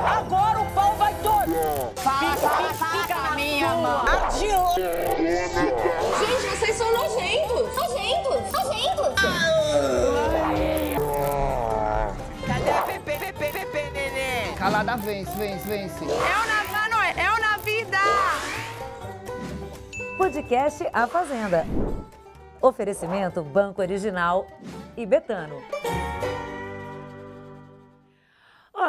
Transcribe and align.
Agora 0.00 0.60
o 0.60 0.66
pau 0.72 0.94
vai 0.94 1.14
todo. 1.22 1.52
Fala, 1.96 2.36
fala, 2.36 2.74
fala, 2.74 3.02
Fica 3.02 3.14
na 3.14 3.30
minha 3.32 3.68
mão. 3.68 4.02
Adianta. 4.06 4.80
Gente, 6.18 6.46
vocês 6.56 6.76
são 6.76 6.92
nojentos! 6.92 7.76
Nojentos! 7.76 8.52
Nojentos! 8.52 9.14
Cadê 12.46 12.70
a 12.70 12.82
Pepe, 12.82 13.18
Pepe, 13.18 13.52
Pepe, 13.52 13.90
neném? 13.92 14.54
Calada 14.56 14.96
vence, 14.96 15.30
vence, 15.36 15.64
vence. 15.66 16.04
É 16.04 16.08
o 16.08 16.46
na, 16.46 16.64
mano, 16.72 17.02
é 17.16 17.30
o 17.30 17.40
na 17.40 17.56
vida. 17.58 17.98
Podcast 20.16 20.88
A 20.92 21.06
Fazenda. 21.06 21.66
Oferecimento 22.60 23.42
Banco 23.42 23.82
Original 23.82 24.46
e 24.96 25.04
Betano. 25.04 25.60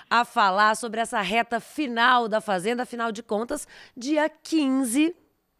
a 0.08 0.24
falar 0.24 0.74
sobre 0.76 0.98
essa 0.98 1.20
reta 1.20 1.60
final 1.60 2.26
da 2.26 2.40
Fazenda. 2.40 2.84
Afinal 2.84 3.12
de 3.12 3.22
contas, 3.22 3.68
dia 3.96 4.28
15 4.28 5.14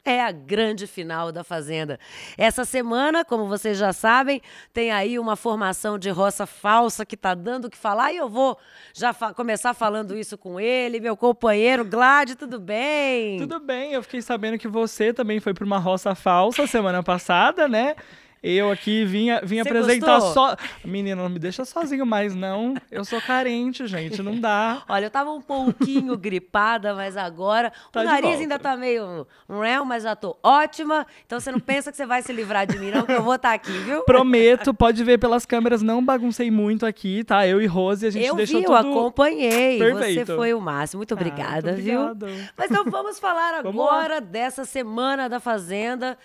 é 0.05 0.21
a 0.21 0.33
grande 0.33 0.87
final 0.87 1.31
da 1.31 1.45
Fazenda. 1.45 1.99
Essa 2.37 2.65
semana, 2.65 3.25
como 3.25 3.47
vocês 3.47 3.79
já 3.79 3.93
sabem, 3.93 4.43
tem 4.73 4.91
aí 4.91 5.19
uma 5.19 5.37
formação 5.37 5.99
de 5.99 6.11
roça 6.11 6.45
falsa 6.45 7.07
que 7.07 7.17
tá 7.17 7.35
dando 7.35 7.67
o 7.67 7.71
que 7.71 7.77
falar 7.77 8.13
e 8.13 8.17
eu 8.17 8.29
vou 8.29 8.59
já 8.93 9.13
fa 9.13 9.33
começar 9.33 9.75
falando 9.75 10.17
isso 10.17 10.37
com 10.37 10.59
ele, 10.59 10.99
meu 10.99 11.17
companheiro 11.17 11.85
Glad, 11.85 12.35
tudo 12.35 12.59
bem? 12.59 13.39
Tudo 13.39 13.61
bem, 13.61 13.93
eu 13.93 14.03
fiquei 14.03 14.21
sabendo 14.21 14.59
que 14.59 14.67
você 14.67 15.13
também 15.13 15.39
foi 15.39 15.55
para 15.55 15.65
uma 15.65 15.79
roça 15.79 16.15
falsa 16.15 16.67
semana 16.67 17.03
passada, 17.03 17.69
né? 17.69 17.95
Eu 18.43 18.71
aqui 18.73 19.05
vim, 19.05 19.29
vim 19.45 19.63
Você 19.63 19.69
apresentar 19.69 20.19
gostou? 20.19 20.49
só. 20.49 20.57
Menina, 20.85 21.23
não 21.23 21.29
me 21.29 21.39
deixa 21.39 21.65
sozinho 21.65 22.05
mais, 22.05 22.35
não. 22.35 22.75
Eu 22.91 23.05
sou 23.05 23.21
carente, 23.21 23.87
gente, 23.87 24.21
não 24.21 24.39
dá. 24.39 24.83
Olha, 24.89 25.05
eu 25.07 25.11
tava 25.11 25.31
um 25.31 25.41
pouquinho 25.41 26.17
gripada, 26.17 26.93
mas 26.95 27.17
agora 27.17 27.73
Tá 27.93 28.01
o 28.01 28.05
nariz 28.05 28.41
ainda 28.41 28.59
tá 28.59 28.77
meio 28.77 29.27
réu, 29.49 29.85
mas 29.85 30.03
já 30.03 30.17
tô 30.17 30.37
ótima. 30.43 31.07
Então 31.25 31.39
você 31.39 31.53
não 31.53 31.61
pensa 31.61 31.91
que 31.93 31.97
você 31.97 32.05
vai 32.05 32.21
se 32.21 32.33
livrar 32.33 32.67
de 32.67 32.79
mim, 32.79 32.91
não, 32.91 33.03
que 33.07 33.13
eu 33.13 33.23
vou 33.23 33.37
estar 33.37 33.53
aqui, 33.53 33.71
viu? 33.71 34.03
Prometo, 34.05 34.75
pode 34.75 35.05
ver 35.05 35.19
pelas 35.19 35.47
câmeras, 35.47 35.81
não 35.83 36.05
baguncei 36.05 36.51
muito 36.51 36.85
aqui, 36.85 37.23
tá? 37.23 37.47
Eu 37.47 37.63
e 37.63 37.67
Rose, 37.67 38.07
a 38.07 38.11
gente 38.11 38.27
eu 38.27 38.35
deixou 38.35 38.59
vi, 38.59 38.65
eu 38.67 38.71
tudo. 38.73 38.89
acompanhei. 38.91 39.79
Você 39.79 39.85
Perfeito. 39.93 40.35
foi 40.37 40.53
o 40.53 40.61
máximo. 40.61 40.99
Muito 40.99 41.13
Ah, 41.15 41.17
obrigada, 41.17 41.73
muito 41.73 41.85
viu? 41.85 42.01
obrigado. 42.01 42.51
Mas 42.57 42.71
então 42.71 42.85
vamos 42.91 43.19
falar 43.21 43.63
Vamos 43.63 43.81
agora 43.87 44.21
dessa 44.21 44.65
semana 44.65 45.29
da 45.29 45.39
Fazenda. 45.39 46.19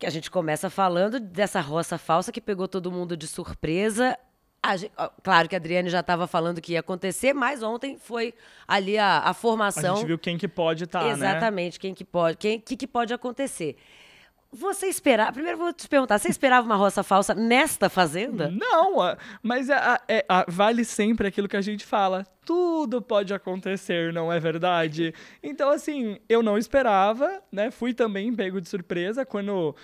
Que 0.00 0.06
a 0.06 0.10
gente 0.10 0.30
começa 0.30 0.68
falando 0.70 1.20
dessa 1.20 1.60
roça 1.60 1.96
falsa 1.98 2.32
que 2.32 2.40
pegou 2.40 2.66
todo 2.66 2.90
mundo 2.90 3.16
de 3.16 3.26
surpresa. 3.28 4.18
A 4.62 4.76
gen- 4.76 4.90
ó, 4.96 5.08
claro 5.22 5.48
que 5.48 5.54
a 5.54 5.58
Adriane 5.58 5.88
já 5.90 6.00
estava 6.00 6.26
falando 6.26 6.60
que 6.60 6.72
ia 6.72 6.80
acontecer, 6.80 7.32
mas 7.34 7.62
ontem 7.62 7.96
foi 7.98 8.34
ali 8.66 8.98
a, 8.98 9.18
a 9.18 9.30
A 9.30 9.34
formação. 9.34 9.96
gente 9.96 10.06
viu 10.06 10.18
quem 10.18 10.36
que 10.36 10.48
pode 10.48 10.84
estar, 10.84 11.04
né? 11.04 11.10
Exatamente, 11.12 11.78
quem 11.78 11.94
que 11.94 12.04
pode, 12.04 12.36
quem 12.38 12.58
que, 12.58 12.76
que 12.76 12.86
pode 12.86 13.12
acontecer. 13.14 13.76
Você 14.52 14.86
esperava. 14.86 15.32
Primeiro 15.32 15.56
vou 15.58 15.72
te 15.72 15.86
perguntar, 15.88 16.18
você 16.18 16.28
esperava 16.28 16.66
uma 16.66 16.74
roça 16.76 17.02
falsa 17.04 17.34
nesta 17.34 17.88
fazenda? 17.88 18.50
Não, 18.50 19.00
a- 19.00 19.16
mas 19.42 19.68
é- 19.68 19.74
a- 19.74 20.00
é- 20.08 20.24
a- 20.28 20.44
vale 20.48 20.84
sempre 20.84 21.28
aquilo 21.28 21.46
que 21.48 21.56
a 21.56 21.60
gente 21.60 21.86
fala. 21.86 22.26
Tudo 22.44 23.00
pode 23.00 23.32
acontecer, 23.32 24.12
não 24.12 24.32
é 24.32 24.40
verdade? 24.40 25.14
Então, 25.40 25.70
assim, 25.70 26.18
eu 26.28 26.42
não 26.42 26.58
esperava, 26.58 27.40
né? 27.52 27.70
Fui 27.70 27.94
também 27.94 28.34
pego 28.34 28.60
de 28.60 28.68
surpresa 28.68 29.24
quando 29.24 29.76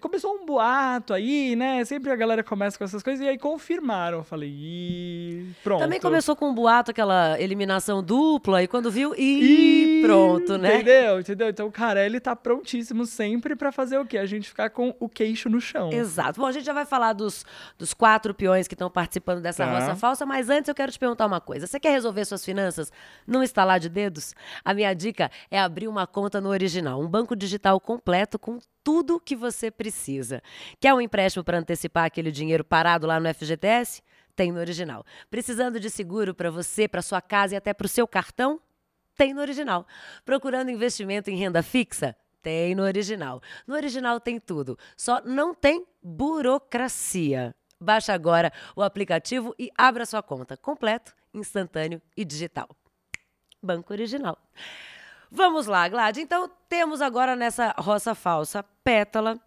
começou 0.00 0.34
um 0.34 0.44
boato 0.44 1.14
aí, 1.14 1.56
né? 1.56 1.82
Sempre 1.86 2.10
a 2.10 2.16
galera 2.16 2.42
começa 2.44 2.76
com 2.76 2.84
essas 2.84 3.02
coisas 3.02 3.24
e 3.24 3.28
aí 3.28 3.38
confirmaram. 3.38 4.18
Eu 4.18 4.24
falei, 4.24 4.50
ih, 4.50 5.46
pronto. 5.64 5.80
Também 5.80 5.98
começou 5.98 6.36
com 6.36 6.50
um 6.50 6.54
boato, 6.54 6.90
aquela 6.90 7.40
eliminação 7.40 8.02
dupla, 8.02 8.62
e 8.62 8.68
quando 8.68 8.90
viu, 8.90 9.14
Ih, 9.16 9.16
e 9.16 9.89
pronto, 10.02 10.58
né? 10.58 10.76
Entendeu? 10.76 11.20
Entendeu? 11.20 11.48
Então 11.48 11.66
o 11.66 11.72
Carelli 11.72 12.20
tá 12.20 12.34
prontíssimo 12.36 13.06
sempre 13.06 13.54
pra 13.56 13.70
fazer 13.72 13.98
o 13.98 14.06
quê? 14.06 14.18
A 14.18 14.26
gente 14.26 14.48
ficar 14.48 14.70
com 14.70 14.94
o 14.98 15.08
queixo 15.08 15.48
no 15.48 15.60
chão. 15.60 15.90
Exato. 15.92 16.40
Bom, 16.40 16.46
a 16.46 16.52
gente 16.52 16.64
já 16.64 16.72
vai 16.72 16.84
falar 16.84 17.12
dos, 17.12 17.44
dos 17.78 17.92
quatro 17.94 18.34
peões 18.34 18.66
que 18.68 18.74
estão 18.74 18.90
participando 18.90 19.40
dessa 19.40 19.64
Tá. 19.64 19.72
roça 19.72 19.94
falsa, 19.96 20.26
mas 20.26 20.48
antes 20.48 20.68
eu 20.68 20.74
quero 20.74 20.90
te 20.92 20.98
perguntar 20.98 21.26
uma 21.26 21.40
coisa. 21.40 21.66
Você 21.66 21.78
quer 21.78 21.90
resolver 21.90 22.24
suas 22.24 22.44
finanças 22.44 22.92
num 23.26 23.42
estalar 23.42 23.78
de 23.80 23.88
dedos? 23.88 24.34
A 24.64 24.72
minha 24.74 24.92
dica 24.94 25.30
é 25.50 25.58
abrir 25.60 25.88
uma 25.88 26.06
conta 26.06 26.40
no 26.40 26.48
Original, 26.48 27.00
um 27.00 27.08
banco 27.08 27.36
digital 27.36 27.78
completo 27.80 28.38
com 28.38 28.58
tudo 28.82 29.20
que 29.20 29.36
você 29.36 29.70
precisa. 29.70 30.42
Quer 30.80 30.94
um 30.94 31.00
empréstimo 31.00 31.44
para 31.44 31.58
antecipar 31.58 32.04
aquele 32.06 32.30
dinheiro 32.32 32.64
parado 32.64 33.06
lá 33.06 33.20
no 33.20 33.32
FGTS? 33.34 34.02
Tem 34.34 34.50
no 34.52 34.58
Original. 34.60 35.04
Precisando 35.30 35.78
de 35.78 35.90
seguro 35.90 36.34
para 36.34 36.50
você, 36.50 36.88
para 36.88 37.02
sua 37.02 37.20
casa 37.20 37.54
e 37.54 37.56
até 37.58 37.74
para 37.74 37.84
o 37.84 37.88
seu 37.88 38.08
cartão? 38.08 38.58
Tem 39.20 39.34
no 39.34 39.42
Original. 39.42 39.86
Procurando 40.24 40.70
investimento 40.70 41.30
em 41.30 41.36
renda 41.36 41.62
fixa? 41.62 42.16
Tem 42.40 42.74
no 42.74 42.82
Original. 42.82 43.42
No 43.66 43.74
Original 43.74 44.18
tem 44.18 44.40
tudo, 44.40 44.78
só 44.96 45.20
não 45.26 45.54
tem 45.54 45.86
burocracia. 46.02 47.54
Baixe 47.78 48.10
agora 48.10 48.50
o 48.74 48.82
aplicativo 48.82 49.54
e 49.58 49.70
abra 49.76 50.06
sua 50.06 50.22
conta 50.22 50.56
completo, 50.56 51.14
instantâneo 51.34 52.00
e 52.16 52.24
digital. 52.24 52.66
Banco 53.62 53.92
Original. 53.92 54.38
Vamos 55.30 55.66
lá, 55.66 55.86
Glad. 55.86 56.16
Então, 56.16 56.50
temos 56.66 57.02
agora 57.02 57.36
nessa 57.36 57.74
roça 57.76 58.14
falsa 58.14 58.62
Pétala, 58.82 59.38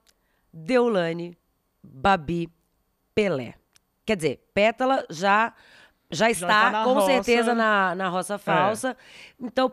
Deulane, 0.53 1.35
Babi, 1.83 2.47
Pelé. 3.15 3.55
Quer 4.05 4.17
dizer, 4.17 4.47
Pétala 4.53 5.03
já 5.09 5.51
já 6.13 6.29
está 6.29 6.47
tá 6.47 6.69
na 6.71 6.83
com 6.83 6.93
roça. 6.93 7.07
certeza 7.07 7.53
na, 7.55 7.95
na 7.95 8.09
roça 8.09 8.37
falsa. 8.37 8.95
Então, 9.41 9.71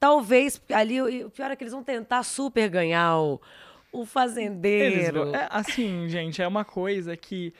talvez 0.00 0.60
ali 0.72 1.00
o 1.24 1.30
pior 1.30 1.50
é 1.50 1.56
que 1.56 1.62
eles 1.64 1.72
vão 1.72 1.82
tentar 1.84 2.22
super 2.22 2.68
ganhar 2.68 3.18
o, 3.18 3.40
o 3.92 4.04
fazendeiro. 4.04 5.26
vão- 5.26 5.34
é, 5.34 5.48
assim, 5.50 6.08
gente, 6.08 6.40
é 6.42 6.46
uma 6.48 6.64
coisa 6.64 7.16
que. 7.16 7.52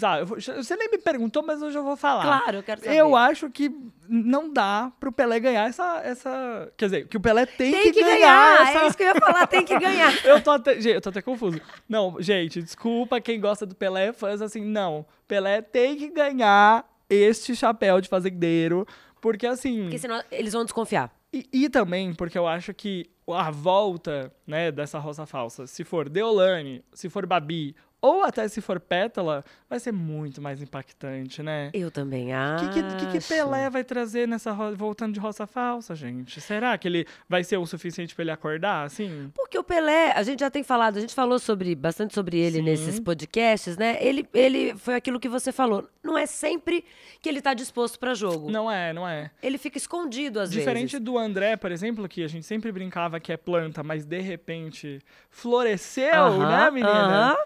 Tá, 0.00 0.24
vou- 0.24 0.40
você 0.40 0.74
nem 0.76 0.90
me 0.90 0.98
perguntou, 0.98 1.40
mas 1.40 1.62
hoje 1.62 1.78
eu 1.78 1.84
vou 1.84 1.96
falar. 1.96 2.22
Claro, 2.24 2.56
eu 2.56 2.62
quero 2.64 2.80
saber. 2.80 2.96
Eu 2.96 3.14
acho 3.14 3.48
que 3.48 3.70
não 4.08 4.52
dá 4.52 4.90
pro 4.98 5.12
Pelé 5.12 5.38
ganhar 5.38 5.68
essa. 5.68 6.00
essa 6.04 6.72
quer 6.76 6.86
dizer, 6.86 7.06
que 7.06 7.16
o 7.16 7.20
Pelé 7.20 7.46
tem, 7.46 7.70
Tem 7.70 7.92
que, 7.92 8.00
ganhar. 8.02 8.18
ganhar, 8.58 8.68
essa- 8.70 8.78
é 8.82 8.86
isso 8.88 8.96
que 8.96 9.04
eu 9.04 9.06
ia 9.06 9.14
falar, 9.14 9.46
tem 9.46 9.64
que 9.64 9.78
ganhar. 9.78 10.12
Eu 10.26 10.42
tô 10.42 10.50
até, 10.50 10.74
gente, 10.80 10.94
eu 10.96 11.00
tô 11.00 11.10
até 11.10 11.22
confuso. 11.22 11.60
Não, 11.88 12.16
gente, 12.18 12.60
desculpa 12.60 13.20
quem 13.20 13.40
gosta 13.40 13.64
do 13.64 13.76
Pelé, 13.76 14.12
fãs 14.12 14.42
assim, 14.42 14.62
não. 14.64 15.06
Pelé 15.28 15.62
tem 15.62 15.94
que 15.96 16.08
ganhar 16.08 16.84
este 17.08 17.54
chapéu 17.54 18.00
de 18.00 18.08
fazendeiro, 18.08 18.86
porque 19.20 19.46
assim. 19.46 19.82
Porque 19.82 19.98
senão 19.98 20.22
eles 20.30 20.52
vão 20.52 20.64
desconfiar. 20.64 21.12
E, 21.32 21.46
e 21.52 21.68
também 21.68 22.14
porque 22.14 22.38
eu 22.38 22.46
acho 22.46 22.72
que 22.72 23.10
a 23.26 23.50
volta, 23.50 24.32
né, 24.46 24.72
dessa 24.72 24.98
roça 24.98 25.26
falsa, 25.26 25.66
se 25.66 25.84
for 25.84 26.08
Deolane, 26.08 26.82
se 26.94 27.08
for 27.08 27.26
Babi 27.26 27.76
Ou 28.00 28.22
até 28.22 28.46
se 28.46 28.60
for 28.60 28.78
pétala, 28.78 29.44
vai 29.68 29.80
ser 29.80 29.90
muito 29.92 30.40
mais 30.40 30.62
impactante, 30.62 31.42
né? 31.42 31.70
Eu 31.74 31.90
também 31.90 32.32
O 32.32 32.36
acho. 32.36 32.70
que, 32.70 32.82
que, 32.82 32.94
que, 33.06 33.18
que 33.20 33.26
Pelé 33.26 33.68
vai 33.68 33.82
trazer 33.82 34.28
nessa 34.28 34.52
voltando 34.76 35.14
de 35.14 35.18
roça 35.20 35.46
falsa, 35.48 35.96
gente? 35.96 36.40
Será 36.40 36.78
que 36.78 36.86
ele 36.86 37.06
vai 37.28 37.42
ser 37.42 37.56
o 37.56 37.66
suficiente 37.66 38.14
pra 38.14 38.22
ele 38.22 38.30
acordar, 38.30 38.84
assim? 38.86 39.32
Porque 39.34 39.58
o 39.58 39.64
Pelé, 39.64 40.12
a 40.12 40.22
gente 40.22 40.40
já 40.40 40.50
tem 40.50 40.62
falado, 40.62 40.96
a 40.98 41.00
gente 41.00 41.12
falou 41.14 41.40
sobre 41.40 41.74
bastante 41.74 42.14
sobre 42.14 42.38
ele 42.38 42.58
Sim. 42.58 42.62
nesses 42.62 43.00
podcasts, 43.00 43.76
né? 43.76 43.98
Ele, 44.00 44.28
ele 44.32 44.74
foi 44.76 44.94
aquilo 44.94 45.18
que 45.18 45.28
você 45.28 45.50
falou. 45.50 45.88
Não 46.00 46.16
é 46.16 46.24
sempre 46.24 46.84
que 47.20 47.28
ele 47.28 47.42
tá 47.42 47.52
disposto 47.52 47.98
para 47.98 48.14
jogo. 48.14 48.48
Não 48.48 48.70
é, 48.70 48.92
não 48.92 49.08
é. 49.08 49.30
Ele 49.42 49.58
fica 49.58 49.76
escondido 49.76 50.38
às 50.38 50.50
Diferente 50.52 50.92
vezes. 50.92 51.00
do 51.04 51.18
André, 51.18 51.56
por 51.56 51.72
exemplo, 51.72 52.08
que 52.08 52.22
a 52.22 52.28
gente 52.28 52.46
sempre 52.46 52.70
brincava 52.70 53.18
que 53.18 53.32
é 53.32 53.36
planta, 53.36 53.82
mas 53.82 54.04
de 54.06 54.20
repente 54.20 55.00
floresceu, 55.30 56.14
Aham, 56.14 56.46
né, 56.48 56.70
menina? 56.70 57.32
aham. 57.32 57.36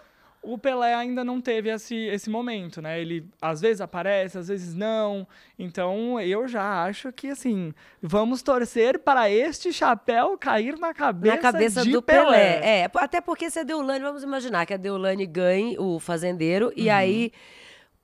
O 0.44 0.58
Pelé 0.58 0.92
ainda 0.92 1.22
não 1.24 1.40
teve 1.40 1.68
esse, 1.70 1.94
esse 1.94 2.28
momento, 2.28 2.82
né? 2.82 3.00
Ele 3.00 3.24
às 3.40 3.60
vezes 3.60 3.80
aparece, 3.80 4.36
às 4.38 4.48
vezes 4.48 4.74
não. 4.74 5.26
Então 5.56 6.20
eu 6.20 6.48
já 6.48 6.82
acho 6.84 7.12
que, 7.12 7.28
assim, 7.28 7.72
vamos 8.02 8.42
torcer 8.42 8.98
para 8.98 9.30
este 9.30 9.72
chapéu 9.72 10.36
cair 10.36 10.76
na 10.78 10.92
cabeça, 10.92 11.36
Na 11.36 11.40
cabeça 11.40 11.82
de 11.82 11.92
do 11.92 12.02
Pelé. 12.02 12.24
Pelé. 12.24 12.80
É, 12.82 12.90
até 12.96 13.20
porque 13.20 13.48
se 13.50 13.60
a 13.60 13.62
Deolane, 13.62 14.02
vamos 14.04 14.24
imaginar 14.24 14.66
que 14.66 14.74
a 14.74 14.76
Deolane 14.76 15.26
ganhe 15.26 15.76
o 15.78 16.00
fazendeiro 16.00 16.72
e 16.76 16.88
Uhum. 16.88 16.94
aí 16.94 17.32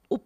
o 0.08 0.19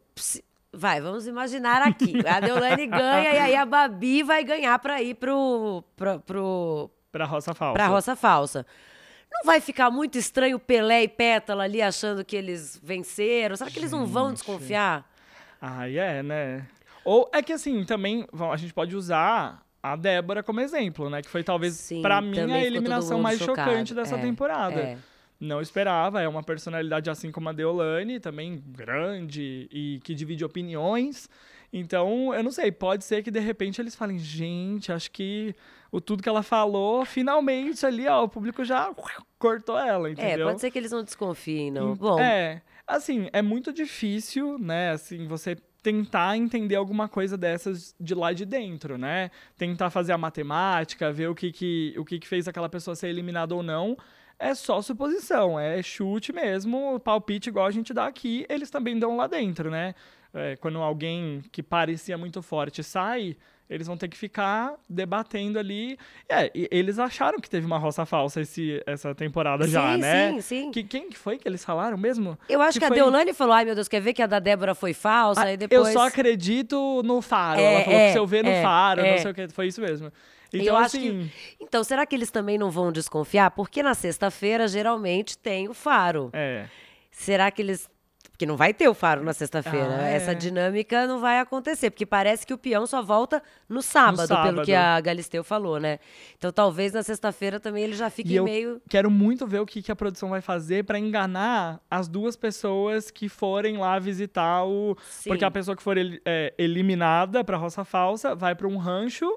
vai, 0.71 1.01
vamos 1.01 1.27
imaginar 1.27 1.81
aqui. 1.81 2.13
A 2.27 2.41
Deolane 2.41 2.87
ganha 2.89 3.33
e 3.35 3.39
aí 3.39 3.57
a 3.57 3.65
Babi 3.65 4.23
vai 4.23 4.45
ganhar 4.45 4.79
para 4.79 5.01
ir 5.03 5.15
pro 5.15 5.83
pro, 5.97 6.21
pro 6.21 6.91
Pra 7.11 7.25
roça 7.27 7.55
falsa. 7.55 7.75
pra 7.75 7.87
roça 7.89 8.17
falsa. 8.17 8.67
Não 9.33 9.45
vai 9.45 9.61
ficar 9.61 9.91
muito 9.91 10.19
estranho 10.19 10.59
Pelé 10.59 11.05
e 11.05 11.09
Pétala 11.09 11.65
ali 11.65 11.81
achando 11.83 12.25
que 12.25 12.37
eles 12.37 12.79
venceram? 12.83 13.57
Será 13.57 13.71
que 13.71 13.79
eles 13.79 13.91
não 13.93 14.07
vão 14.07 14.33
desconfiar? 14.33 15.09
Ai, 15.61 15.99
é, 15.99 16.23
né? 16.23 16.67
Ou 17.05 17.29
é 17.33 17.43
que 17.43 17.53
assim, 17.53 17.85
também 17.85 18.27
a 18.51 18.57
gente 18.57 18.73
pode 18.75 18.95
usar 18.95 19.63
a 19.83 19.97
Débora 19.97 20.43
como 20.43 20.61
exemplo, 20.61 21.11
né? 21.11 21.23
Que 21.23 21.29
foi 21.29 21.43
talvez, 21.43 21.91
pra 22.03 22.21
mim, 22.21 22.39
a 22.53 22.65
eliminação 22.65 23.21
mais 23.21 23.39
chocado. 23.39 23.71
chocante 23.71 23.95
dessa 23.95 24.17
É, 24.17 24.21
temporada. 24.21 24.81
é. 24.81 24.99
Não 25.41 25.61
esperava, 25.61 26.23
é 26.23 26.29
uma 26.29 26.43
personalidade 26.45 27.11
assim 27.11 27.33
como 27.33 27.49
a 27.49 27.53
Deolane, 27.53 28.21
também 28.21 28.63
grande 28.65 29.69
e 29.73 30.01
que 30.05 30.15
divide 30.15 30.45
opiniões. 30.45 31.29
Então, 31.73 32.35
eu 32.35 32.43
não 32.43 32.51
sei, 32.51 32.71
pode 32.71 33.05
ser 33.05 33.23
que 33.23 33.31
de 33.31 33.41
repente 33.41 33.81
eles 33.81 33.95
falem, 33.95 34.19
gente, 34.19 34.93
acho 34.93 35.11
que 35.11 35.55
o 35.91 36.01
tudo 36.01 36.23
que 36.23 36.29
ela 36.29 36.43
falou, 36.43 37.05
finalmente 37.05 37.85
ali, 37.87 38.07
ó, 38.07 38.25
o 38.25 38.29
público 38.29 38.65
já 38.65 38.95
cortou 39.39 39.79
ela, 39.79 40.09
É, 40.09 40.13
entendeu? 40.13 40.47
pode 40.49 40.61
ser 40.61 40.71
que 40.71 40.79
eles 40.79 40.93
não 40.93 41.03
desconfiem, 41.03 41.71
não. 41.71 41.95
Bom, 41.95 42.19
É, 42.21 42.61
assim, 42.87 43.29
é 43.33 43.41
muito 43.41 43.73
difícil, 43.73 44.59
né, 44.59 44.91
assim, 44.91 45.27
você 45.27 45.57
tentar 45.83 46.37
entender 46.37 46.77
alguma 46.77 47.09
coisa 47.09 47.37
dessas 47.37 47.95
de 47.99 48.15
lá 48.15 48.33
de 48.33 48.45
dentro, 48.47 48.97
né? 48.97 49.33
Tentar 49.59 49.91
fazer 49.91 50.13
a 50.13 50.19
matemática, 50.19 51.11
ver 51.11 51.29
o 51.29 51.35
que 51.35 51.51
que, 51.51 51.93
o 51.99 52.05
que, 52.05 52.21
que 52.21 52.29
fez 52.29 52.47
aquela 52.47 52.69
pessoa 52.69 52.95
ser 52.95 53.09
eliminada 53.09 53.53
ou 53.53 53.65
não. 53.65 53.97
É 54.39 54.55
só 54.55 54.81
suposição, 54.81 55.59
é 55.59 55.83
chute 55.83 56.33
mesmo, 56.33 57.01
palpite 57.01 57.49
igual 57.49 57.67
a 57.67 57.71
gente 57.73 57.93
dá 57.93 58.07
aqui, 58.07 58.47
eles 58.49 58.71
também 58.71 58.97
dão 58.97 59.17
lá 59.17 59.27
dentro, 59.27 59.71
né? 59.73 59.95
É, 60.35 60.57
quando 60.57 60.79
alguém 60.79 61.43
que 61.53 61.63
parecia 61.63 62.17
muito 62.17 62.41
forte 62.41 62.83
sai, 62.83 63.37
eles 63.69 63.87
vão 63.87 63.97
ter 63.97 64.09
que 64.09 64.17
ficar 64.17 64.75
debatendo 64.89 65.59
ali. 65.59 65.99
É, 66.29 66.51
eles 66.55 66.99
acharam 66.99 67.39
que 67.39 67.49
teve 67.49 67.67
uma 67.67 67.79
roça 67.79 68.05
falsa 68.05 68.41
esse, 68.41 68.83
essa 68.87 69.15
temporada 69.15 69.67
já, 69.67 69.95
Sim, 69.95 70.01
né? 70.01 70.33
sim, 70.33 70.41
sim. 70.41 70.71
Que, 70.71 70.83
quem 70.85 71.09
que 71.09 71.19
foi 71.19 71.39
que 71.39 71.49
eles 71.49 71.65
falaram 71.65 71.97
mesmo? 71.97 72.39
Eu 72.49 72.61
acho 72.61 72.79
que, 72.79 72.85
a 72.85 72.89
foi- 72.89 72.97
Deolane 72.97 73.33
falou, 73.33 73.55
ai 73.55 73.65
meu 73.65 73.75
Deus, 73.75 73.89
quer 73.89 74.01
ver 74.01 74.13
que 74.13 74.23
a 74.23 74.27
da 74.27 74.39
Débora 74.39 74.75
foi 74.75 74.93
falsa? 74.93 75.43
Ah, 75.43 75.53
e 75.53 75.57
depois... 75.57 75.89
Eu 75.89 75.93
só 75.93 76.07
acredito 76.07 77.03
no 77.05 77.23
faro. 77.23 77.61
É, 77.61 77.75
Ela 77.75 77.85
falou 77.85 77.99
é, 77.99 78.07
que 78.07 78.13
se 78.13 78.19
eu 78.19 78.27
ver 78.27 78.45
no 78.45 78.51
é, 78.51 78.63
faro, 78.63 79.01
é. 79.01 79.11
não 79.13 79.19
sei 79.19 79.31
o 79.31 79.35
que. 79.35 79.49
Foi 79.49 79.67
isso 79.67 79.81
mesmo. 79.81 80.13
Então, 80.53 80.67
eu 80.67 80.77
acho 80.77 80.99
assim. 80.99 81.31
que... 81.59 81.65
Então, 81.65 81.83
será 81.83 82.05
que 82.05 82.15
eles 82.15 82.31
também 82.31 82.59
não 82.59 82.71
vão 82.71 82.93
desconfiar? 82.93 83.51
Porque 83.53 83.83
na 83.83 83.95
sexta-feira, 83.95 84.69
geralmente, 84.69 85.39
tem 85.39 85.67
o 85.69 85.73
faro. 85.75 86.29
É. 86.33 86.67
Será 87.11 87.51
que 87.51 87.63
eles... 87.63 87.89
Porque 88.33 88.47
não 88.47 88.57
vai 88.57 88.73
ter 88.75 88.89
o 88.89 88.95
faro 88.95 89.23
na 89.23 89.33
sexta-feira. 89.33 89.99
Ah, 90.01 90.09
é. 90.09 90.15
Essa 90.15 90.35
dinâmica 90.35 91.07
não 91.07 91.21
vai 91.21 91.39
acontecer. 91.39 91.91
Porque 91.91 92.05
parece 92.07 92.45
que 92.47 92.53
o 92.53 92.59
peão 92.59 92.87
só 92.87 93.01
volta 93.03 93.41
no 93.69 93.81
sábado, 93.83 94.17
pelo 94.27 94.27
sábado. 94.27 94.65
que 94.65 94.75
a 94.75 95.01
Galisteu 95.01 95.45
falou, 95.45 95.79
né? 95.79 95.99
Então, 96.39 96.51
talvez 96.51 96.93
na 96.93 97.03
sexta-feira 97.03 97.61
também 97.61 97.85
ele 97.85 97.93
já 97.95 98.11
fique 98.11 98.41
meio... 98.41 98.81
quero 98.89 99.11
muito 99.11 99.47
ver 99.47 99.61
o 99.61 99.67
que, 99.67 99.81
que 99.83 99.93
a 99.93 99.97
produção 99.97 100.31
vai 100.31 100.41
fazer 100.41 100.85
pra 100.85 100.99
enganar 100.99 101.79
as 101.91 102.09
duas 102.09 102.35
pessoas 102.35 103.11
que 103.11 103.29
forem 103.29 103.77
lá 103.77 103.99
visitar 103.99 104.65
o. 104.65 104.97
Sim. 105.09 105.29
Porque 105.31 105.45
a 105.45 105.51
pessoa 105.51 105.77
que 105.77 105.83
for 105.83 105.97
el- 105.97 106.19
é, 106.25 106.53
eliminada 106.59 107.45
pra 107.45 107.57
roça 107.57 107.85
falsa 107.85 108.35
vai 108.35 108.55
pra 108.55 108.67
um 108.67 108.77
rancho. 108.79 109.31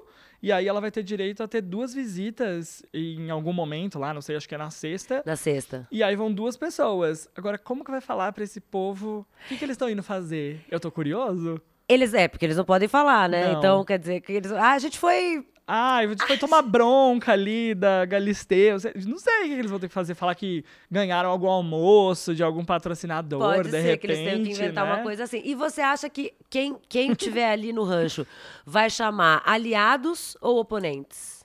E 0.46 0.52
aí 0.52 0.68
ela 0.68 0.80
vai 0.80 0.92
ter 0.92 1.02
direito 1.02 1.42
a 1.42 1.48
ter 1.48 1.60
duas 1.60 1.92
visitas 1.92 2.80
em 2.94 3.30
algum 3.30 3.52
momento 3.52 3.98
lá, 3.98 4.14
não 4.14 4.22
sei, 4.22 4.36
acho 4.36 4.48
que 4.48 4.54
é 4.54 4.58
na 4.58 4.70
sexta. 4.70 5.20
Na 5.26 5.34
sexta. 5.34 5.88
E 5.90 6.04
aí 6.04 6.14
vão 6.14 6.32
duas 6.32 6.56
pessoas. 6.56 7.28
Agora, 7.34 7.58
como 7.58 7.84
que 7.84 7.90
vai 7.90 8.00
falar 8.00 8.32
pra 8.32 8.44
esse 8.44 8.60
povo? 8.60 9.26
O 9.44 9.48
que, 9.48 9.56
que 9.56 9.64
eles 9.64 9.74
estão 9.74 9.90
indo 9.90 10.04
fazer? 10.04 10.64
Eu 10.70 10.78
tô 10.78 10.88
curioso. 10.88 11.60
Eles, 11.88 12.14
é, 12.14 12.28
porque 12.28 12.44
eles 12.44 12.56
não 12.56 12.64
podem 12.64 12.86
falar, 12.86 13.28
né? 13.28 13.48
Não. 13.48 13.58
Então, 13.58 13.84
quer 13.84 13.98
dizer 13.98 14.20
que 14.20 14.34
eles... 14.34 14.52
Ah, 14.52 14.74
a 14.74 14.78
gente 14.78 15.00
foi 15.00 15.44
Ah, 15.68 15.98
foi 16.26 16.38
tomar 16.38 16.62
bronca 16.62 17.32
ali 17.32 17.74
da 17.74 18.04
Galisteu. 18.04 18.76
Não 19.04 19.18
sei 19.18 19.44
o 19.44 19.46
que 19.46 19.52
eles 19.54 19.70
vão 19.70 19.80
ter 19.80 19.88
que 19.88 19.94
fazer. 19.94 20.14
Falar 20.14 20.36
que 20.36 20.64
ganharam 20.88 21.28
algum 21.28 21.48
almoço 21.48 22.34
de 22.36 22.42
algum 22.42 22.64
patrocinador, 22.64 23.40
Pode 23.40 23.64
de 23.64 23.70
ser 23.72 23.80
repente, 23.80 24.00
que 24.00 24.06
eles 24.06 24.18
tenham 24.18 24.44
que 24.44 24.50
inventar 24.50 24.86
né? 24.86 24.94
uma 24.94 25.02
coisa 25.02 25.24
assim. 25.24 25.42
E 25.44 25.56
você 25.56 25.80
acha 25.80 26.08
que 26.08 26.32
quem, 26.48 26.76
quem 26.88 27.14
tiver 27.14 27.50
ali 27.50 27.72
no 27.72 27.82
rancho 27.82 28.24
vai 28.64 28.88
chamar 28.88 29.42
aliados 29.44 30.36
ou 30.40 30.60
oponentes? 30.60 31.44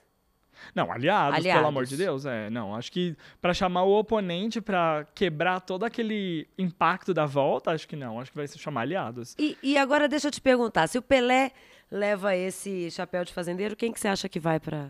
Não, 0.74 0.90
aliados, 0.90 1.38
Aliados. 1.38 1.58
pelo 1.58 1.68
amor 1.68 1.84
de 1.84 1.96
Deus. 1.96 2.24
É, 2.24 2.48
não, 2.48 2.74
acho 2.76 2.92
que 2.92 3.16
pra 3.40 3.52
chamar 3.52 3.82
o 3.82 3.98
oponente 3.98 4.60
pra 4.60 5.04
quebrar 5.14 5.60
todo 5.60 5.84
aquele 5.84 6.46
impacto 6.56 7.12
da 7.12 7.26
volta, 7.26 7.72
acho 7.72 7.88
que 7.88 7.96
não. 7.96 8.20
Acho 8.20 8.30
que 8.30 8.36
vai 8.36 8.46
se 8.46 8.58
chamar 8.58 8.82
aliados. 8.82 9.34
E, 9.38 9.58
e 9.62 9.76
agora 9.76 10.08
deixa 10.08 10.28
eu 10.28 10.32
te 10.32 10.40
perguntar, 10.40 10.86
se 10.86 10.96
o 10.96 11.02
Pelé 11.02 11.50
leva 11.92 12.34
esse 12.34 12.90
chapéu 12.90 13.22
de 13.24 13.32
fazendeiro, 13.32 13.76
quem 13.76 13.92
que 13.92 14.00
você 14.00 14.08
acha 14.08 14.28
que 14.28 14.40
vai 14.40 14.58
pra... 14.58 14.88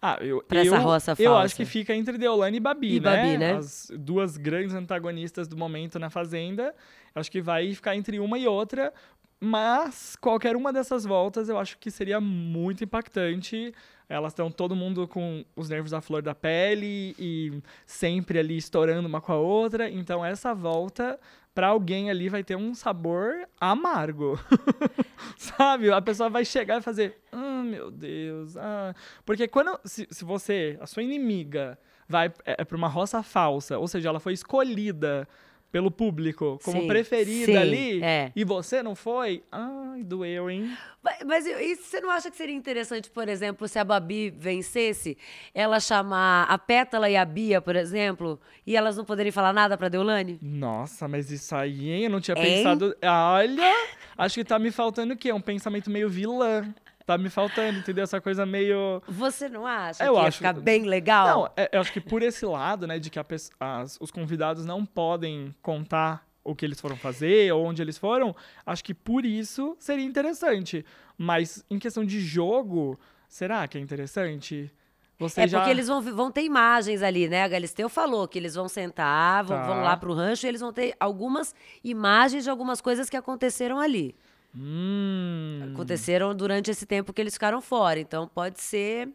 Ah, 0.00 0.16
eu, 0.20 0.42
Pra 0.42 0.60
essa 0.60 0.74
eu, 0.76 0.80
roça 0.80 1.10
eu 1.12 1.30
falsa. 1.30 1.44
acho 1.44 1.56
que 1.56 1.64
fica 1.64 1.94
entre 1.94 2.16
Deolane 2.18 2.56
e 2.56 2.60
Babi, 2.60 2.96
E 2.96 3.00
né? 3.00 3.16
Babi, 3.16 3.38
né? 3.38 3.52
As 3.54 3.90
duas 3.96 4.36
grandes 4.36 4.74
antagonistas 4.74 5.46
do 5.46 5.56
momento 5.56 5.98
na 5.98 6.10
Fazenda. 6.10 6.74
Acho 7.14 7.30
que 7.30 7.40
vai 7.40 7.72
ficar 7.74 7.94
entre 7.96 8.18
uma 8.18 8.36
e 8.38 8.46
outra. 8.46 8.92
Mas 9.40 10.16
qualquer 10.20 10.54
uma 10.56 10.72
dessas 10.72 11.04
voltas 11.04 11.48
eu 11.48 11.58
acho 11.58 11.78
que 11.78 11.90
seria 11.90 12.20
muito 12.20 12.82
impactante. 12.84 13.72
Elas 14.08 14.32
estão 14.32 14.50
todo 14.50 14.76
mundo 14.76 15.08
com 15.08 15.44
os 15.56 15.68
nervos 15.68 15.94
à 15.94 16.00
flor 16.00 16.22
da 16.22 16.34
pele 16.34 17.14
e 17.18 17.62
sempre 17.86 18.38
ali 18.38 18.56
estourando 18.56 19.08
uma 19.08 19.20
com 19.20 19.32
a 19.32 19.36
outra. 19.36 19.88
Então 19.90 20.24
essa 20.24 20.54
volta 20.54 21.18
para 21.54 21.68
alguém 21.68 22.10
ali 22.10 22.28
vai 22.28 22.42
ter 22.42 22.56
um 22.56 22.74
sabor 22.74 23.48
amargo. 23.60 24.38
Sabe? 25.36 25.90
A 25.90 26.00
pessoa 26.00 26.30
vai 26.30 26.44
chegar 26.44 26.78
e 26.78 26.82
fazer, 26.82 27.18
ah, 27.30 27.62
meu 27.62 27.90
Deus. 27.90 28.56
Ah. 28.56 28.94
Porque 29.24 29.46
quando 29.48 29.78
se, 29.84 30.06
se 30.10 30.24
você, 30.24 30.78
a 30.80 30.86
sua 30.86 31.02
inimiga, 31.02 31.78
vai 32.08 32.28
é, 32.44 32.56
é 32.58 32.64
para 32.64 32.76
uma 32.76 32.88
roça 32.88 33.22
falsa, 33.22 33.78
ou 33.78 33.88
seja, 33.88 34.08
ela 34.08 34.20
foi 34.20 34.32
escolhida 34.32 35.28
pelo 35.72 35.90
público 35.90 36.60
como 36.62 36.82
Sim, 36.82 36.86
preferida 36.86 37.52
sim, 37.52 37.56
ali 37.56 38.02
é. 38.04 38.30
e 38.36 38.44
você 38.44 38.82
não 38.82 38.94
foi, 38.94 39.42
ai, 39.50 40.04
doeu, 40.04 40.50
hein? 40.50 40.70
Mas, 41.02 41.16
mas 41.26 41.46
e- 41.46 41.50
e 41.72 41.74
você 41.76 42.00
não 42.00 42.10
acha 42.10 42.30
que 42.30 42.36
seria 42.36 42.54
interessante, 42.54 43.10
por 43.10 43.28
exemplo, 43.28 43.66
se 43.66 43.78
a 43.78 43.84
Babi 43.84 44.30
vencesse, 44.30 45.16
ela 45.54 45.80
chamar 45.80 46.44
a 46.44 46.58
Pétala 46.58 47.08
e 47.10 47.16
a 47.16 47.24
Bia, 47.24 47.60
por 47.60 47.74
exemplo, 47.74 48.38
e 48.66 48.76
elas 48.76 48.96
não 48.96 49.04
poderem 49.04 49.32
falar 49.32 49.52
nada 49.52 49.76
pra 49.78 49.88
Deolane? 49.88 50.38
Nossa, 50.42 51.08
mas 51.08 51.30
isso 51.30 51.56
aí, 51.56 51.88
hein? 51.90 52.04
Eu 52.04 52.10
não 52.10 52.20
tinha 52.20 52.36
Hein? 52.36 52.42
pensado. 52.56 52.94
Olha, 53.02 53.72
acho 54.16 54.34
que 54.36 54.44
tá 54.44 54.58
me 54.58 54.70
faltando 54.70 55.14
o 55.14 55.16
quê? 55.16 55.32
Um 55.32 55.40
pensamento 55.40 55.90
meio 55.90 56.08
vilã. 56.08 56.72
Tá 57.06 57.18
me 57.18 57.28
faltando, 57.28 57.78
entendeu? 57.78 58.04
Essa 58.04 58.20
coisa 58.20 58.46
meio. 58.46 59.02
Você 59.08 59.48
não 59.48 59.66
acha 59.66 60.04
Eu 60.04 60.14
que 60.14 60.20
ia 60.20 60.26
acho- 60.28 60.38
ficar 60.38 60.52
bem 60.54 60.84
legal? 60.84 61.26
Não, 61.26 61.50
é- 61.56 61.70
eu 61.72 61.80
acho 61.80 61.92
que 61.92 62.00
por 62.00 62.22
esse 62.22 62.44
lado, 62.46 62.86
né, 62.86 62.98
de 62.98 63.10
que 63.10 63.18
as- 63.18 63.98
os 64.00 64.10
convidados 64.10 64.64
não 64.64 64.86
podem 64.86 65.54
contar 65.60 66.24
o 66.44 66.54
que 66.54 66.64
eles 66.64 66.80
foram 66.80 66.96
fazer 66.96 67.52
ou 67.52 67.64
onde 67.64 67.80
eles 67.82 67.96
foram, 67.98 68.34
acho 68.66 68.82
que 68.84 68.94
por 68.94 69.24
isso 69.24 69.76
seria 69.78 70.04
interessante. 70.04 70.84
Mas 71.16 71.64
em 71.70 71.78
questão 71.78 72.04
de 72.04 72.20
jogo, 72.20 72.98
será 73.28 73.66
que 73.68 73.78
é 73.78 73.80
interessante? 73.80 74.70
Você 75.18 75.42
É 75.42 75.46
já... 75.46 75.58
porque 75.58 75.70
eles 75.70 75.86
vão, 75.86 76.02
vão 76.02 76.32
ter 76.32 76.42
imagens 76.42 77.00
ali, 77.00 77.28
né? 77.28 77.44
A 77.44 77.48
Galisteu 77.48 77.88
falou 77.88 78.26
que 78.26 78.36
eles 78.38 78.54
vão 78.56 78.68
sentar, 78.68 79.44
vão, 79.44 79.56
Tá. 79.56 79.62
vão 79.64 79.82
lá 79.82 79.96
pro 79.96 80.12
rancho 80.14 80.46
e 80.46 80.48
eles 80.48 80.60
vão 80.60 80.72
ter 80.72 80.96
algumas 80.98 81.54
imagens 81.84 82.42
de 82.42 82.50
algumas 82.50 82.80
coisas 82.80 83.08
que 83.08 83.16
aconteceram 83.16 83.78
ali. 83.78 84.16
Hum, 84.54 85.70
Aconteceram 85.72 86.34
durante 86.34 86.70
esse 86.70 86.86
tempo 86.86 87.12
que 87.12 87.20
eles 87.20 87.34
ficaram 87.34 87.60
fora. 87.60 87.98
Então 87.98 88.28
pode 88.28 88.60
ser. 88.60 89.08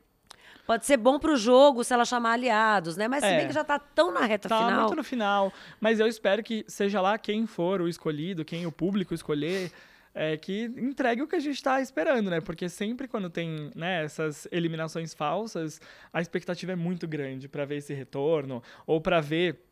Pode 0.66 0.86
ser 0.86 0.98
bom 0.98 1.18
pro 1.18 1.38
jogo 1.38 1.82
se 1.84 1.94
ela 1.94 2.04
chamar 2.04 2.34
aliados, 2.34 2.98
né? 2.98 3.08
Mas 3.08 3.24
se 3.24 3.30
É. 3.30 3.38
bem 3.38 3.48
que 3.48 3.54
já 3.54 3.64
tá 3.64 3.80
tão 3.80 4.12
na 4.12 4.26
reta 4.26 4.50
Tá 4.50 4.58
final. 4.58 4.82
muito 4.82 4.96
no 4.98 5.04
final. 5.04 5.54
Mas 5.80 6.00
eu 6.00 6.08
espero 6.08 6.44
que 6.44 6.66
seja 6.68 7.00
lá 7.00 7.18
quem 7.18 7.46
for 7.48 7.80
o 7.82 7.88
escolhido, 7.88 8.44
quem 8.44 8.66
o 8.66 8.72
público 8.72 9.14
escolher, 9.14 9.72
é, 10.14 10.36
que 10.36 10.64
entregue 10.78 11.22
o 11.22 11.28
que 11.28 11.38
a 11.38 11.40
gente 11.40 11.64
tá 11.64 11.80
esperando, 11.80 12.30
né? 12.30 12.42
Porque 12.42 12.68
sempre 12.68 13.08
quando 13.08 13.30
tem 13.30 13.72
né, 13.76 14.04
essas 14.04 14.46
eliminações 14.52 15.14
falsas, 15.14 15.80
a 16.12 16.20
expectativa 16.20 16.74
é 16.74 16.76
muito 16.76 17.08
grande 17.08 17.48
pra 17.48 17.64
ver 17.64 17.78
esse 17.78 17.94
retorno, 17.94 18.62
ou 18.86 19.00
pra 19.00 19.22
ver 19.22 19.67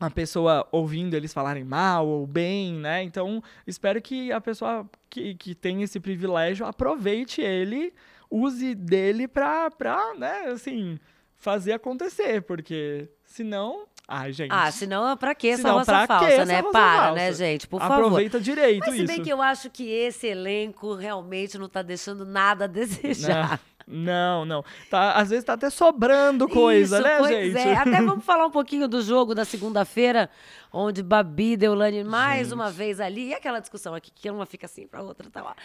a 0.00 0.10
pessoa 0.10 0.66
ouvindo 0.72 1.14
eles 1.14 1.32
falarem 1.32 1.64
mal 1.64 2.06
ou 2.06 2.26
bem, 2.26 2.74
né? 2.74 3.02
Então, 3.02 3.42
espero 3.66 4.00
que 4.02 4.32
a 4.32 4.40
pessoa 4.40 4.88
que, 5.08 5.34
que 5.36 5.54
tem 5.54 5.82
esse 5.82 6.00
privilégio 6.00 6.66
aproveite 6.66 7.40
ele, 7.40 7.92
use 8.30 8.74
dele 8.74 9.28
pra, 9.28 9.70
pra, 9.70 10.14
né, 10.14 10.46
assim, 10.52 10.98
fazer 11.36 11.72
acontecer, 11.72 12.42
porque 12.42 13.08
senão. 13.24 13.86
Ai, 14.08 14.32
gente. 14.32 14.50
Ah, 14.52 14.70
senão 14.70 15.16
pra 15.16 15.34
que 15.34 15.46
essa 15.48 15.62
Senão, 15.62 15.78
roça 15.78 16.06
falsa, 16.06 16.28
essa 16.28 16.44
né? 16.44 16.60
roça 16.60 16.72
Para, 16.72 17.02
falsa? 17.04 17.14
né, 17.14 17.32
gente? 17.32 17.68
Por 17.68 17.80
favor. 17.80 17.94
Aproveita 17.94 18.40
direito 18.40 18.80
Mas 18.80 18.90
se 18.96 18.98
isso. 18.98 19.06
bem 19.06 19.22
que 19.22 19.30
eu 19.30 19.40
acho 19.40 19.70
que 19.70 19.88
esse 19.88 20.26
elenco 20.26 20.94
realmente 20.94 21.56
não 21.56 21.68
tá 21.68 21.80
deixando 21.82 22.26
nada 22.26 22.64
a 22.64 22.68
desejar. 22.68 23.50
Não, 23.50 23.58
não. 23.86 24.64
Tá, 24.90 25.12
às 25.14 25.30
vezes 25.30 25.44
tá 25.44 25.54
até 25.54 25.70
sobrando 25.70 26.48
coisa, 26.48 26.96
Isso, 26.98 27.06
né, 27.06 27.18
pois 27.18 27.30
gente? 27.30 27.58
É. 27.58 27.74
Até 27.76 28.02
vamos 28.02 28.24
falar 28.24 28.46
um 28.46 28.50
pouquinho 28.50 28.86
do 28.88 29.02
jogo 29.02 29.34
da 29.34 29.44
segunda-feira, 29.44 30.28
onde 30.72 31.02
Babi 31.02 31.52
e 31.52 31.56
Deulane 31.56 32.04
mais 32.04 32.52
uma 32.52 32.70
vez 32.70 33.00
ali. 33.00 33.28
E 33.28 33.34
aquela 33.34 33.60
discussão 33.60 33.94
aqui, 33.94 34.10
que 34.14 34.30
uma 34.30 34.46
fica 34.46 34.66
assim 34.66 34.86
pra 34.86 35.02
outra, 35.02 35.28
tá 35.30 35.42
lá. 35.42 35.56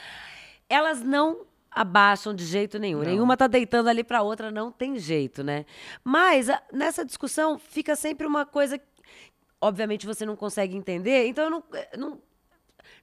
Elas 0.69 1.01
não 1.01 1.45
abaixam 1.71 2.33
de 2.33 2.43
jeito 2.45 2.79
nenhum. 2.79 3.01
Nenhuma 3.01 3.37
tá 3.37 3.45
deitando 3.47 3.87
ali 3.87 4.03
pra 4.03 4.21
outra, 4.21 4.49
não 4.49 4.71
tem 4.71 4.97
jeito, 4.97 5.43
né? 5.43 5.65
Mas 6.03 6.49
a- 6.49 6.61
nessa 6.73 7.05
discussão 7.05 7.57
fica 7.59 7.95
sempre 7.95 8.25
uma 8.25 8.45
coisa. 8.45 8.77
que, 8.77 8.85
Obviamente 9.59 10.05
você 10.05 10.23
não 10.25 10.35
consegue 10.35 10.75
entender, 10.75 11.27
então 11.27 11.43
eu 11.45 11.49
não. 11.49 11.63
não 11.97 12.21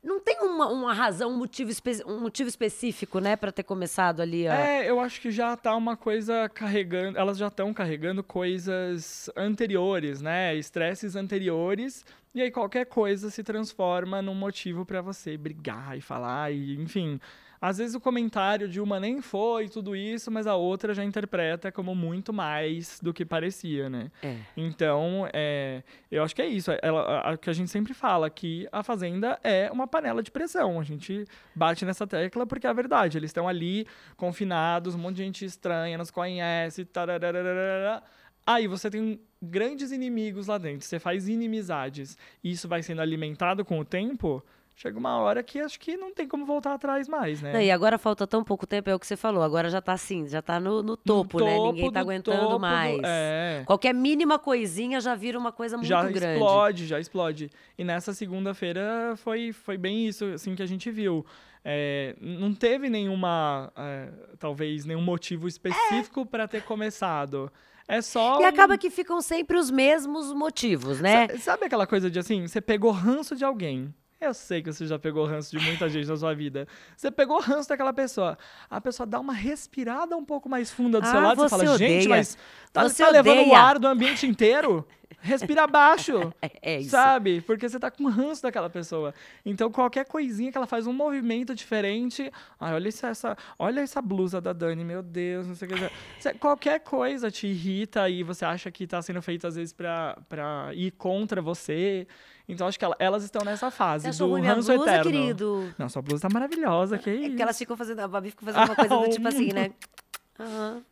não 0.05 0.21
tem 0.21 0.39
uma, 0.41 0.69
uma 0.69 0.93
razão, 0.93 1.31
um 1.31 1.39
motivo, 1.39 1.73
um 2.07 2.21
motivo 2.21 2.49
específico, 2.49 3.19
né, 3.19 3.37
pra 3.37 3.51
ter 3.51 3.63
começado 3.63 4.21
ali. 4.21 4.47
É, 4.47 4.89
eu 4.89 5.01
acho 5.01 5.21
que 5.21 5.31
já 5.31 5.57
tá 5.57 5.75
uma 5.75 5.97
coisa 5.97 6.49
carregando. 6.49 7.19
Elas 7.19 7.39
já 7.39 7.49
estão 7.49 7.73
carregando 7.73 8.23
coisas 8.23 9.31
anteriores, 9.35 10.21
né? 10.21 10.55
Estresses 10.55 11.17
anteriores. 11.17 12.05
E 12.35 12.43
aí 12.43 12.51
qualquer 12.51 12.85
coisa 12.85 13.31
se 13.31 13.43
transforma 13.43 14.21
num 14.21 14.35
motivo 14.35 14.85
pra 14.85 15.01
você 15.01 15.37
brigar 15.37 15.97
e 15.97 16.01
falar, 16.01 16.53
e 16.53 16.75
enfim. 16.75 17.19
Às 17.65 17.79
vezes 17.79 17.95
o 17.95 18.01
comentário 18.01 18.69
de 18.69 18.79
uma 18.79 19.01
nem 19.01 19.23
foi 19.23 19.71
tudo 19.71 19.97
isso, 19.97 20.31
mas 20.31 20.47
a 20.47 20.55
outra 20.55 20.93
já 20.93 21.03
interpreta 21.03 21.73
como 21.73 21.95
muito 21.95 22.31
mais 22.31 23.01
do 23.01 23.11
que 23.11 23.25
parecia, 23.25 23.89
né? 23.89 24.11
É. 24.23 24.37
Então, 24.55 25.27
é, 25.33 25.83
eu 26.11 26.23
acho 26.23 26.37
que 26.37 26.43
é 26.43 26.47
isso. 26.47 26.71
Ela, 26.83 27.01
a, 27.01 27.31
a 27.31 27.37
que 27.39 27.49
a 27.49 27.55
gente 27.55 27.71
sempre 27.71 27.95
fala 27.95 28.29
que 28.29 28.69
a 28.71 28.83
Fazenda 28.83 29.41
é 29.43 29.71
uma 29.73 29.87
panela 29.87 30.23
de 30.23 30.31
pressão. 30.31 30.79
A 30.79 30.85
gente 30.85 31.25
bate 31.55 31.87
nessa 31.87 32.07
tecla 32.07 32.47
porque 32.47 32.67
é 32.67 32.71
a 32.71 32.75
verdade. 32.75 33.17
Eles 33.17 33.31
estão 33.31 33.49
ali, 33.49 33.87
confinados, 34.15 34.95
um 34.95 34.99
monte 34.99 35.17
de 35.17 35.25
gente 35.25 35.47
estranha, 35.47 35.97
nos 35.97 36.11
conhece, 36.11 36.85
tararararara. 36.85 38.03
Aí 38.47 38.67
você 38.67 38.91
tem 38.91 39.19
grandes 39.41 39.91
inimigos 39.91 40.49
lá 40.49 40.59
dentro, 40.59 40.87
você 40.87 40.99
faz 40.99 41.29
inimizades, 41.29 42.19
e 42.43 42.51
isso 42.51 42.69
vai 42.69 42.83
sendo 42.83 43.01
alimentado 43.01 43.65
com 43.65 43.79
o 43.79 43.85
tempo, 43.85 44.45
chega 44.77 44.99
uma 44.99 45.17
hora 45.19 45.43
que 45.43 45.61
acho 45.61 45.79
que 45.79 45.97
não 45.97 46.13
tem 46.13 46.27
como 46.27 46.45
voltar 46.45 46.75
atrás 46.75 47.09
mais, 47.09 47.41
né? 47.41 47.53
Não, 47.53 47.61
e 47.61 47.71
agora 47.71 47.97
falta 47.97 48.27
tão 48.27 48.43
pouco 48.43 48.67
tempo, 48.67 48.91
é 48.91 48.95
o 48.95 48.99
que 48.99 49.07
você 49.07 49.17
falou. 49.17 49.43
Agora 49.43 49.71
já 49.71 49.81
tá 49.81 49.93
assim, 49.93 50.27
já 50.27 50.43
tá 50.43 50.59
no, 50.59 50.83
no 50.83 50.97
topo, 50.97 51.39
né? 51.45 51.55
topo 51.57 51.73
Ninguém 51.73 51.93
tá 51.93 52.01
do 52.01 52.05
aguentando 52.11 52.39
topo 52.41 52.53
do- 52.55 52.61
mais. 52.61 53.01
é. 53.05 53.63
Qualquer 53.67 53.95
mínima 53.95 54.39
coisinha 54.39 55.01
já 55.01 55.15
vira 55.15 55.39
uma 55.39 55.53
coisa 55.53 55.77
muito 55.77 55.89
já 55.89 56.03
grande. 56.03 56.35
explode, 56.39 56.87
já 56.87 56.99
explode. 57.01 57.51
E 57.79 57.85
nessa 57.85 58.13
segunda-feira 58.13 59.15
foi, 59.17 59.53
foi 59.53 59.77
bem 59.79 60.07
isso 60.09 60.25
assim 60.27 60.55
que 60.55 60.63
a 60.63 60.67
gente 60.67 60.91
viu. 60.91 61.25
É, 61.65 62.15
não 62.21 62.53
teve 62.53 62.91
nenhuma, 62.91 63.73
é, 63.75 64.09
talvez, 64.39 64.85
nenhum 64.85 65.01
motivo 65.01 65.49
específico 65.49 66.27
pra 66.27 66.47
ter 66.47 66.63
começado. 66.65 67.51
É 67.89 68.03
só. 68.03 68.41
E 68.41 68.45
um- 68.45 68.49
acaba 68.49 68.77
que 68.77 68.91
ficam 68.91 69.21
sempre 69.23 69.57
os 69.57 69.71
mesmos 69.71 70.33
motivos, 70.33 71.01
né? 71.01 71.29
Sa- 71.29 71.39
Sabe 71.39 71.67
aquela 71.67 71.87
coisa 71.87 72.11
de 72.11 72.19
assim, 72.19 72.47
você 72.47 72.61
pegou 72.61 72.91
ranço 72.91 73.35
de 73.37 73.45
alguém. 73.45 73.95
Eu 74.21 74.33
sei 74.33 74.63
que 74.63 74.73
você 74.73 74.87
já 74.87 74.99
pegou 74.99 75.27
ranço 75.27 75.51
de 75.57 75.63
muita 75.63 75.89
gente 75.89 76.09
na 76.09 76.17
sua 76.17 76.35
vida. 76.35 76.67
Você 76.97 77.11
pegou 77.11 77.41
ranço 77.41 77.69
daquela 77.69 77.93
pessoa. 77.93 78.39
A 78.71 78.81
pessoa 78.81 79.07
dá 79.07 79.21
uma 79.21 79.35
respirada 79.35 80.17
um 80.17 80.25
pouco 80.25 80.49
mais 80.49 80.71
funda 80.71 81.01
do 81.01 81.07
seu 81.07 81.19
Ah, 81.19 81.23
lado. 81.23 81.37
Você 81.37 81.43
você 81.43 81.65
fala, 81.65 81.79
gente, 81.79 81.93
odeia. 82.05 82.09
mas 82.09 82.39
tá, 82.73 82.83
Você 82.89 83.05
tá 83.05 83.11
levando 83.11 83.47
o 83.49 83.55
ar 83.55 83.79
do 83.79 83.87
ambiente 83.87 84.27
inteiro? 84.27 84.87
Respira 85.21 85.67
baixo. 85.67 86.33
É, 86.41 86.51
é 86.77 86.81
isso. 86.81 86.91
Sabe? 86.91 87.41
Porque 87.43 87.69
você 87.69 87.79
tá 87.79 87.91
com 87.91 88.05
ranço 88.09 88.43
daquela 88.43 88.71
pessoa. 88.71 89.13
Então, 89.45 89.71
qualquer 89.71 90.07
coisinha 90.07 90.51
que 90.51 90.57
ela 90.57 90.67
faz 90.67 90.87
um 90.87 90.93
movimento 90.93 91.55
diferente. 91.55 92.31
Ai, 92.59 92.73
olha 92.75 92.89
essa, 92.89 93.09
essa- 93.09 93.37
olha 93.59 93.81
essa 93.81 94.01
blusa 94.01 94.41
da 94.41 94.53
Dani, 94.55 94.85
meu 94.85 95.03
Deus, 95.03 95.47
não 95.47 95.55
sei 95.55 95.69
o 95.69 95.71
que. 95.73 95.91
Você- 96.19 96.35
qualquer 96.35 96.81
coisa 96.81 97.31
te 97.31 97.47
irrita 97.47 98.09
e 98.09 98.23
você 98.23 98.45
acha 98.45 98.71
que 98.71 98.87
tá 98.87 99.03
sendo 99.03 99.21
feito, 99.21 99.47
às 99.47 99.57
vezes, 99.57 99.73
pra, 99.75 100.17
pra 100.29 100.71
ir 100.75 100.93
contra 100.93 101.43
você. 101.43 102.07
Então, 102.49 102.67
acho 102.69 102.79
que 102.79 102.85
ela- 102.85 102.97
elas 102.99 103.25
estão 103.25 103.43
nessa 103.45 103.71
fase 103.71 104.07
achou 104.09 104.27
do 104.27 104.33
ruim 104.33 104.43
minha 104.43 104.55
ranço 104.55 104.73
blusa, 104.73 104.91
eterno. 104.91 105.11
querido? 105.11 105.75
Não, 105.79 105.89
sua 105.89 106.03
blusa 106.03 106.29
tá 106.29 106.29
maravilhosa, 106.33 106.99
que 106.99 107.09
É 107.11 107.15
isso. 107.15 107.37
que 107.37 107.43
elas 107.43 107.57
ficam 107.59 107.77
fazendo, 107.77 108.01
a 108.01 108.09
Babi 108.09 108.31
fica 108.31 108.45
fazendo 108.45 108.65
uma 108.67 108.77
coisa 108.77 108.97
do 108.99 109.09
tipo 109.09 109.29
assim, 109.29 109.53
né? 109.53 109.71
Aham. 110.39 110.83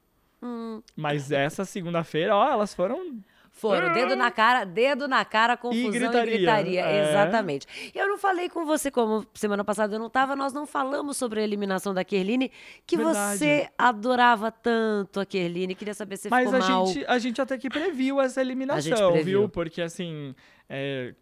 Hum. 0.43 0.83
Mas 0.97 1.31
essa 1.31 1.65
segunda-feira, 1.65 2.35
ó, 2.35 2.49
elas 2.51 2.75
foram 2.75 3.21
Foram, 3.53 3.93
dedo 3.93 4.17
na 4.17 4.31
cara, 4.31 4.65
dedo 4.65 5.07
na 5.07 5.25
cara, 5.25 5.57
confusão 5.57 5.91
e 5.91 5.91
gritaria. 5.93 6.37
gritaria, 6.39 6.81
é. 6.81 7.11
Exatamente. 7.11 7.93
Eu 7.95 8.09
não 8.09 8.17
falei 8.19 8.49
com 8.49 8.65
você, 8.65 8.91
como 8.91 9.25
semana 9.35 9.63
passada 9.63 9.95
eu 9.95 10.01
não 10.01 10.09
tava, 10.11 10.35
nós 10.35 10.53
não 10.55 10.67
falamos 10.67 11.17
sobre 11.19 11.39
a 11.41 11.43
eliminação 11.45 11.93
da 11.95 12.03
Kerline, 12.03 12.51
que 12.87 12.97
Verdade. 12.97 13.39
você 13.39 13.69
adorava 13.79 14.51
tanto 14.51 15.21
a 15.21 15.27
Kerline, 15.27 15.75
queria 15.77 15.95
saber 15.95 16.17
se 16.17 16.29
Mas 16.31 16.51
ficou 16.51 16.61
a 16.65 16.69
mal. 16.69 16.87
gente, 16.87 17.05
a 17.07 17.19
gente 17.19 17.41
até 17.43 17.57
que 17.59 17.69
previu 17.69 18.21
essa 18.21 18.41
eliminação, 18.41 19.13
previu. 19.13 19.41
viu? 19.41 19.49
Porque 19.49 19.83
assim, 19.83 20.35
é, 20.75 21.15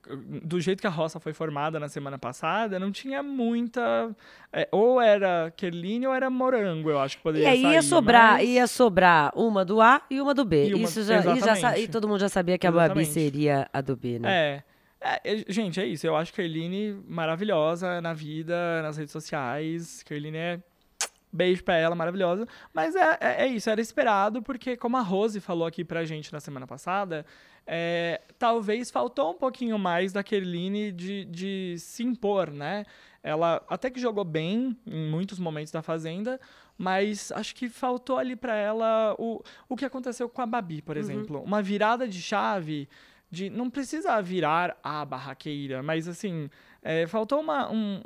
do 0.44 0.60
jeito 0.60 0.80
que 0.80 0.86
a 0.86 0.90
roça 0.90 1.18
foi 1.18 1.32
formada 1.32 1.80
na 1.80 1.88
semana 1.88 2.16
passada, 2.18 2.78
não 2.78 2.92
tinha 2.92 3.20
muita. 3.20 4.14
é, 4.52 4.68
ou 4.70 5.00
era 5.00 5.52
Kerline 5.56 6.06
ou 6.06 6.14
era 6.14 6.30
Morango, 6.30 6.88
eu 6.88 7.00
acho 7.00 7.16
que 7.16 7.20
E 7.20 7.24
poderia 7.24 7.50
aí 7.50 7.62
ia 7.62 7.82
sair, 7.82 7.82
sobrar, 7.82 8.32
mas- 8.34 8.48
ia 8.48 8.66
sobrar 8.68 9.32
uma 9.34 9.64
do 9.64 9.80
A 9.80 10.02
e 10.08 10.20
uma 10.20 10.32
do 10.32 10.44
B. 10.44 10.68
E 10.68 10.74
uma- 10.74 10.84
Isso 10.84 11.02
já, 11.02 11.18
e, 11.18 11.40
já 11.40 11.78
e 11.78 11.88
todo 11.88 12.06
mundo 12.06 12.20
já 12.20 12.28
sabia 12.28 12.56
que 12.56 12.66
a 12.66 12.70
Babi 12.70 13.04
seria 13.04 13.68
a 13.72 13.80
do 13.80 13.96
B, 13.96 14.18
né? 14.20 14.30
É. 14.32 14.62
É, 15.02 15.20
é, 15.32 15.44
gente, 15.48 15.80
é 15.80 15.86
isso. 15.86 16.06
Eu 16.06 16.14
acho 16.14 16.30
Kerline 16.32 17.02
maravilhosa 17.08 18.00
na 18.02 18.12
vida, 18.12 18.82
nas 18.82 18.96
redes 18.98 19.10
sociais. 19.12 20.02
Kerline 20.04 20.36
é. 20.36 20.60
Beijo 21.32 21.62
pra 21.62 21.76
ela, 21.76 21.94
maravilhosa. 21.94 22.46
Mas 22.74 22.94
é, 22.96 23.16
é, 23.20 23.44
é 23.44 23.46
isso, 23.46 23.70
era 23.70 23.80
esperado, 23.80 24.42
porque 24.42 24.76
como 24.76 24.96
a 24.96 25.00
Rose 25.00 25.38
falou 25.40 25.64
aqui 25.66 25.84
pra 25.84 26.04
gente 26.04 26.32
na 26.32 26.40
semana 26.40 26.66
passada, 26.66 27.24
é, 27.72 28.20
talvez 28.36 28.90
faltou 28.90 29.30
um 29.30 29.34
pouquinho 29.34 29.78
mais 29.78 30.12
da 30.12 30.24
Kerline 30.24 30.90
de, 30.90 31.24
de 31.26 31.76
se 31.78 32.02
impor, 32.02 32.50
né? 32.50 32.84
Ela 33.22 33.62
até 33.68 33.88
que 33.88 34.00
jogou 34.00 34.24
bem 34.24 34.76
em 34.84 35.08
muitos 35.08 35.38
momentos 35.38 35.70
da 35.70 35.80
Fazenda, 35.80 36.40
mas 36.76 37.30
acho 37.30 37.54
que 37.54 37.68
faltou 37.68 38.18
ali 38.18 38.34
pra 38.34 38.56
ela 38.56 39.14
o, 39.20 39.40
o 39.68 39.76
que 39.76 39.84
aconteceu 39.84 40.28
com 40.28 40.42
a 40.42 40.46
Babi, 40.46 40.82
por 40.82 40.96
exemplo. 40.96 41.40
Uma 41.44 41.62
virada 41.62 42.08
de 42.08 42.20
chave 42.20 42.88
de 43.30 43.48
não 43.48 43.70
precisa 43.70 44.20
virar 44.20 44.76
a 44.82 45.04
barraqueira, 45.04 45.80
mas 45.80 46.08
assim, 46.08 46.50
é, 46.82 47.06
faltou 47.06 47.40
uma- 47.40 47.70
um, 47.70 48.00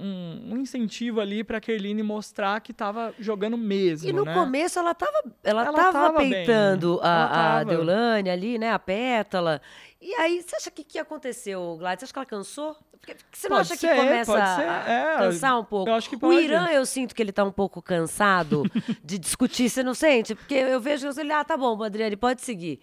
um- 0.50 0.56
incentivo 0.58 1.20
ali 1.20 1.44
pra 1.44 1.60
Kerline 1.60 2.02
mostrar 2.02 2.60
que 2.60 2.72
tava 2.72 3.14
jogando 3.18 3.56
mesmo, 3.56 4.08
E 4.08 4.12
no 4.12 4.24
né? 4.24 4.34
começo 4.34 4.78
ela 4.78 4.94
tava, 4.94 5.12
ela 5.44 5.62
Ela 5.66 5.72
tava, 5.72 5.92
tava 5.92 6.18
bem. 6.18 6.30
peitando 6.30 6.98
Ela 7.02 7.08
a, 7.08 7.24
a 7.24 7.58
tava. 7.58 7.64
Deulane 7.70 8.30
ali, 8.30 8.58
né? 8.58 8.72
A 8.72 8.78
pétala. 8.78 9.60
E 10.00 10.12
aí, 10.14 10.42
você 10.42 10.56
acha 10.56 10.70
que 10.70 10.82
que 10.84 10.98
aconteceu, 10.98 11.76
Gladys? 11.78 12.00
Você 12.00 12.04
acha 12.06 12.12
que 12.12 12.18
ela 12.18 12.26
cansou? 12.26 12.76
Porque 13.00 13.16
você 13.30 13.48
não 13.50 13.58
Pode 13.58 13.72
acha 13.72 13.76
ser, 13.80 13.88
que 13.88 13.94
começa 13.96 14.32
a 14.42 14.90
é, 14.90 15.18
cansar 15.18 15.60
um 15.60 15.64
pouco? 15.64 15.84
O. 15.90 16.32
Irã, 16.32 16.68
eu 16.68 16.86
sinto 16.86 17.14
que 17.14 17.22
ele 17.22 17.32
tá 17.32 17.44
um 17.44 17.52
pouco 17.52 17.82
cansado 17.82 18.62
de 19.04 19.18
discutir, 19.18 19.68
você 19.68 19.82
não 19.82 19.92
sente? 19.94 20.34
Porque 20.34 20.54
eu 20.54 20.80
vejo 20.80 21.08
ele, 21.20 21.30
ah, 21.32 21.44
tá 21.44 21.54
bom, 21.56 21.82
Adriane, 21.82 22.16
pode 22.16 22.40
seguir. 22.40 22.80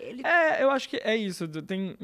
Ele 0.00 0.26
É, 0.26 0.62
eu 0.62 0.70
acho 0.70 0.88
que 0.88 0.96
é 0.96 1.16
isso. 1.16 1.46
Tem, 1.62 1.96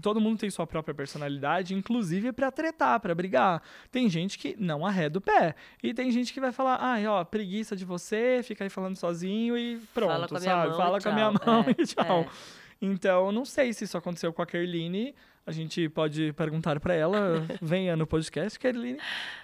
todo 0.00 0.20
mundo 0.20 0.38
tem 0.38 0.50
sua 0.50 0.66
própria 0.66 0.94
personalidade, 0.94 1.74
inclusive 1.74 2.32
pra 2.32 2.50
tretar, 2.50 2.98
pra 3.00 3.14
brigar. 3.14 3.62
Tem 3.90 4.08
gente 4.08 4.38
que 4.38 4.56
não 4.58 4.84
arreda 4.84 5.18
o 5.18 5.20
pé. 5.20 5.54
E 5.82 5.94
tem 5.94 6.10
gente 6.10 6.32
que 6.32 6.40
vai 6.40 6.52
falar, 6.52 6.78
ai, 6.80 7.06
ó, 7.06 7.24
preguiça 7.24 7.76
de 7.76 7.84
você, 7.84 8.40
fica 8.42 8.64
aí 8.64 8.70
falando 8.70 8.96
sozinho 8.96 9.56
e 9.56 9.78
pronto, 9.94 10.10
Fala 10.10 10.28
com 10.28 10.36
a 10.36 10.40
minha 10.40 10.52
sabe? 10.52 10.76
Fala 10.76 10.98
e 10.98 11.02
com 11.02 11.08
a 11.08 11.12
minha 11.12 11.30
mão 11.30 11.64
É, 11.66 11.70
e 11.82 11.86
tchau. 11.86 12.20
é. 12.20 12.61
Então, 12.82 13.30
não 13.30 13.44
sei 13.44 13.72
se 13.72 13.84
isso 13.84 13.96
aconteceu 13.96 14.32
com 14.32 14.42
a 14.42 14.46
Kerline. 14.46 15.14
A 15.46 15.52
gente 15.52 15.88
pode 15.88 16.32
perguntar 16.32 16.78
pra 16.80 16.94
ela, 16.94 17.46
venha 17.62 17.96
no 17.96 18.06
podcast, 18.06 18.58
Kerline. 18.58 18.98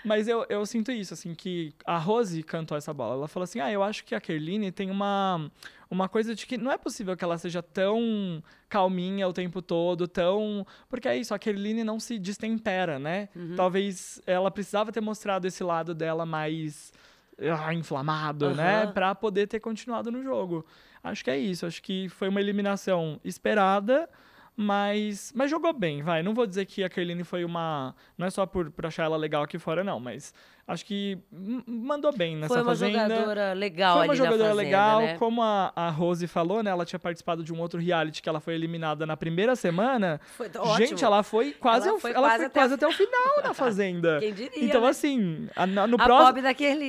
Mas 0.05 0.27
eu, 0.27 0.45
eu 0.49 0.67
sinto 0.67 0.91
isso, 0.91 1.15
assim, 1.15 1.35
que 1.35 1.73
a 1.85 1.99
Rose 1.99 2.43
cantou 2.43 2.77
essa 2.77 2.93
bola. 2.93 3.15
Ela 3.15 3.29
falou 3.29 3.45
assim: 3.45 3.61
ah, 3.61 3.71
eu 3.71 3.83
acho 3.83 4.05
que 4.05 4.15
a 4.15 4.21
Kerline 4.21 4.73
tem 4.73 4.91
uma, 4.91 5.51
uma 5.89 6.09
coisa 6.09 6.35
de 6.35 6.47
que 6.47 6.59
não 6.59 6.71
é 6.73 6.79
possível 6.79 7.17
que 7.17 7.23
ela 7.25 7.39
seja 7.39 7.63
tão 7.63 8.43
calminha 8.69 9.27
o 9.29 9.33
tempo 9.33 9.63
todo, 9.63 10.09
tão. 10.09 10.67
Porque 10.89 11.09
é 11.09 11.17
isso, 11.17 11.33
a 11.33 11.39
Kerline 11.39 11.85
não 11.85 11.99
se 12.01 12.19
destempera, 12.19 12.99
né? 12.99 13.29
Talvez 13.57 14.21
ela 14.27 14.51
precisava 14.51 14.91
ter 14.93 15.01
mostrado 15.01 15.47
esse 15.47 15.63
lado 15.63 15.95
dela 15.95 16.27
mais 16.27 16.93
ah, 17.41 17.73
inflamado, 17.73 18.55
né? 18.55 18.83
Aham. 18.83 18.93
Pra 18.93 19.15
poder 19.15 19.47
ter 19.47 19.61
continuado 19.61 20.11
no 20.11 20.23
jogo. 20.23 20.65
Acho 21.03 21.25
que 21.25 21.31
é 21.31 21.39
isso. 21.39 21.67
Acho 21.67 21.83
que 21.83 22.09
foi 22.09 22.29
uma 22.29 22.41
eliminação 22.41 23.21
esperada, 23.25 24.09
mas, 24.57 25.33
mas 25.35 25.51
jogou 25.51 25.73
bem, 25.73 26.03
vai. 26.03 26.23
Não 26.23 26.35
vou 26.35 26.47
dizer 26.47 26.67
que 26.67 26.83
a 26.83 26.89
Kerline 26.89 27.25
foi 27.25 27.45
uma. 27.45 27.95
Não 28.17 28.27
é 28.27 28.31
só 28.31 28.45
por, 28.47 28.71
por 28.71 28.87
achar 28.87 29.05
ela 29.05 29.17
legal 29.17 29.43
aqui 29.43 29.59
fora, 29.59 29.85
não, 29.85 30.01
mas 30.01 30.35
acho 30.69 30.85
que 30.85 31.19
mandou 31.67 32.13
bem 32.17 32.37
nessa 32.37 32.49
Foi 32.55 32.59
uma 32.63 32.67
fazenda. 32.73 33.09
jogadora 33.09 33.53
legal 33.55 33.97
Foi 33.97 34.07
uma 34.07 34.15
jogadora 34.15 34.43
Fazenda, 34.51 34.63
legal, 34.63 35.01
né? 35.01 35.17
como 35.19 35.43
a, 35.43 35.73
a 35.75 35.89
Rose 35.89 36.27
falou, 36.27 36.63
né? 36.63 36.71
Ela 36.71 36.85
tinha 36.85 36.99
participado 36.99 37.43
de 37.43 37.53
um 37.53 37.59
outro 37.59 37.81
reality 37.81 38.21
que 38.23 38.29
ela 38.29 38.39
foi 38.39 38.55
eliminada 38.55 39.07
na 39.07 39.17
primeira 39.17 39.57
semana. 39.57 40.21
Foi 40.37 40.47
Gente, 40.77 40.93
ótimo. 40.93 41.05
ela 41.07 41.23
foi 41.23 41.53
quase, 41.53 41.89
Ela 41.89 41.99
foi 41.99 42.11
ela 42.13 42.21
quase 42.29 42.37
foi 42.37 42.47
até 42.47 42.61
quase 42.61 42.75
até 42.75 42.87
o 42.87 42.93
final 42.93 43.43
na 43.43 43.55
Fazenda. 43.55 44.19
Quem 44.21 44.33
diria, 44.35 44.65
Então, 44.65 44.83
né? 44.83 44.89
assim, 44.89 45.49
a- 45.57 45.67
no 45.67 45.97
A 45.97 46.05
próximo. 46.05 46.43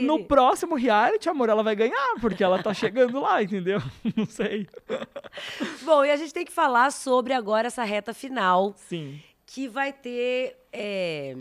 No 0.04 0.26
próximo 0.26 0.76
reality, 0.76 1.30
amor, 1.30 1.48
ela 1.50 1.64
vai 1.64 1.76
ganhar, 1.76 2.16
porque 2.20 2.44
ela 2.44 2.62
tá 2.62 2.74
chegando 2.74 3.20
lá, 3.22 3.42
entendeu? 3.42 3.82
Não 4.16 4.26
sei. 4.26 4.68
Bom, 5.84 6.04
e 6.04 6.12
a 6.12 6.18
gente 6.18 6.34
tem 6.34 6.44
que 6.46 6.52
falar 6.52 6.92
sobre 6.92 7.34
agora 7.34 7.68
essa 7.68 7.84
reta 7.84 8.14
final, 8.14 8.74
Sim. 8.76 9.20
que 9.46 9.68
vai 9.68 9.94
ter 9.94 10.58
é, 10.74 11.36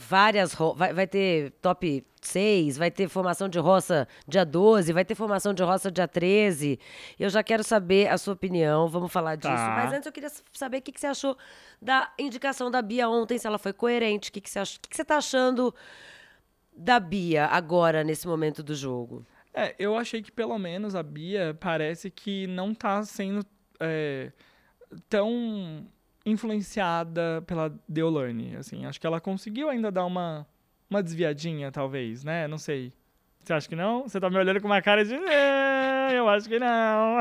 várias. 0.00 0.54
Vai, 0.76 0.92
vai 0.92 1.06
ter 1.06 1.52
top 1.62 2.04
6, 2.20 2.76
vai 2.76 2.90
ter 2.90 3.08
formação 3.08 3.48
de 3.48 3.58
roça 3.58 4.08
dia 4.26 4.44
12, 4.44 4.92
vai 4.92 5.04
ter 5.04 5.14
formação 5.14 5.52
de 5.52 5.62
roça 5.62 5.90
dia 5.90 6.08
13. 6.08 6.78
Eu 7.18 7.28
já 7.28 7.42
quero 7.42 7.62
saber 7.62 8.08
a 8.08 8.18
sua 8.18 8.34
opinião, 8.34 8.88
vamos 8.88 9.12
falar 9.12 9.36
disso. 9.36 9.54
Tá. 9.54 9.74
Mas 9.76 9.92
antes 9.92 10.06
eu 10.06 10.12
queria 10.12 10.30
saber 10.52 10.78
o 10.78 10.82
que, 10.82 10.92
que 10.92 11.00
você 11.00 11.06
achou 11.06 11.36
da 11.80 12.12
indicação 12.18 12.70
da 12.70 12.82
Bia 12.82 13.08
ontem, 13.08 13.38
se 13.38 13.46
ela 13.46 13.58
foi 13.58 13.72
coerente, 13.72 14.30
o 14.30 14.32
que, 14.32 14.40
que, 14.40 14.50
você, 14.50 14.58
ach... 14.58 14.76
o 14.76 14.80
que, 14.80 14.88
que 14.88 14.96
você 14.96 15.04
tá 15.04 15.16
achando 15.16 15.74
da 16.76 16.98
Bia 16.98 17.46
agora, 17.46 18.02
nesse 18.02 18.26
momento 18.26 18.62
do 18.62 18.74
jogo? 18.74 19.24
É, 19.52 19.74
eu 19.78 19.96
achei 19.96 20.22
que 20.22 20.30
pelo 20.30 20.58
menos 20.58 20.94
a 20.94 21.02
Bia 21.02 21.56
parece 21.58 22.10
que 22.10 22.46
não 22.46 22.74
tá 22.74 23.02
sendo 23.02 23.44
é, 23.80 24.30
tão 25.08 25.86
influenciada 26.30 27.42
pela 27.46 27.72
Deolane, 27.88 28.56
assim. 28.56 28.84
Acho 28.86 29.00
que 29.00 29.06
ela 29.06 29.20
conseguiu 29.20 29.68
ainda 29.68 29.90
dar 29.90 30.04
uma, 30.04 30.46
uma 30.88 31.02
desviadinha, 31.02 31.70
talvez, 31.70 32.24
né? 32.24 32.46
Não 32.48 32.58
sei. 32.58 32.92
Você 33.42 33.52
acha 33.54 33.68
que 33.68 33.76
não? 33.76 34.02
Você 34.02 34.20
tá 34.20 34.28
me 34.28 34.36
olhando 34.36 34.60
com 34.60 34.66
uma 34.66 34.82
cara 34.82 35.04
de... 35.04 35.14
"É, 35.14 36.10
eu 36.12 36.28
acho 36.28 36.48
que 36.48 36.58
não. 36.58 37.18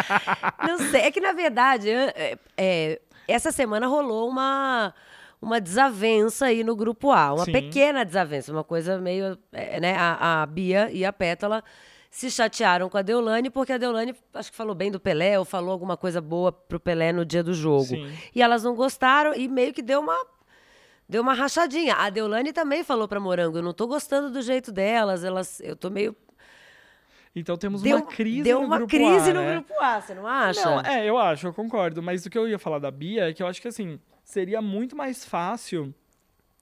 Não 0.66 0.78
sei, 0.90 1.02
é 1.02 1.10
que 1.10 1.20
na 1.20 1.32
verdade, 1.32 1.88
é, 1.90 2.38
é, 2.56 3.00
essa 3.28 3.52
semana 3.52 3.86
rolou 3.86 4.28
uma, 4.28 4.92
uma 5.40 5.60
desavença 5.60 6.46
aí 6.46 6.64
no 6.64 6.74
grupo 6.74 7.12
A, 7.12 7.34
uma 7.34 7.44
Sim. 7.44 7.52
pequena 7.52 8.04
desavença, 8.04 8.50
uma 8.50 8.64
coisa 8.64 8.98
meio, 8.98 9.38
é, 9.52 9.78
né, 9.78 9.94
a, 9.96 10.42
a 10.42 10.46
Bia 10.46 10.90
e 10.90 11.04
a 11.04 11.12
Pétala 11.12 11.62
se 12.14 12.30
chatearam 12.30 12.88
com 12.88 12.96
a 12.96 13.02
Deolane, 13.02 13.50
porque 13.50 13.72
a 13.72 13.76
Deolane, 13.76 14.14
acho 14.34 14.48
que 14.52 14.56
falou 14.56 14.72
bem 14.72 14.88
do 14.88 15.00
Pelé, 15.00 15.36
ou 15.36 15.44
falou 15.44 15.72
alguma 15.72 15.96
coisa 15.96 16.20
boa 16.20 16.52
pro 16.52 16.78
Pelé 16.78 17.12
no 17.12 17.24
dia 17.24 17.42
do 17.42 17.52
jogo. 17.52 17.86
Sim. 17.86 18.08
E 18.32 18.40
elas 18.40 18.62
não 18.62 18.76
gostaram 18.76 19.34
e 19.34 19.48
meio 19.48 19.74
que 19.74 19.82
deu 19.82 19.98
uma 19.98 20.16
deu 21.08 21.20
uma 21.22 21.34
rachadinha. 21.34 21.96
A 21.96 22.08
Deolane 22.10 22.52
também 22.52 22.84
falou 22.84 23.08
pra 23.08 23.18
Morango, 23.18 23.58
eu 23.58 23.62
não 23.64 23.72
tô 23.74 23.88
gostando 23.88 24.30
do 24.30 24.40
jeito 24.42 24.70
delas, 24.70 25.24
elas, 25.24 25.58
eu 25.58 25.74
tô 25.74 25.90
meio 25.90 26.14
Então 27.34 27.56
temos 27.56 27.82
deu, 27.82 27.96
uma 27.96 28.06
crise 28.06 28.44
deu 28.44 28.60
no 28.60 28.66
uma 28.66 28.76
grupo 28.76 28.90
crise 28.92 29.30
A, 29.30 29.34
no 29.34 29.40
né? 29.40 29.54
grupo 29.54 29.74
A, 29.80 30.00
você 30.00 30.14
não 30.14 30.24
acha? 30.24 30.64
Não, 30.64 30.80
é, 30.82 31.04
eu 31.04 31.18
acho, 31.18 31.48
eu 31.48 31.52
concordo. 31.52 32.00
Mas 32.00 32.24
o 32.24 32.30
que 32.30 32.38
eu 32.38 32.48
ia 32.48 32.60
falar 32.60 32.78
da 32.78 32.92
Bia 32.92 33.28
é 33.30 33.32
que 33.32 33.42
eu 33.42 33.48
acho 33.48 33.60
que, 33.60 33.66
assim, 33.66 33.98
seria 34.22 34.62
muito 34.62 34.94
mais 34.94 35.24
fácil 35.24 35.92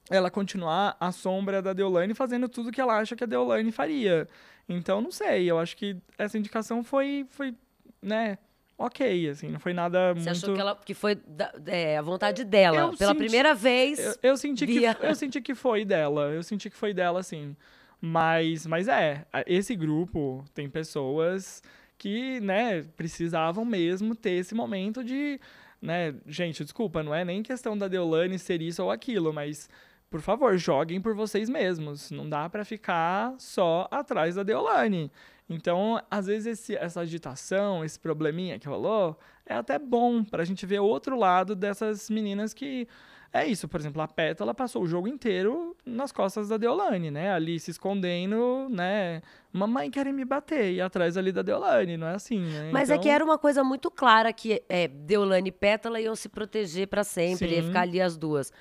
ela 0.09 0.31
continuar 0.31 0.97
à 0.99 1.11
sombra 1.11 1.61
da 1.61 1.73
Deolane 1.73 2.15
fazendo 2.15 2.49
tudo 2.49 2.71
que 2.71 2.81
ela 2.81 2.97
acha 2.97 3.15
que 3.15 3.23
a 3.23 3.27
Deolane 3.27 3.71
faria. 3.71 4.27
Então, 4.67 5.01
não 5.01 5.11
sei, 5.11 5.49
eu 5.49 5.59
acho 5.59 5.75
que 5.75 5.97
essa 6.17 6.37
indicação 6.37 6.83
foi, 6.83 7.25
foi 7.29 7.53
né, 8.01 8.37
ok, 8.77 9.29
assim, 9.29 9.49
não 9.49 9.59
foi 9.59 9.73
nada 9.73 10.13
Você 10.13 10.19
muito... 10.29 10.29
achou 10.31 10.53
que, 10.55 10.61
ela, 10.61 10.75
que 10.75 10.93
foi 10.93 11.15
da- 11.15 11.53
é, 11.67 11.97
a 11.97 12.01
vontade 12.01 12.43
dela? 12.43 12.77
Eu 12.79 12.97
Pela 12.97 13.11
senti- 13.11 13.17
primeira 13.23 13.53
vez. 13.53 13.99
Eu, 13.99 14.31
eu 14.31 14.37
senti 14.37 14.65
Bia. 14.65 14.93
que, 14.95 15.05
eu 15.05 15.15
senti 15.15 15.41
que 15.41 15.53
foi 15.53 15.83
dela, 15.85 16.31
eu 16.31 16.41
senti 16.43 16.69
que 16.69 16.75
foi 16.77 16.93
dela, 16.93 17.21
sim. 17.23 17.55
Mas, 17.99 18.65
mas 18.65 18.87
é, 18.87 19.25
esse 19.47 19.75
grupo 19.75 20.43
tem 20.53 20.69
pessoas 20.69 21.61
que, 21.97 22.39
né, 22.41 22.83
precisavam 22.97 23.63
mesmo 23.63 24.13
ter 24.15 24.31
esse 24.31 24.53
momento 24.53 25.03
de, 25.03 25.39
né, 25.81 26.13
gente, 26.27 26.63
desculpa, 26.63 27.01
não 27.03 27.13
é 27.15 27.23
nem 27.23 27.41
questão 27.43 27.77
da 27.77 27.87
Deolane 27.87 28.37
ser 28.39 28.61
isso 28.61 28.83
ou 28.83 28.91
aquilo, 28.91 29.31
mas 29.31 29.69
por 30.13 30.21
favor, 30.21 30.55
joguem 30.59 31.01
por 31.01 31.15
vocês 31.15 31.49
mesmos. 31.49 32.11
Não 32.11 32.29
dá 32.29 32.47
pra 32.47 32.63
ficar 32.63 33.33
só 33.39 33.87
atrás 33.89 34.35
da 34.35 34.43
Deolane. 34.43 35.11
Então, 35.49 35.99
às 36.09 36.27
vezes 36.27 36.45
esse- 36.45 36.75
essa 36.75 37.01
agitação, 37.01 37.83
esse 37.83 37.99
probleminha 37.99 38.59
que 38.59 38.67
rolou, 38.67 39.17
é 39.43 39.55
até 39.55 39.79
bom 39.79 40.23
pra 40.23 40.43
gente 40.45 40.67
ver 40.67 40.77
outro 40.81 41.17
lado 41.17 41.55
dessas 41.55 42.11
meninas 42.11 42.53
que 42.53 42.87
é 43.33 43.47
isso, 43.47 43.67
por 43.67 43.79
exemplo, 43.79 43.99
a 44.03 44.07
Pétala 44.07 44.53
passou 44.53 44.83
o 44.83 44.87
jogo 44.87 45.07
inteiro 45.07 45.75
nas 45.83 46.11
costas 46.11 46.47
da 46.47 46.57
Deolane, 46.57 47.09
né? 47.09 47.31
Ali 47.33 47.59
se 47.59 47.71
escondendo, 47.71 48.67
né? 48.69 49.23
Mamãe 49.51 49.89
querem 49.89 50.13
me 50.13 50.23
bater 50.23 50.73
e 50.73 50.79
atrás 50.79 51.17
ali 51.17 51.31
da 51.31 51.41
Deolane, 51.41 51.97
não 51.97 52.05
é 52.05 52.13
assim, 52.13 52.39
né? 52.39 52.69
Mas 52.71 52.91
é 52.91 52.93
Então, 52.93 53.03
que 53.03 53.09
era 53.09 53.25
uma 53.25 53.39
coisa 53.39 53.63
muito 53.63 53.89
clara 53.89 54.31
que 54.31 54.61
é, 54.69 54.87
Deolane 54.87 55.49
e 55.49 55.51
Pétala 55.51 55.99
iam 55.99 56.15
se 56.15 56.29
proteger 56.29 56.87
pra 56.87 57.03
sempre, 57.03 57.47
ia 57.55 57.61
Sim. 57.63 57.67
ficar 57.69 57.81
ali 57.81 57.99
as 57.99 58.15
duas. 58.15 58.53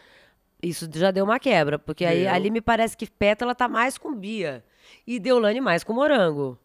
Isso 0.62 0.88
já 0.94 1.10
deu 1.10 1.24
uma 1.24 1.38
quebra, 1.40 1.78
porque 1.78 2.04
aí 2.04 2.26
ali 2.28 2.50
me 2.50 2.60
parece 2.60 2.96
que 2.96 3.10
Pétala 3.10 3.54
tá 3.54 3.66
mais 3.68 3.98
com 3.98 4.14
Bia 4.14 4.64
e 5.06 5.18
Deolane 5.18 5.60
mais 5.60 5.82
com 5.82 5.92
Morango. 5.92 6.56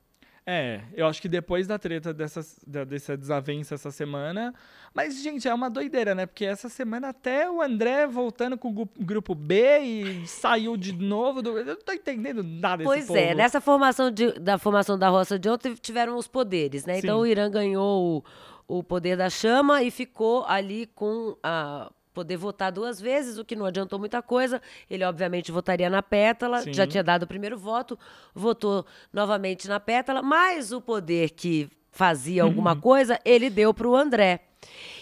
É, 0.50 0.80
eu 0.94 1.06
acho 1.08 1.22
que 1.22 1.28
depois 1.28 1.68
da 1.68 1.78
treta 1.78 2.14
dessas, 2.14 2.58
da, 2.66 2.86
dessa 2.86 3.18
desavença 3.18 3.76
essa 3.76 3.92
semana. 3.92 4.54
Mas, 4.94 5.22
gente, 5.22 5.46
é 5.46 5.54
uma 5.54 5.70
doideira, 5.70 6.16
né? 6.16 6.26
Porque 6.26 6.46
essa 6.46 6.70
semana 6.70 7.10
até 7.10 7.52
o 7.52 7.62
André 7.62 8.08
voltando 8.08 8.58
com 8.58 8.70
o 8.70 8.88
grupo 8.98 9.36
B 9.36 9.80
e 9.80 10.26
saiu 10.26 10.78
de 10.78 10.94
novo. 10.94 11.42
Do... 11.42 11.58
Eu 11.58 11.66
não 11.66 11.76
tô 11.76 11.92
entendendo 11.92 12.42
nada 12.44 12.78
desse 12.78 12.86
Pois 12.88 13.10
é, 13.10 13.26
povo. 13.26 13.38
nessa 13.38 13.60
formação 13.60 14.10
de- 14.10 14.40
da 14.40 14.58
formação 14.58 14.98
da 14.98 15.10
roça 15.10 15.38
de 15.38 15.50
ontem 15.50 15.74
tiveram 15.74 16.16
os 16.16 16.30
poderes, 16.30 16.86
né? 16.86 17.00
Então 17.00 17.18
Sim. 17.18 17.24
o 17.24 17.26
Irã 17.28 17.52
ganhou 17.52 18.24
o, 18.70 18.78
o 18.80 18.82
poder 18.84 19.18
da 19.18 19.30
chama 19.30 19.84
e 19.84 19.92
ficou 19.92 20.46
ali 20.48 20.86
com 20.96 21.36
a 21.44 21.92
poder 22.18 22.38
votar 22.38 22.72
duas 22.72 23.00
vezes, 23.00 23.38
o 23.38 23.46
que 23.46 23.56
não 23.56 23.66
adiantou 23.66 24.00
muita 24.00 24.22
coisa. 24.24 24.60
Ele 24.90 25.04
obviamente 25.04 25.52
votaria 25.52 25.88
na 25.90 26.02
Pétala, 26.02 26.62
Sim. 26.62 26.74
já 26.74 26.88
tinha 26.88 27.04
dado 27.04 27.24
o 27.24 27.28
primeiro 27.28 27.58
voto, 27.58 27.98
votou 28.34 28.86
novamente 29.14 29.68
na 29.68 29.80
Pétala, 29.80 30.22
mas 30.24 30.72
o 30.72 30.82
poder 30.82 31.30
que 31.32 31.70
fazia 31.92 32.42
alguma 32.44 32.74
Uhum. 32.74 32.82
coisa, 32.82 33.20
ele 33.24 33.50
deu 33.52 33.72
para 33.74 33.88
o 33.88 33.96
André. 33.96 34.40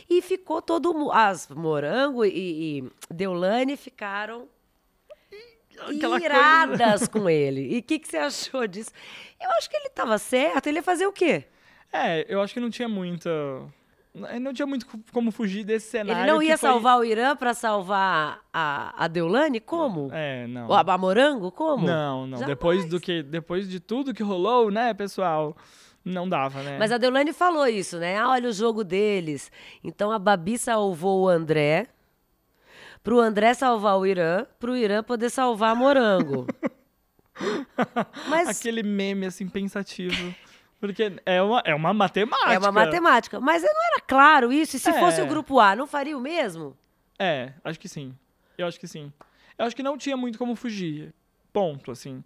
E 0.09 0.21
ficou 0.21 0.61
todo 0.61 0.93
mundo. 0.93 1.11
As 1.13 1.47
Morango 1.47 2.25
e, 2.25 2.79
e 2.79 2.83
Deolane 3.09 3.77
ficaram 3.77 4.47
Aquela 5.79 6.19
coisa- 6.19 6.25
iradas 6.25 7.07
com 7.07 7.29
ele. 7.29 7.75
E 7.75 7.79
o 7.79 7.83
que, 7.83 7.97
que 7.99 8.07
você 8.07 8.17
achou 8.17 8.67
disso? 8.67 8.91
Eu 9.41 9.49
acho 9.57 9.69
que 9.69 9.75
ele 9.77 9.87
estava 9.87 10.17
certo. 10.17 10.67
Ele 10.67 10.79
ia 10.79 10.83
fazer 10.83 11.07
o 11.07 11.11
quê? 11.13 11.45
É, 11.91 12.25
eu 12.27 12.41
acho 12.41 12.53
que 12.53 12.59
não 12.59 12.69
tinha 12.69 12.87
muita. 12.89 13.29
Não 14.39 14.53
tinha 14.53 14.65
muito 14.65 14.87
como 15.11 15.29
fugir 15.29 15.65
desse 15.65 15.89
cenário. 15.89 16.21
Ele 16.23 16.31
não 16.31 16.41
ia 16.41 16.57
foi- 16.57 16.69
salvar 16.69 16.97
o 16.99 17.03
Irã 17.03 17.35
para 17.35 17.53
salvar 17.53 18.39
a, 18.53 19.03
a 19.03 19.07
Deolane? 19.09 19.59
Como? 19.59 20.09
É, 20.13 20.47
não. 20.47 20.67
Ou 20.69 20.73
a, 20.73 20.79
a 20.79 20.97
Morango? 20.97 21.51
Como? 21.51 21.85
Não, 21.85 22.21
não. 22.21 22.37
Jamais. 22.37 22.47
Depois 22.47 22.85
do 22.85 22.99
que. 22.99 23.21
Depois 23.21 23.67
de 23.67 23.79
tudo 23.79 24.13
que 24.13 24.23
rolou, 24.23 24.71
né, 24.71 24.93
pessoal? 24.93 25.55
Não 26.03 26.29
dava, 26.29 26.61
né? 26.63 26.77
Mas 26.79 26.91
a 26.91 26.97
Deolane 26.97 27.33
falou 27.33 27.67
isso, 27.67 27.97
né? 27.97 28.17
Ah, 28.17 28.29
olha 28.29 28.47
o 28.49 28.53
jogo 28.53 28.83
deles. 28.83 29.51
Então 29.83 30.11
a 30.11 30.19
Babi 30.19 30.57
salvou 30.57 31.23
o 31.23 31.27
André, 31.27 31.87
pro 33.03 33.19
André 33.19 33.53
salvar 33.53 33.97
o 33.97 34.05
Irã, 34.05 34.45
pro 34.59 34.77
Irã 34.77 35.03
poder 35.03 35.29
salvar 35.29 35.71
a 35.71 35.75
Morango. 35.75 36.45
Mas 38.29 38.47
Aquele 38.47 38.81
meme, 38.83 39.25
assim, 39.25 39.47
pensativo. 39.49 40.33
Porque 40.79 41.13
é 41.25 41.41
uma, 41.41 41.61
é 41.65 41.73
uma 41.73 41.93
matemática. 41.93 42.53
é 42.53 42.57
uma 42.59 42.71
matemática. 42.71 43.39
Mas 43.39 43.63
não 43.63 43.69
era 43.93 44.01
claro 44.01 44.51
isso? 44.51 44.75
E 44.75 44.79
se 44.79 44.89
É. 44.89 44.93
fosse 44.99 45.21
o 45.21 45.25
grupo 45.27 45.59
A, 45.59 45.75
não 45.75 45.87
faria 45.87 46.17
o 46.17 46.21
mesmo? 46.21 46.77
É, 47.17 47.53
acho 47.63 47.79
que 47.79 47.87
sim. 47.87 48.13
Eu 48.57 48.67
acho 48.67 48.79
que 48.79 48.87
sim. 48.87 49.11
Eu 49.57 49.65
acho 49.65 49.75
que 49.75 49.81
não 49.83 49.97
tinha 49.97 50.17
muito 50.17 50.37
como 50.37 50.55
fugir. 50.55 51.13
Ponto, 51.53 51.91
assim. 51.91 52.23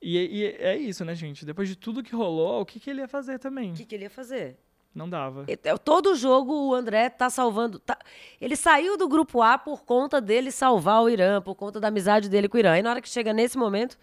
E, 0.00 0.18
e 0.18 0.44
é 0.62 0.76
isso, 0.76 1.04
né, 1.04 1.14
gente? 1.14 1.44
Depois 1.46 1.68
de 1.68 1.74
tudo 1.76 2.02
que 2.02 2.14
rolou, 2.14 2.60
o 2.60 2.66
que, 2.66 2.78
que 2.78 2.90
ele 2.90 3.00
ia 3.00 3.08
fazer 3.08 3.38
também? 3.38 3.72
O 3.72 3.74
que, 3.74 3.84
que 3.86 3.94
ele 3.94 4.04
ia 4.04 4.10
fazer? 4.10 4.58
Não 4.94 5.08
dava. 5.08 5.44
É, 5.48 5.56
Todo 5.78 6.14
jogo 6.14 6.52
o 6.68 6.74
André 6.74 7.08
tá 7.10 7.28
salvando. 7.30 7.78
tá- 7.78 7.98
Ele 8.40 8.56
saiu 8.56 8.96
do 8.96 9.08
grupo 9.08 9.42
A 9.42 9.58
por 9.58 9.84
conta 9.84 10.20
dele 10.20 10.50
salvar 10.50 11.02
o 11.02 11.08
Irã, 11.08 11.40
por 11.40 11.54
conta 11.54 11.80
da 11.80 11.88
amizade 11.88 12.28
dele 12.28 12.48
com 12.48 12.56
o 12.56 12.60
Irã. 12.60 12.78
E 12.78 12.82
na 12.82 12.90
hora 12.90 13.00
que 13.00 13.08
chega 13.08 13.32
nesse 13.32 13.56
momento, 13.58 13.98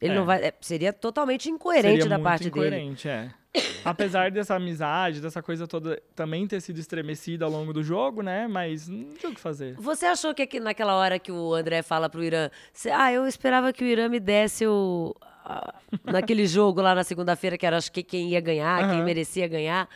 ele 0.00 0.12
É. 0.12 0.16
não 0.16 0.24
vai. 0.24 0.42
é, 0.44 0.54
seria 0.60 0.92
totalmente 0.92 1.48
incoerente 1.50 2.02
Seria 2.02 2.08
da 2.08 2.18
parte 2.18 2.50
dele. 2.50 2.66
incoerente, 2.66 3.08
é. 3.08 3.30
Apesar 3.84 4.30
dessa 4.30 4.54
amizade, 4.54 5.20
dessa 5.20 5.42
coisa 5.42 5.66
toda 5.66 6.00
também 6.14 6.46
ter 6.46 6.60
sido 6.60 6.78
estremecida 6.78 7.44
ao 7.44 7.50
longo 7.50 7.72
do 7.72 7.82
jogo, 7.82 8.22
né? 8.22 8.46
Mas 8.46 8.86
não 8.88 9.12
tinha 9.14 9.30
o 9.30 9.34
que 9.34 9.40
fazer. 9.40 9.74
Você 9.74 10.06
achou 10.06 10.32
que 10.32 10.42
aqui, 10.42 10.60
naquela 10.60 10.94
hora 10.94 11.18
que 11.18 11.32
o 11.32 11.52
André 11.54 11.82
fala 11.82 12.08
pro 12.08 12.22
Irã, 12.22 12.48
ah, 12.92 13.12
eu 13.12 13.26
esperava 13.26 13.72
que 13.72 13.82
o 13.82 13.86
Irã 13.86 14.08
me 14.08 14.20
desse 14.20 14.64
o. 14.66 15.12
naquele 16.04 16.46
jogo 16.46 16.80
lá 16.80 16.94
na 16.94 17.02
segunda-feira, 17.02 17.58
que 17.58 17.66
era 17.66 17.76
acho 17.76 17.90
que 17.90 18.02
quem 18.04 18.28
ia 18.30 18.40
ganhar, 18.40 18.78
quem 18.88 18.98
Aham. 18.98 19.04
merecia 19.04 19.48
ganhar. 19.48 19.88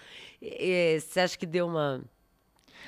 E- 0.42 0.96
e 0.96 1.00
Você 1.00 1.20
acha 1.20 1.38
que 1.38 1.46
deu 1.46 1.66
uma. 1.68 2.02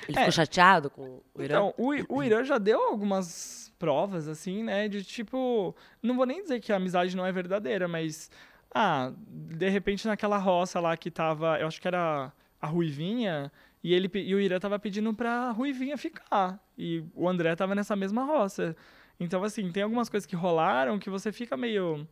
Ele 0.07 0.17
É. 0.17 0.19
ficou 0.19 0.31
chateado 0.33 0.89
com 0.89 1.21
o 1.33 1.41
Irã? 1.41 1.55
Então, 1.55 1.73
o, 1.77 2.17
o 2.17 2.23
Irã 2.23 2.43
já 2.43 2.57
deu 2.57 2.81
algumas 2.81 3.66
provas, 3.77 4.27
assim, 4.27 4.63
né? 4.63 4.87
De 4.87 5.03
tipo. 5.03 5.75
Não 6.01 6.15
vou 6.15 6.25
nem 6.25 6.41
dizer 6.41 6.59
que 6.59 6.71
a 6.71 6.77
amizade 6.77 7.15
não 7.15 7.25
é 7.25 7.31
verdadeira, 7.31 7.87
mas. 7.87 8.29
Ah, 8.73 9.11
de 9.27 9.69
repente 9.69 10.07
naquela 10.07 10.37
roça 10.37 10.79
lá 10.79 10.95
que 10.97 11.09
tava. 11.09 11.59
Eu 11.59 11.67
acho 11.67 11.81
que 11.81 11.87
era 11.87 12.31
a 12.61 12.67
Ruivinha. 12.67 13.51
E, 13.83 13.93
ele, 13.93 14.09
e 14.15 14.35
o 14.35 14.39
Irã 14.39 14.59
tava 14.59 14.77
pedindo 14.77 15.13
pra 15.13 15.51
Ruivinha 15.51 15.97
ficar. 15.97 16.59
E 16.77 17.03
o 17.15 17.29
André 17.29 17.55
tava 17.55 17.75
nessa 17.75 17.95
mesma 17.95 18.23
roça. 18.25 18.75
Então, 19.19 19.43
assim, 19.43 19.71
tem 19.71 19.83
algumas 19.83 20.09
coisas 20.09 20.25
que 20.25 20.35
rolaram 20.35 20.99
que 20.99 21.09
você 21.09 21.31
fica 21.31 21.55
meio. 21.55 22.07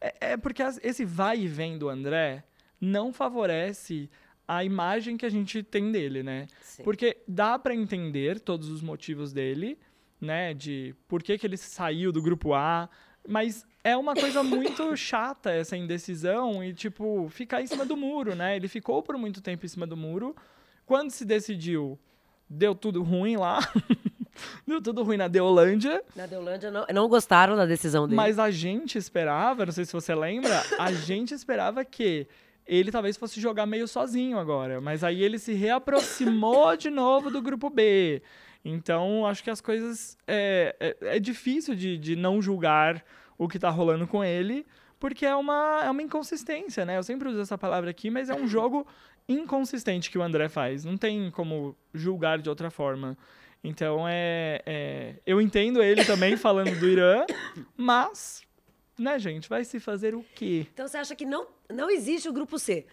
É, 0.00 0.32
é 0.32 0.36
porque 0.36 0.62
esse 0.82 1.04
vai 1.04 1.40
e 1.40 1.46
vem 1.46 1.78
do 1.78 1.88
André 1.88 2.44
não 2.80 3.12
favorece 3.12 4.10
a 4.46 4.62
imagem 4.62 5.16
que 5.16 5.26
a 5.26 5.30
gente 5.30 5.62
tem 5.62 5.90
dele, 5.90 6.22
né? 6.22 6.46
Sim. 6.60 6.82
Porque 6.84 7.18
dá 7.26 7.58
pra 7.58 7.74
entender 7.74 8.38
todos 8.40 8.68
os 8.68 8.80
motivos 8.80 9.32
dele, 9.32 9.78
né? 10.20 10.54
De 10.54 10.94
por 11.08 11.22
que, 11.22 11.38
que 11.38 11.46
ele 11.46 11.56
saiu 11.56 12.12
do 12.12 12.22
grupo 12.22 12.54
A. 12.54 12.88
Mas 13.28 13.66
é 13.82 13.96
uma 13.96 14.14
coisa 14.14 14.42
muito 14.42 14.94
chata 14.96 15.50
essa 15.50 15.76
indecisão 15.76 16.62
e, 16.62 16.72
tipo, 16.72 17.28
ficar 17.30 17.62
em 17.62 17.66
cima 17.66 17.84
do 17.84 17.96
muro, 17.96 18.34
né? 18.34 18.56
Ele 18.56 18.68
ficou 18.68 19.02
por 19.02 19.16
muito 19.16 19.40
tempo 19.40 19.64
em 19.64 19.68
cima 19.68 19.86
do 19.86 19.96
muro. 19.96 20.34
Quando 20.84 21.10
se 21.10 21.24
decidiu, 21.24 21.98
deu 22.48 22.74
tudo 22.74 23.02
ruim 23.02 23.36
lá. 23.36 23.58
deu 24.66 24.80
tudo 24.80 25.02
ruim 25.02 25.16
na 25.16 25.28
Deolândia. 25.28 26.02
Na 26.14 26.26
Deolândia 26.26 26.70
não, 26.70 26.86
não 26.92 27.08
gostaram 27.08 27.56
da 27.56 27.66
decisão 27.66 28.06
dele. 28.06 28.16
Mas 28.16 28.38
a 28.38 28.50
gente 28.50 28.96
esperava, 28.96 29.66
não 29.66 29.72
sei 29.72 29.84
se 29.84 29.92
você 29.92 30.14
lembra, 30.14 30.62
a 30.78 30.92
gente 30.92 31.34
esperava 31.34 31.84
que 31.84 32.26
ele 32.66 32.90
talvez 32.90 33.16
fosse 33.16 33.40
jogar 33.40 33.66
meio 33.66 33.86
sozinho 33.86 34.38
agora. 34.38 34.80
Mas 34.80 35.04
aí 35.04 35.22
ele 35.22 35.38
se 35.38 35.52
reaproximou 35.52 36.76
de 36.76 36.90
novo 36.90 37.30
do 37.30 37.40
grupo 37.40 37.70
B. 37.70 38.22
Então, 38.68 39.24
acho 39.26 39.44
que 39.44 39.50
as 39.50 39.60
coisas. 39.60 40.18
É, 40.26 40.74
é, 40.80 41.16
é 41.16 41.18
difícil 41.20 41.74
de, 41.76 41.96
de 41.96 42.16
não 42.16 42.42
julgar 42.42 43.04
o 43.38 43.46
que 43.46 43.58
tá 43.60 43.70
rolando 43.70 44.06
com 44.08 44.24
ele, 44.24 44.66
porque 44.98 45.24
é 45.24 45.36
uma, 45.36 45.82
é 45.84 45.90
uma 45.90 46.02
inconsistência, 46.02 46.84
né? 46.84 46.96
Eu 46.96 47.02
sempre 47.04 47.28
uso 47.28 47.40
essa 47.40 47.56
palavra 47.56 47.90
aqui, 47.90 48.10
mas 48.10 48.28
é 48.28 48.34
um 48.34 48.48
jogo 48.48 48.84
inconsistente 49.28 50.10
que 50.10 50.18
o 50.18 50.22
André 50.22 50.48
faz. 50.48 50.84
Não 50.84 50.96
tem 50.96 51.30
como 51.30 51.76
julgar 51.94 52.38
de 52.38 52.48
outra 52.48 52.68
forma. 52.70 53.16
Então 53.62 54.04
é, 54.08 54.60
é- 54.66 55.14
Eu 55.24 55.40
entendo 55.40 55.82
ele 55.82 56.04
também 56.04 56.36
falando 56.36 56.76
do 56.78 56.88
Irã, 56.88 57.24
mas, 57.76 58.42
né, 58.98 59.16
gente, 59.18 59.48
vai 59.48 59.64
se 59.64 59.78
fazer 59.78 60.14
o 60.14 60.24
quê? 60.34 60.66
Então 60.72 60.88
você 60.88 60.96
acha 60.98 61.14
que 61.14 61.24
não, 61.24 61.46
não 61.72 61.88
existe 61.88 62.28
o 62.28 62.32
grupo 62.32 62.58
C? 62.58 62.84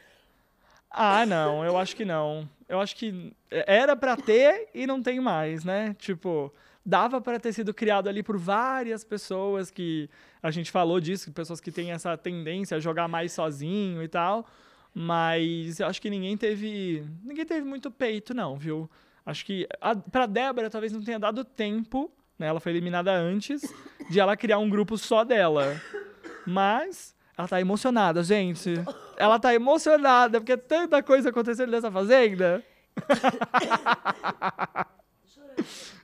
Ah, 0.89 1.25
não, 1.25 1.65
eu 1.65 1.75
acho 1.77 1.95
que 1.95 2.05
não. 2.05 2.47
Eu 2.73 2.81
acho 2.81 2.95
que 2.95 3.31
era 3.51 3.95
pra 3.95 4.17
ter 4.17 4.67
e 4.73 4.87
não 4.87 4.99
tem 4.99 5.19
mais, 5.19 5.63
né? 5.63 5.95
Tipo, 5.99 6.51
dava 6.83 7.21
pra 7.21 7.39
ter 7.39 7.53
sido 7.53 7.71
criado 7.71 8.09
ali 8.09 8.23
por 8.23 8.35
várias 8.35 9.03
pessoas 9.03 9.69
que 9.69 10.09
a 10.41 10.49
gente 10.49 10.71
falou 10.71 10.99
disso, 10.99 11.31
pessoas 11.31 11.61
que 11.61 11.71
têm 11.71 11.91
essa 11.91 12.17
tendência 12.17 12.75
a 12.75 12.79
jogar 12.79 13.07
mais 13.07 13.31
sozinho 13.31 14.01
e 14.01 14.07
tal, 14.07 14.47
mas 14.91 15.79
eu 15.79 15.85
acho 15.85 16.01
que 16.01 16.09
ninguém 16.09 16.35
teve, 16.35 17.07
ninguém 17.23 17.45
teve 17.45 17.63
muito 17.63 17.91
peito 17.91 18.33
não, 18.33 18.57
viu? 18.57 18.89
Acho 19.23 19.45
que 19.45 19.67
a, 19.79 19.95
pra 19.95 20.25
Débora 20.25 20.67
talvez 20.67 20.91
não 20.91 21.03
tenha 21.03 21.19
dado 21.19 21.45
tempo, 21.45 22.11
né? 22.39 22.47
Ela 22.47 22.59
foi 22.59 22.71
eliminada 22.71 23.13
antes 23.13 23.61
de 24.09 24.19
ela 24.19 24.35
criar 24.35 24.57
um 24.57 24.67
grupo 24.67 24.97
só 24.97 25.23
dela. 25.23 25.79
Mas 26.43 27.12
ela 27.37 27.47
tá 27.47 27.59
emocionada, 27.59 28.23
gente. 28.23 28.73
Ela 29.17 29.39
tá 29.39 29.53
emocionada, 29.53 30.39
porque 30.39 30.55
tanta 30.57 31.01
coisa 31.01 31.29
acontecendo 31.29 31.71
nessa 31.71 31.91
fazenda. 31.91 32.63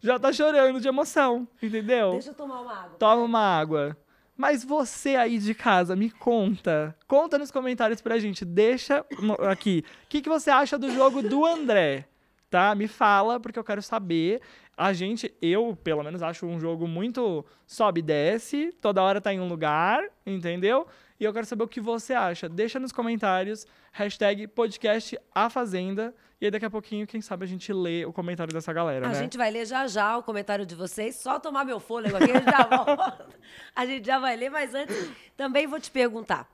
Já 0.01 0.17
tá 0.17 0.31
chorando 0.31 0.79
de 0.79 0.87
emoção, 0.87 1.47
entendeu? 1.61 2.11
Deixa 2.11 2.29
eu 2.29 2.33
tomar 2.33 2.61
uma 2.61 2.73
água. 2.73 2.97
Toma 2.97 3.21
uma 3.23 3.41
água. 3.41 3.97
Mas 4.35 4.63
você 4.63 5.17
aí 5.17 5.37
de 5.37 5.53
casa, 5.53 5.97
me 5.97 6.09
conta. 6.09 6.95
Conta 7.05 7.37
nos 7.37 7.51
comentários 7.51 7.99
pra 7.99 8.17
gente. 8.17 8.45
Deixa 8.45 9.05
aqui. 9.51 9.83
O 10.05 10.07
que, 10.07 10.21
que 10.21 10.29
você 10.29 10.49
acha 10.49 10.77
do 10.77 10.89
jogo 10.89 11.21
do 11.21 11.45
André? 11.45 12.05
Tá? 12.49 12.73
Me 12.73 12.87
fala, 12.87 13.37
porque 13.39 13.59
eu 13.59 13.63
quero 13.63 13.81
saber. 13.81 14.39
A 14.77 14.93
gente, 14.93 15.33
eu, 15.41 15.77
pelo 15.83 16.01
menos, 16.01 16.23
acho 16.23 16.45
um 16.45 16.57
jogo 16.57 16.87
muito 16.87 17.45
sobe 17.67 17.99
e 17.99 18.03
desce. 18.03 18.71
Toda 18.79 19.03
hora 19.03 19.19
tá 19.19 19.33
em 19.33 19.41
um 19.41 19.49
lugar, 19.49 20.01
entendeu? 20.25 20.87
E 21.19 21.23
eu 21.25 21.34
quero 21.34 21.45
saber 21.45 21.63
o 21.63 21.67
que 21.67 21.82
você 21.82 22.13
acha. 22.13 22.47
Deixa 22.47 22.79
nos 22.79 22.91
comentários. 22.93 23.67
Hashtag 23.91 24.47
podcast 24.47 25.19
A 25.36 25.49
Fazenda. 25.49 26.15
E 26.39 26.45
aí 26.45 26.51
daqui 26.51 26.65
a 26.65 26.69
pouquinho, 26.69 27.05
quem 27.05 27.19
sabe, 27.19 27.43
a 27.43 27.47
gente 27.47 27.73
lê 27.73 28.05
o 28.05 28.13
comentário 28.13 28.53
dessa 28.53 28.71
galera, 28.71 29.05
A 29.05 29.10
né? 29.10 29.15
gente 29.15 29.38
vai 29.38 29.51
ler 29.51 29.65
já 29.65 29.86
já 29.88 30.17
o 30.17 30.23
comentário 30.23 30.65
de 30.65 30.73
vocês. 30.75 31.15
Só 31.17 31.38
tomar 31.38 31.65
meu 31.65 31.77
fôlego 31.82 32.15
aqui, 32.15 32.32
a 32.32 32.36
gente 32.39 32.49
já 32.49 32.63
volta. 32.65 33.27
A 33.75 33.86
gente 33.86 34.05
já 34.05 34.17
vai 34.19 34.38
ler, 34.38 34.49
mas 34.49 34.73
antes 34.73 34.95
também 35.36 35.67
vou 35.67 35.79
te 35.79 35.91
perguntar. 35.91 36.47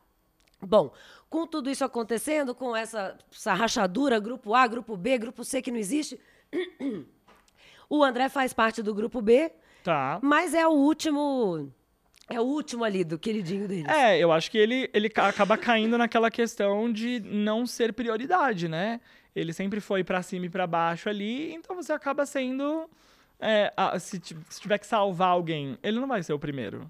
Bom, 0.61 0.91
com 1.29 1.45
tudo 1.45 1.69
isso 1.69 1.83
acontecendo, 1.85 2.55
com 2.55 2.75
essa, 2.75 3.15
essa 3.31 3.53
rachadura, 3.53 4.19
grupo 4.19 4.55
A, 4.55 4.65
grupo 4.65 4.97
B, 4.97 5.17
grupo 5.19 5.43
C 5.43 5.61
que 5.61 5.69
não 5.69 5.77
existe, 5.77 6.19
o 7.89 8.03
André 8.03 8.29
faz 8.29 8.53
parte 8.53 8.81
do 8.81 8.93
grupo 8.95 9.21
B, 9.21 9.51
Tá. 9.83 10.19
mas 10.23 10.53
é 10.55 10.65
o 10.65 10.71
último. 10.71 11.71
É 12.27 12.39
o 12.39 12.43
último 12.43 12.83
ali 12.83 13.03
do 13.03 13.19
queridinho 13.19 13.67
dele. 13.67 13.87
É, 13.89 14.17
eu 14.17 14.31
acho 14.31 14.49
que 14.49 14.57
ele, 14.57 14.89
ele 14.93 15.09
ca- 15.09 15.27
acaba 15.27 15.57
caindo 15.57 15.97
naquela 15.97 16.31
questão 16.31 16.91
de 16.91 17.19
não 17.19 17.67
ser 17.67 17.93
prioridade, 17.93 18.67
né? 18.67 18.99
Ele 19.35 19.53
sempre 19.53 19.79
foi 19.79 20.03
pra 20.03 20.23
cima 20.23 20.45
e 20.45 20.49
pra 20.49 20.65
baixo 20.65 21.07
ali, 21.09 21.53
então 21.53 21.75
você 21.75 21.91
acaba 21.93 22.25
sendo. 22.25 22.89
é, 23.39 23.71
a- 23.75 23.99
se, 23.99 24.19
se 24.49 24.61
tiver 24.61 24.77
que 24.79 24.87
salvar 24.87 25.27
alguém, 25.29 25.77
ele 25.83 25.99
não 25.99 26.07
vai 26.07 26.23
ser 26.23 26.33
o 26.33 26.39
primeiro. 26.39 26.89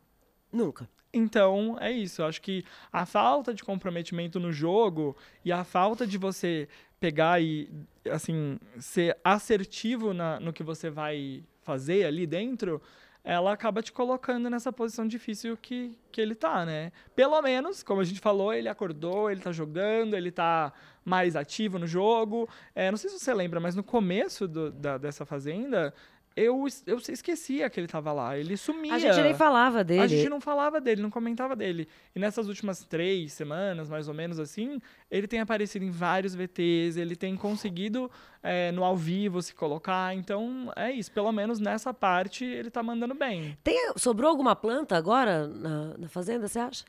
Nunca. 0.53 0.87
Então, 1.11 1.75
é 1.81 1.91
isso. 1.91 2.21
Eu 2.21 2.27
acho 2.27 2.41
que 2.41 2.63
a 2.93 3.05
falta 3.05 3.53
de 3.53 3.63
comprometimento 3.63 4.39
no 4.39 4.51
jogo 4.53 5.17
e 5.43 5.51
a 5.51 5.63
falta 5.63 6.05
de 6.05 6.17
você 6.17 6.67
pegar 6.99 7.41
e, 7.41 7.69
assim, 8.11 8.57
ser 8.79 9.17
assertivo 9.23 10.13
na- 10.13 10.39
no 10.39 10.53
que 10.53 10.61
você 10.63 10.89
vai 10.89 11.43
fazer 11.61 12.05
ali 12.05 12.27
dentro, 12.27 12.81
ela 13.25 13.51
acaba 13.51 13.81
te 13.81 13.91
colocando 13.91 14.49
nessa 14.51 14.71
posição 14.71 15.07
difícil 15.07 15.57
que, 15.57 15.97
que 16.11 16.21
ele 16.21 16.35
tá, 16.35 16.63
né? 16.63 16.91
Pelo 17.15 17.41
menos, 17.41 17.81
como 17.81 17.99
a 17.99 18.03
gente 18.03 18.19
falou, 18.19 18.53
ele 18.53 18.69
acordou, 18.69 19.31
ele 19.31 19.41
tá 19.41 19.51
jogando, 19.51 20.13
ele 20.15 20.31
tá 20.31 20.71
mais 21.03 21.35
ativo 21.35 21.79
no 21.79 21.87
jogo. 21.87 22.47
É, 22.75 22.91
não 22.91 22.97
sei 22.97 23.09
se 23.09 23.19
você 23.19 23.33
lembra, 23.33 23.59
mas 23.59 23.75
no 23.75 23.83
começo 23.83 24.47
do- 24.47 24.71
da- 24.71 24.99
dessa 24.99 25.25
fazenda, 25.25 25.91
eu, 26.35 26.65
eu 26.85 26.97
esquecia 26.97 27.69
que 27.69 27.79
ele 27.79 27.87
tava 27.87 28.11
lá. 28.11 28.37
Ele 28.37 28.57
sumia. 28.57 28.93
A 28.93 28.99
gente 28.99 29.21
nem 29.21 29.33
falava 29.33 29.83
dele. 29.83 30.01
A 30.01 30.07
gente 30.07 30.27
não 30.27 30.41
falava 30.41 30.81
dele, 30.81 31.01
não 31.01 31.09
comentava 31.09 31.55
dele. 31.55 31.87
E 32.13 32.19
nessas 32.19 32.49
últimas 32.49 32.83
três 32.83 33.31
semanas, 33.31 33.89
mais 33.89 34.09
ou 34.09 34.13
menos 34.13 34.37
assim, 34.37 34.81
ele 35.09 35.27
tem 35.27 35.39
aparecido 35.39 35.85
em 35.85 35.91
vários 35.91 36.35
VTs, 36.35 36.97
ele 36.97 37.15
tem 37.15 37.37
conseguido 37.37 38.11
é, 38.43 38.69
no 38.73 38.83
ao 38.83 38.97
vivo 38.97 39.41
se 39.41 39.55
colocar. 39.55 40.13
Então, 40.13 40.73
é 40.75 40.91
isso. 40.91 41.09
Pelo 41.09 41.31
menos 41.31 41.59
nessa 41.59 41.93
parte, 41.93 42.43
ele 42.43 42.69
tá 42.69 42.83
mandando 42.83 43.15
bem. 43.15 43.57
Tem, 43.63 43.93
sobrou 43.95 44.29
alguma 44.29 44.57
planta 44.57 44.97
agora 44.97 45.47
na, 45.47 45.97
na 45.97 46.09
fazenda, 46.09 46.49
você 46.49 46.59
acha? 46.59 46.83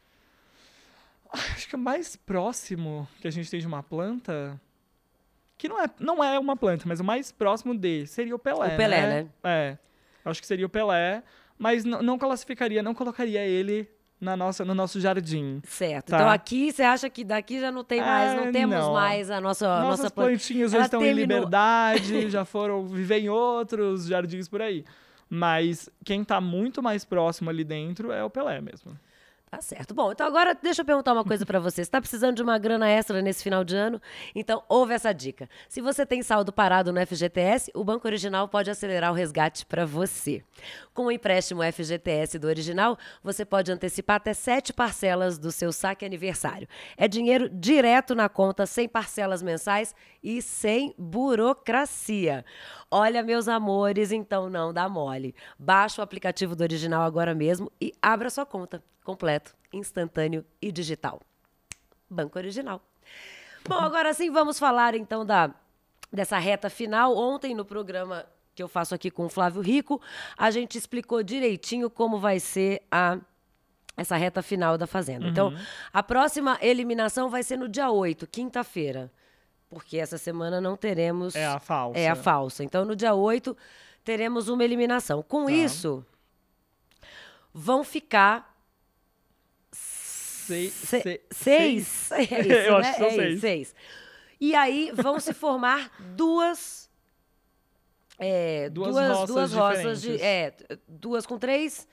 Acho 1.33 1.69
que 1.69 1.77
o 1.77 1.79
mais 1.79 2.17
próximo 2.17 3.09
que 3.21 3.29
a 3.29 3.31
gente 3.31 3.51
tem 3.51 3.61
de 3.61 3.67
uma 3.67 3.83
planta. 3.83 4.61
Que 5.59 5.69
não 5.69 5.83
é, 5.83 5.87
não 5.99 6.23
é 6.25 6.39
uma 6.39 6.57
planta, 6.57 6.85
mas 6.87 7.01
o 7.01 7.05
mais 7.05 7.33
próximo 7.33 7.77
de 7.77 8.07
seria 8.07 8.35
o 8.35 8.39
Pelé. 8.39 8.75
O 8.75 8.77
Pelé, 8.77 9.01
né? 9.01 9.23
né? 9.23 9.29
É. 9.45 9.79
Acho 10.25 10.41
que 10.41 10.47
seria 10.47 10.67
o 10.67 10.69
Pelé. 10.69 11.23
Mas 11.59 11.85
não 11.85 12.19
classificaria, 12.19 12.83
não 12.83 12.93
colocaria 12.95 13.41
ele 13.41 13.89
na 14.21 14.37
nossa, 14.37 14.65
no 14.65 14.75
nosso 14.75 15.01
jardim. 15.01 15.61
Certo. 15.65 16.11
Tá. 16.11 16.17
Então 16.17 16.29
aqui 16.29 16.71
você 16.73 16.83
acha 16.83 17.09
que 17.09 17.25
daqui 17.25 17.59
já 17.61 17.73
não 17.73 17.83
tem 17.83 18.01
mais, 18.01 18.35
não 18.35 18.45
É, 18.45 18.53
temos 18.53 18.77
não. 18.77 18.93
mais 18.93 19.31
a 19.31 19.41
nossa, 19.41 19.67
Nossas 19.81 19.99
nossa 20.01 20.11
plantinhas 20.11 20.73
já 20.73 20.83
estão 20.83 21.01
terminou. 21.01 21.25
em 21.25 21.27
liberdade, 21.27 22.29
já 22.31 22.45
foram 22.45 22.87
viver 22.87 23.21
em 23.21 23.29
outros 23.31 24.07
jardins 24.07 24.49
por 24.49 24.61
aí. 24.61 24.85
Mas 25.29 25.89
quem 26.05 26.23
tá 26.23 26.41
muito 26.41 26.83
mais 26.83 27.05
próximo 27.05 27.49
ali 27.51 27.65
dentro 27.65 28.13
é 28.13 28.23
o 28.23 28.29
Pelé 28.31 28.61
mesmo. 28.61 28.99
Tá 29.49 29.61
certo. 29.61 29.95
Bom, 29.95 30.11
então 30.11 30.27
agora 30.27 30.59
deixa 30.61 30.83
eu 30.83 30.85
perguntar 30.85 31.13
uma 31.13 31.25
coisa 31.25 31.47
pra 31.47 31.61
você. 31.61 31.85
Você 31.85 31.91
tá 31.91 32.01
precisando 32.01 32.35
de 32.35 32.43
uma 32.43 32.59
grana 32.59 32.89
extra 32.89 33.23
nesse 33.23 33.45
final 33.45 33.63
de 33.63 33.77
ano? 33.77 34.03
Então 34.35 34.63
ouve 34.69 34.93
essa 34.93 35.13
dica. 35.13 35.49
Se 35.69 35.81
você 35.81 36.05
tem 36.05 36.21
saldo 36.21 36.53
parado 36.53 36.93
no 36.93 37.01
FGTS, 37.07 37.71
o 37.73 37.85
Banco 37.85 38.09
Original 38.09 38.49
pode 38.49 38.71
acelerar 38.71 39.13
o 39.13 39.15
resgate 39.15 39.65
pra 39.65 39.87
você. 39.87 40.43
Com 40.93 41.07
o 41.07 41.13
empréstimo 41.13 41.63
FGTS 41.63 42.41
do 42.41 42.49
Original, 42.49 42.99
você 43.23 43.45
pode 43.45 43.71
antecipar 43.71 44.17
até 44.17 44.35
sete 44.35 44.73
parcelas 44.73 45.39
do 45.39 45.53
seu 45.53 45.73
saque 45.73 46.05
aniversário. 46.05 46.69
É 46.97 47.07
dinheiro 47.07 47.49
direto 47.49 48.17
na 48.17 48.29
conta, 48.29 48.67
sem 48.67 48.89
parcelas 48.89 49.45
mensais 49.45 49.95
e 50.25 50.43
sem 50.43 50.93
burocracia. 50.99 52.45
Olha, 52.91 53.23
meus 53.23 53.47
amores, 53.47 54.11
então 54.11 54.51
não 54.51 54.73
dá 54.73 54.89
mole. 54.89 55.37
Baixa 55.57 56.03
o 56.03 56.05
aplicativo 56.05 56.57
do 56.57 56.63
Original 56.63 57.05
agora 57.05 57.33
mesmo 57.33 57.71
e 57.81 57.93
abra 58.03 58.29
sua 58.29 58.45
conta. 58.45 58.83
Completo, 59.41 59.55
instantâneo 59.73 60.45
e 60.61 60.71
digital. 60.73 61.21
Banco 62.09 62.39
Original. 62.39 62.81
Bom, 63.69 63.75
agora 63.75 64.15
sim 64.15 64.31
vamos 64.31 64.59
falar 64.59 64.95
então 64.95 65.25
da 65.27 65.51
dessa 66.13 66.39
reta 66.39 66.71
final. 66.71 67.17
Ontem 67.17 67.55
no 67.55 67.65
programa 67.65 68.25
que 68.55 68.63
eu 68.63 68.69
faço 68.69 68.95
aqui 68.95 69.11
com 69.11 69.27
o 69.27 69.29
Flávio 69.29 69.61
Rico, 69.61 70.01
a 70.37 70.51
gente 70.51 70.79
explicou 70.79 71.23
direitinho 71.23 71.91
como 71.91 72.19
vai 72.19 72.41
ser 72.41 72.83
a 72.91 73.19
essa 73.97 74.17
reta 74.17 74.43
final 74.43 74.77
da 74.79 74.87
Fazenda. 74.87 75.27
Então, 75.27 75.53
a 75.93 76.03
próxima 76.03 76.59
eliminação 76.61 77.29
vai 77.31 77.43
ser 77.43 77.57
no 77.57 77.69
dia 77.69 77.91
8, 77.91 78.27
quinta-feira. 78.27 79.11
Porque 79.69 79.97
essa 79.99 80.17
semana 80.19 80.61
não 80.61 80.77
teremos. 80.77 81.35
É 81.35 81.47
a 81.47 81.59
falsa. 81.59 81.99
É 81.99 82.09
a 82.09 82.15
falsa. 82.15 82.63
Então, 82.63 82.85
no 82.85 82.95
dia 82.95 83.15
8, 83.15 83.57
teremos 84.05 84.49
uma 84.49 84.63
eliminação. 84.63 85.23
Com 85.23 85.47
Tá. 85.47 85.53
isso, 85.53 86.05
vão 87.53 87.83
ficar 87.83 88.56
Sei- 90.47 90.71
se- 90.71 91.01
sei- 91.03 91.23
seis. 91.31 92.11
É 92.13 92.25
isso, 92.41 92.53
Eu 92.69 92.77
acho 92.77 92.89
né? 92.89 92.93
que 92.93 92.99
são 92.99 93.07
É 93.09 93.11
seis. 93.11 93.41
seis. 93.41 93.75
E 94.41 94.55
aí 94.55 94.91
vão 94.95 95.19
se 95.21 95.33
formar 95.33 95.91
duas. 96.15 96.89
é, 98.19 98.71
Duas 98.71 98.93
duas, 98.95 99.09
roças 99.09 99.29
duas 99.35 99.53
roças 99.53 100.03
de. 100.03 100.23
É, 100.23 100.55
duas 100.89 101.27
com 101.27 101.39
três, 101.39 101.87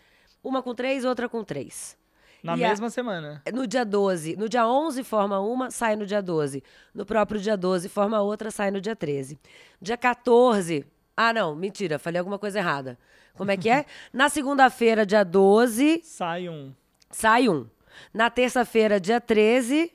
uma 0.44 0.62
com 0.62 0.74
três, 0.76 1.04
outra 1.06 1.28
com 1.28 1.44
três. 1.44 1.98
Na 2.44 2.58
E 2.58 2.64
a- 2.64 2.70
mesma 2.70 2.90
semana. 2.90 3.42
No 3.54 3.66
dia 3.66 3.86
12. 3.86 4.36
No 4.36 4.50
dia 4.50 4.68
11 4.68 5.02
forma 5.04 5.40
uma, 5.40 5.72
sai 5.72 5.96
no 5.96 6.06
dia 6.06 6.22
12. 6.22 6.62
No 6.94 7.06
próprio 7.06 7.40
dia 7.40 7.56
12 7.56 7.88
forma 7.88 8.20
outra, 8.22 8.52
sai 8.52 8.70
no 8.70 8.82
dia 8.82 8.96
13. 8.96 9.40
Dia 9.82 9.96
14. 9.96 10.86
Ah, 11.16 11.32
não, 11.32 11.56
mentira, 11.56 11.98
falei 11.98 12.20
alguma 12.20 12.38
coisa 12.38 12.60
errada. 12.60 12.98
Como 13.36 13.50
é 13.50 13.56
que 13.56 13.70
é? 13.70 13.86
Na 14.12 14.28
segunda-feira, 14.28 15.06
dia 15.06 15.24
12, 15.24 16.02
Sai 16.04 16.50
um. 16.50 16.74
sai 17.10 17.48
um. 17.48 17.66
Na 18.14 18.30
terça-feira, 18.30 19.00
dia 19.00 19.20
13, 19.20 19.92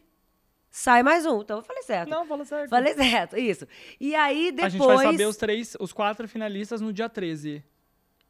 sai 0.71 1.03
mais 1.03 1.27
um. 1.27 1.41
Então 1.41 1.59
eu 1.59 1.63
falei 1.63 1.83
certo. 1.83 2.09
Não, 2.09 2.27
fala 2.27 2.45
certo. 2.45 2.71
Falei 2.71 2.95
certo, 2.95 3.37
isso. 3.37 3.67
E 4.01 4.15
aí 4.15 4.53
depois. 4.53 4.67
A 4.67 4.69
gente 4.69 4.87
vai 4.87 5.13
saber 5.13 5.27
os 5.27 5.37
três, 5.37 5.77
os 5.79 5.93
quatro 5.93 6.29
finalistas 6.29 6.81
no 6.81 6.93
dia 6.93 7.09
13. 7.09 7.63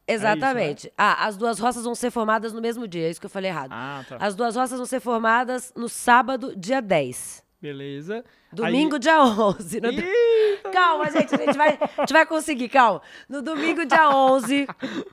Exatamente. 0.07 0.91
Ah, 0.97 1.27
as 1.27 1.37
duas 1.37 1.59
roças 1.59 1.83
vão 1.83 1.93
ser 1.93 2.09
formadas 2.09 2.51
no 2.51 2.61
mesmo 2.61 2.87
dia, 2.87 3.07
é 3.07 3.09
isso 3.11 3.19
que 3.19 3.27
eu 3.27 3.29
falei 3.29 3.51
errado. 3.51 3.71
Ah, 3.71 4.03
tá. 4.07 4.17
As 4.19 4.35
duas 4.35 4.55
roças 4.55 4.77
vão 4.77 4.85
ser 4.85 4.99
formadas 4.99 5.71
no 5.75 5.87
sábado, 5.87 6.55
dia 6.55 6.81
10. 6.81 7.43
Beleza. 7.61 8.23
Domingo, 8.53 8.97
dia 8.97 9.21
11. 9.21 9.81
No 9.81 9.89
Eita! 9.89 10.69
Calma, 10.71 11.11
gente, 11.11 11.35
a 11.35 11.37
gente, 11.37 11.57
vai, 11.57 11.77
a 11.97 12.01
gente 12.01 12.13
vai 12.13 12.25
conseguir, 12.25 12.69
calma. 12.69 13.01
No 13.27 13.41
domingo, 13.41 13.85
dia 13.85 14.09
11. 14.09 14.65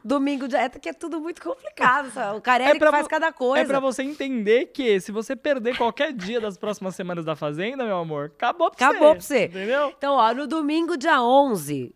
Domingo, 0.04 0.46
dia... 0.46 0.60
É 0.62 0.68
que 0.68 0.88
é 0.88 0.92
tudo 0.92 1.20
muito 1.20 1.42
complicado. 1.42 2.10
sabe? 2.12 2.38
O 2.38 2.40
Carelli 2.40 2.78
que 2.78 2.90
faz 2.90 3.02
vo- 3.04 3.08
cada 3.10 3.32
coisa. 3.32 3.64
É 3.64 3.66
pra 3.66 3.80
você 3.80 4.02
entender 4.04 4.66
que 4.66 5.00
se 5.00 5.10
você 5.10 5.34
perder 5.34 5.76
qualquer 5.76 6.12
dia 6.12 6.40
das 6.40 6.56
próximas 6.56 6.94
semanas 6.94 7.24
da 7.24 7.34
Fazenda, 7.34 7.84
meu 7.84 7.96
amor, 7.98 8.26
acabou 8.36 8.70
pra 8.70 8.88
Acabou 8.90 9.14
você. 9.14 9.14
pra 9.16 9.20
você. 9.20 9.44
Entendeu? 9.46 9.92
Então, 9.96 10.14
ó, 10.14 10.32
no 10.32 10.46
domingo, 10.46 10.96
dia 10.96 11.20
11, 11.20 11.92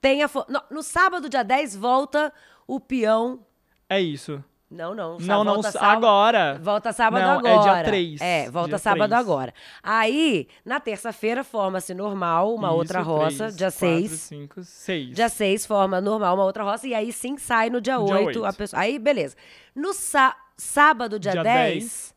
tem 0.00 0.22
a... 0.22 0.28
fo- 0.28 0.46
No, 0.48 0.60
no 0.70 0.82
sábado, 0.82 1.28
dia 1.28 1.42
10, 1.42 1.76
volta 1.76 2.32
o 2.66 2.80
peão... 2.80 3.44
É 3.90 4.00
isso. 4.00 4.42
Não, 4.72 4.94
não. 4.94 5.18
Não, 5.18 5.44
não, 5.44 5.54
volta 5.54 5.70
sábado- 5.70 5.96
agora. 6.06 6.58
Volta 6.62 6.92
sábado 6.92 7.22
Não, 7.22 7.38
agora. 7.38 7.54
é 7.54 7.74
dia 7.74 7.84
3. 7.84 8.20
É, 8.22 8.50
volta 8.50 8.78
sábado 8.78 9.10
3. 9.10 9.20
agora. 9.20 9.52
Aí, 9.82 10.48
na 10.64 10.80
terça-feira, 10.80 11.44
forma-se 11.44 11.92
normal 11.92 12.54
uma 12.54 12.68
Isso, 12.68 12.76
outra 12.76 13.00
roça, 13.02 13.36
três, 13.36 13.56
dia 13.56 13.66
quatro, 13.70 13.78
6. 14.08 14.10
cinco, 14.12 14.64
seis. 14.64 15.14
Dia 15.14 15.28
6 15.28 15.66
forma 15.66 16.00
normal 16.00 16.34
uma 16.36 16.44
outra 16.44 16.64
roça 16.64 16.86
e 16.86 16.94
aí 16.94 17.12
sim 17.12 17.36
sai 17.36 17.68
no 17.68 17.80
dia, 17.80 17.96
Dia 17.96 18.02
8, 18.16 18.42
a 18.44 18.46
oito. 18.48 18.56
pessoa. 18.56 18.80
Aí, 18.80 18.98
beleza. 18.98 19.36
No 19.74 19.92
sá- 19.92 20.36
sábado, 20.56 21.18
dia, 21.18 21.32
Dia 21.32 21.42
10, 21.42 21.72
10, 21.74 22.14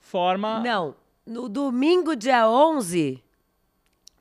Forma. 0.00 0.60
Não. 0.60 0.94
No 1.26 1.46
domingo, 1.46 2.16
dia 2.16 2.48
11, 2.48 3.22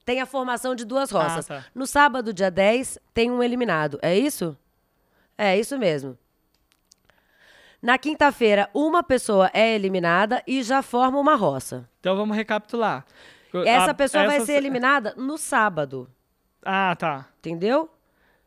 tem 0.03 0.19
a 0.19 0.25
formação 0.25 0.75
de 0.75 0.83
duas 0.83 1.09
roças. 1.09 1.45
tá. 1.47 1.63
No 1.73 1.87
sábado, 1.87 2.33
dia 2.33 2.51
10, 2.51 2.99
tem 3.13 3.31
um 3.31 3.41
eliminado. 3.41 3.97
É 4.01 4.13
isso? 4.17 4.57
É 5.37 5.57
isso 5.57 5.77
mesmo. 5.77 6.17
Na 7.81 7.97
quinta-feira, 7.97 8.69
uma 8.73 9.03
pessoa 9.03 9.49
é 9.53 9.75
eliminada 9.75 10.41
e 10.47 10.63
já 10.63 10.81
forma 10.81 11.19
uma 11.19 11.35
roça. 11.35 11.87
Então 11.99 12.15
vamos 12.15 12.35
recapitular. 12.35 13.05
Essa 13.65 13.91
A- 13.91 13.93
pessoa 13.93 14.25
vai 14.25 14.37
essa- 14.37 14.45
ser 14.47 14.53
eliminada 14.53 15.13
no 15.15 15.37
sábado. 15.37 16.09
Ah, 16.65 16.95
tá. 16.97 17.27
Entendeu? 17.39 17.89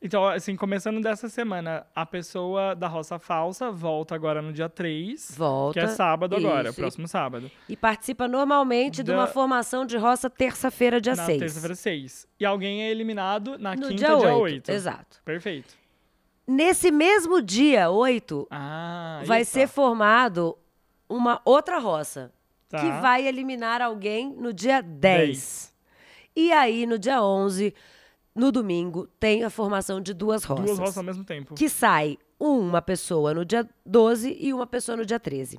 Então, 0.03 0.27
assim, 0.27 0.57
começando 0.57 1.01
dessa 1.03 1.29
semana, 1.29 1.87
a 1.95 2.07
pessoa 2.07 2.75
da 2.75 2.89
roça 2.89 3.19
falsa 3.19 3.71
volta 3.71 4.15
agora 4.15 4.41
no 4.41 4.51
dia 4.51 4.69
3. 4.69 5.35
Volta. 5.37 5.79
Que 5.79 5.85
é 5.85 5.89
sábado 5.89 6.35
agora, 6.35 6.71
Isso. 6.71 6.81
próximo 6.81 7.07
sábado. 7.07 7.51
E 7.69 7.77
participa 7.77 8.27
normalmente 8.27 9.03
de 9.03 9.13
Da- 9.13 9.15
uma 9.19 9.27
formação 9.27 9.85
de 9.85 9.99
roça 9.99 10.31
terça-feira, 10.31 11.01
dia 11.01 11.15
na 11.15 11.27
6. 11.27 11.39
terça-feira 11.39 11.75
6. 11.75 12.27
E 12.39 12.47
alguém 12.47 12.83
é 12.83 12.91
eliminado 12.91 13.59
na 13.59 13.75
No 13.77 13.83
quinta, 13.89 13.95
dia 13.95 14.09
dia 14.17 14.17
8. 14.35 14.41
8. 14.43 14.69
Exato. 14.71 15.21
Perfeito. 15.23 15.75
Nesse 16.53 16.91
mesmo 16.91 17.41
dia 17.41 17.91
8, 17.91 18.47
Ah, 18.51 19.23
vai 19.25 19.41
eita. 19.41 19.51
ser 19.51 19.69
formado 19.69 20.59
uma 21.09 21.41
outra 21.45 21.79
roça. 21.79 22.33
Tá. 22.69 22.79
Que 22.81 23.01
vai 23.01 23.27
eliminar 23.27 23.81
alguém 23.81 24.33
no 24.35 24.53
dia 24.53 24.81
10. 24.83 25.73
E 26.35 26.53
aí, 26.53 26.87
no 26.87 26.99
dia 26.99 27.23
11, 27.23 27.73
no 28.35 28.51
domingo, 28.51 29.07
tem 29.19 29.45
a 29.45 29.51
formação 29.51 30.01
de 30.01 30.13
duas 30.15 30.43
roças. 30.45 30.65
Duas 30.67 30.79
roças 30.79 30.99
ao 30.99 31.05
mesmo 31.05 31.25
tempo. 31.25 31.55
Que 31.55 31.69
sai 31.69 32.19
uma 32.39 32.81
pessoa 32.83 33.33
no 33.35 33.45
dia 33.45 33.69
12 33.87 34.37
e 34.41 34.53
uma 34.53 34.67
pessoa 34.67 34.97
no 34.97 35.05
dia 35.07 35.21
13. 35.21 35.59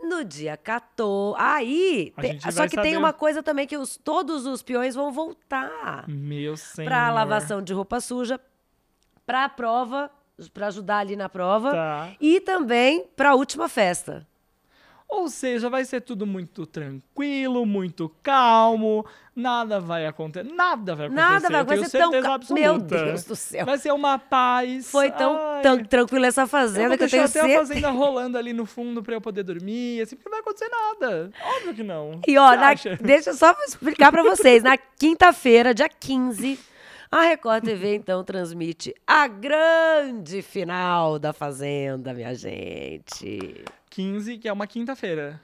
No 0.00 0.24
dia 0.24 0.56
14. 0.56 1.34
Aí. 1.40 2.12
Tem- 2.20 2.40
só 2.40 2.66
que 2.68 2.76
tem 2.76 2.92
saber- 2.92 2.96
uma 2.98 3.12
coisa 3.12 3.42
também 3.42 3.66
que 3.66 3.76
os, 3.76 3.96
todos 3.96 4.46
os 4.46 4.62
peões 4.62 4.94
vão 4.94 5.12
voltar 5.12 6.04
Meu 6.08 6.56
senhor. 6.56 6.88
para 6.88 7.12
lavação 7.12 7.60
de 7.62 7.72
roupa 7.72 8.00
suja, 8.00 8.40
para 9.28 9.44
a 9.44 9.48
prova, 9.50 10.10
para 10.54 10.68
ajudar 10.68 11.00
ali 11.00 11.14
na 11.14 11.28
prova. 11.28 11.70
Tá. 11.72 12.08
E 12.18 12.40
também 12.40 13.04
para 13.14 13.30
a 13.30 13.34
última 13.34 13.68
festa. 13.68 14.26
Ou 15.06 15.28
seja, 15.28 15.68
vai 15.70 15.84
ser 15.86 16.00
tudo 16.02 16.26
muito 16.26 16.66
tranquilo, 16.66 17.64
muito 17.64 18.10
calmo, 18.22 19.06
nada 19.34 19.80
vai 19.80 20.06
acontecer, 20.06 20.50
nada 20.52 20.94
vai 20.94 21.06
acontecer. 21.06 21.26
Nada 21.30 21.48
vai 21.50 21.60
eu 21.60 21.66
tenho 21.66 21.80
acontecer 21.80 21.98
tão. 22.46 22.54
Meu 22.54 22.78
Deus 22.78 23.24
do 23.24 23.34
céu. 23.36 23.64
Vai 23.66 23.78
ser 23.78 23.92
uma 23.92 24.18
paz. 24.18 24.90
Foi 24.90 25.10
tão, 25.10 25.38
tão 25.62 25.82
tranquila 25.84 26.26
essa 26.26 26.42
eu 26.42 26.46
fazenda 26.48 26.88
vou 26.88 26.98
que 26.98 27.04
eu 27.04 27.08
tenho 27.10 27.24
até 27.24 27.40
a 27.54 27.58
fazenda 27.58 27.90
rolando 27.90 28.36
ali 28.36 28.52
no 28.54 28.64
fundo 28.66 29.02
pra 29.02 29.14
eu 29.14 29.20
poder 29.20 29.42
dormir, 29.44 30.02
assim, 30.02 30.16
porque 30.16 30.28
não 30.28 30.36
vai 30.36 30.40
acontecer 30.40 30.70
nada. 30.70 31.30
Óbvio 31.56 31.74
que 31.74 31.82
não. 31.82 32.20
E 32.26 32.36
ó, 32.38 32.54
na- 32.56 32.74
deixa 33.00 33.30
eu 33.30 33.34
só 33.34 33.54
explicar 33.66 34.10
pra 34.10 34.22
vocês. 34.22 34.62
Na 34.62 34.76
quinta-feira, 34.76 35.72
dia 35.74 35.88
15, 35.88 36.58
a 37.10 37.22
Record 37.22 37.64
TV 37.64 37.94
então 37.94 38.22
transmite 38.22 38.94
a 39.06 39.26
grande 39.26 40.42
final 40.42 41.18
da 41.18 41.32
Fazenda, 41.32 42.12
minha 42.12 42.34
gente. 42.34 43.64
15, 43.90 44.38
que 44.38 44.48
é 44.48 44.52
uma 44.52 44.66
quinta-feira. 44.66 45.40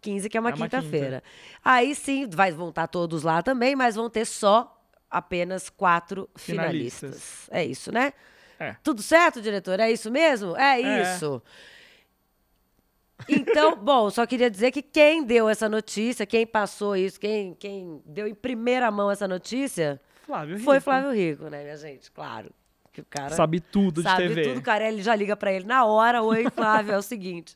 15, 0.00 0.28
que 0.30 0.36
é 0.36 0.40
uma 0.40 0.50
É 0.50 0.52
quinta-feira. 0.52 1.22
Aí 1.64 1.94
sim, 1.94 2.28
vai, 2.28 2.52
vão 2.52 2.70
estar 2.70 2.86
todos 2.86 3.22
lá 3.22 3.42
também, 3.42 3.76
mas 3.76 3.96
vão 3.96 4.08
ter 4.08 4.24
só 4.24 4.80
apenas 5.10 5.68
quatro 5.68 6.28
finalistas. 6.36 7.10
Finalistas. 7.10 7.48
É 7.50 7.64
isso, 7.64 7.92
né? 7.92 8.12
É. 8.58 8.76
Tudo 8.82 9.02
certo, 9.02 9.40
diretor? 9.42 9.80
É 9.80 9.90
isso 9.90 10.10
mesmo? 10.10 10.56
É, 10.56 10.80
É. 10.80 11.02
isso. 11.02 11.42
Então, 13.28 13.76
bom, 13.82 14.08
só 14.10 14.24
queria 14.26 14.50
dizer 14.50 14.70
que 14.70 14.80
quem 14.82 15.24
deu 15.24 15.48
essa 15.48 15.68
notícia, 15.68 16.24
quem 16.24 16.46
passou 16.46 16.96
isso, 16.96 17.18
quem, 17.18 17.54
quem 17.54 18.00
deu 18.06 18.26
em 18.26 18.34
primeira 18.34 18.90
mão 18.90 19.10
essa 19.10 19.26
notícia, 19.28 20.00
Flávio 20.30 20.54
Rico. 20.54 20.64
foi 20.64 20.80
Flávio 20.80 21.10
Rico, 21.12 21.44
né, 21.50 21.62
minha 21.64 21.76
gente? 21.76 22.10
Claro. 22.12 22.50
Que 22.92 23.00
o 23.00 23.04
cara 23.08 23.34
Sabe 23.34 23.60
tudo 23.60 24.02
de 24.02 24.08
sabe 24.08 24.28
TV. 24.28 24.42
tudo, 24.42 24.62
cara. 24.62 24.88
Ele 24.88 25.02
já 25.02 25.14
liga 25.14 25.36
pra 25.36 25.52
ele 25.52 25.64
na 25.64 25.84
hora. 25.84 26.22
Oi, 26.22 26.46
Flávio, 26.54 26.92
é 26.92 26.98
o 26.98 27.02
seguinte. 27.02 27.54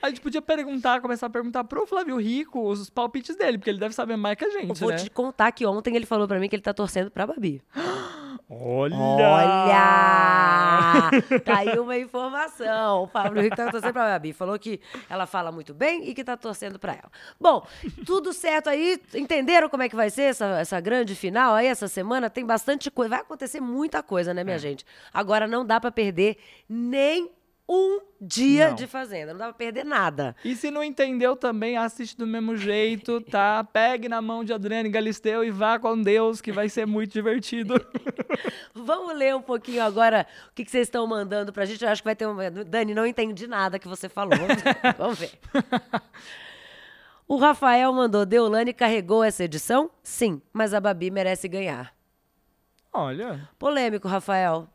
A 0.00 0.08
gente 0.08 0.20
podia 0.20 0.42
perguntar, 0.42 1.00
começar 1.00 1.26
a 1.26 1.30
perguntar 1.30 1.62
pro 1.62 1.86
Flávio 1.86 2.16
Rico 2.16 2.60
os 2.68 2.90
palpites 2.90 3.36
dele, 3.36 3.58
porque 3.58 3.70
ele 3.70 3.78
deve 3.78 3.94
saber 3.94 4.16
mais 4.16 4.36
que 4.36 4.44
a 4.44 4.48
Eu 4.48 4.52
gente, 4.60 4.80
vou 4.80 4.90
né? 4.90 4.96
te 4.96 5.08
contar 5.10 5.52
que 5.52 5.64
ontem 5.64 5.94
ele 5.94 6.06
falou 6.06 6.26
pra 6.26 6.40
mim 6.40 6.48
que 6.48 6.56
ele 6.56 6.62
tá 6.62 6.74
torcendo 6.74 7.10
pra 7.10 7.26
Babi. 7.26 7.62
Olha! 8.48 8.96
Olha! 8.96 10.32
tá 11.44 11.58
aí 11.58 11.78
uma 11.78 11.96
informação. 11.96 13.04
O 13.04 13.08
Pablo 13.08 13.38
Henrique 13.40 13.56
tá 13.56 13.70
torcendo 13.70 13.92
pra 13.92 14.04
Babi. 14.04 14.32
Falou 14.32 14.58
que 14.58 14.80
ela 15.08 15.26
fala 15.26 15.50
muito 15.50 15.72
bem 15.72 16.08
e 16.08 16.14
que 16.14 16.22
tá 16.22 16.36
torcendo 16.36 16.78
pra 16.78 16.92
ela. 16.92 17.10
Bom, 17.40 17.66
tudo 18.04 18.32
certo 18.32 18.68
aí. 18.68 19.00
Entenderam 19.14 19.68
como 19.68 19.82
é 19.82 19.88
que 19.88 19.96
vai 19.96 20.10
ser 20.10 20.22
essa, 20.22 20.46
essa 20.60 20.80
grande 20.80 21.14
final 21.14 21.54
aí, 21.54 21.66
essa 21.66 21.88
semana? 21.88 22.28
Tem 22.28 22.44
bastante 22.44 22.90
coisa. 22.90 23.10
Vai 23.10 23.20
acontecer 23.20 23.60
muita 23.60 24.02
coisa, 24.02 24.34
né, 24.34 24.44
minha 24.44 24.58
gente? 24.58 24.84
Agora 25.12 25.46
não 25.46 25.64
dá 25.64 25.80
pra 25.80 25.90
perder 25.90 26.36
nem 26.68 27.30
um 27.68 28.00
dia 28.20 28.68
Não. 28.68 28.74
de 28.74 28.86
Fazenda. 28.86 29.32
Não 29.32 29.38
dá 29.38 29.44
pra 29.46 29.54
perder 29.54 29.84
nada. 29.84 30.36
E 30.44 30.54
se 30.54 30.70
não 30.70 30.82
entendeu 30.82 31.34
também, 31.36 31.76
assiste 31.76 32.16
do 32.16 32.26
mesmo 32.26 32.56
jeito, 32.56 33.20
tá? 33.20 33.64
Pegue 33.64 34.08
na 34.08 34.20
mão 34.20 34.44
de 34.44 34.52
Adriane 34.52 34.88
Galisteu 34.88 35.42
e 35.44 35.50
vá 35.50 35.78
com 35.78 36.00
Deus, 36.00 36.40
que 36.40 36.52
vai 36.52 36.68
ser 36.68 36.86
muito 36.86 37.12
divertido. 37.12 37.74
Vamos 38.74 39.16
ler 39.16 39.34
um 39.34 39.42
pouquinho 39.42 39.82
agora 39.82 40.26
o 40.50 40.54
que, 40.54 40.64
que 40.64 40.70
vocês 40.70 40.86
estão 40.88 41.06
mandando 41.06 41.52
pra 41.52 41.64
gente. 41.64 41.82
Eu 41.84 41.90
acho 41.90 42.02
que 42.02 42.08
vai 42.08 42.16
ter 42.16 42.26
um. 42.26 42.36
Dani, 42.66 42.94
não 42.94 43.06
entendi 43.06 43.46
nada 43.46 43.78
que 43.78 43.88
você 43.88 44.08
falou. 44.08 44.36
Vamos 44.36 44.60
ver. 44.62 44.76
Vamos 44.98 45.18
ver. 45.18 45.30
O 47.26 47.36
Rafael 47.36 47.92
mandou: 47.92 48.26
Deolane 48.26 48.72
carregou 48.72 49.24
essa 49.24 49.44
edição? 49.44 49.90
Sim, 50.02 50.42
mas 50.52 50.74
a 50.74 50.80
Babi 50.80 51.10
merece 51.10 51.48
ganhar. 51.48 51.94
Olha, 52.92 53.48
Polêmico, 53.58 54.06
Rafael. 54.06 54.68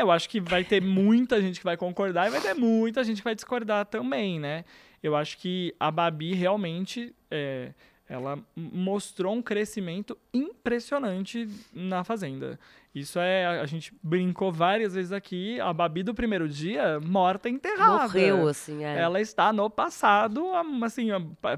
Eu 0.00 0.10
acho 0.10 0.28
que 0.28 0.40
vai 0.40 0.64
ter 0.64 0.82
muita 0.82 1.40
gente 1.40 1.58
que 1.58 1.64
vai 1.64 1.76
concordar 1.76 2.28
e 2.28 2.30
vai 2.30 2.40
ter 2.40 2.54
muita 2.54 3.04
gente 3.04 3.18
que 3.18 3.24
vai 3.24 3.34
discordar 3.34 3.86
também, 3.86 4.38
né? 4.38 4.64
Eu 5.02 5.16
acho 5.16 5.38
que 5.38 5.74
a 5.80 5.90
Babi 5.90 6.34
realmente 6.34 7.14
é, 7.30 7.72
ela 8.10 8.38
mostrou 8.56 9.32
um 9.34 9.40
crescimento 9.40 10.18
impressionante 10.34 11.48
na 11.72 12.02
Fazenda. 12.02 12.58
Isso 12.92 13.20
é, 13.20 13.46
a 13.46 13.66
gente 13.66 13.94
brincou 14.02 14.50
várias 14.50 14.94
vezes 14.94 15.12
aqui, 15.12 15.60
a 15.60 15.72
Babi 15.72 16.02
do 16.02 16.12
primeiro 16.12 16.48
dia, 16.48 16.98
morta 16.98 17.48
enterrada. 17.48 18.02
Morreu, 18.02 18.48
assim. 18.48 18.84
É. 18.84 18.98
Ela 18.98 19.20
está 19.20 19.52
no 19.52 19.70
passado, 19.70 20.44
assim, 20.82 21.08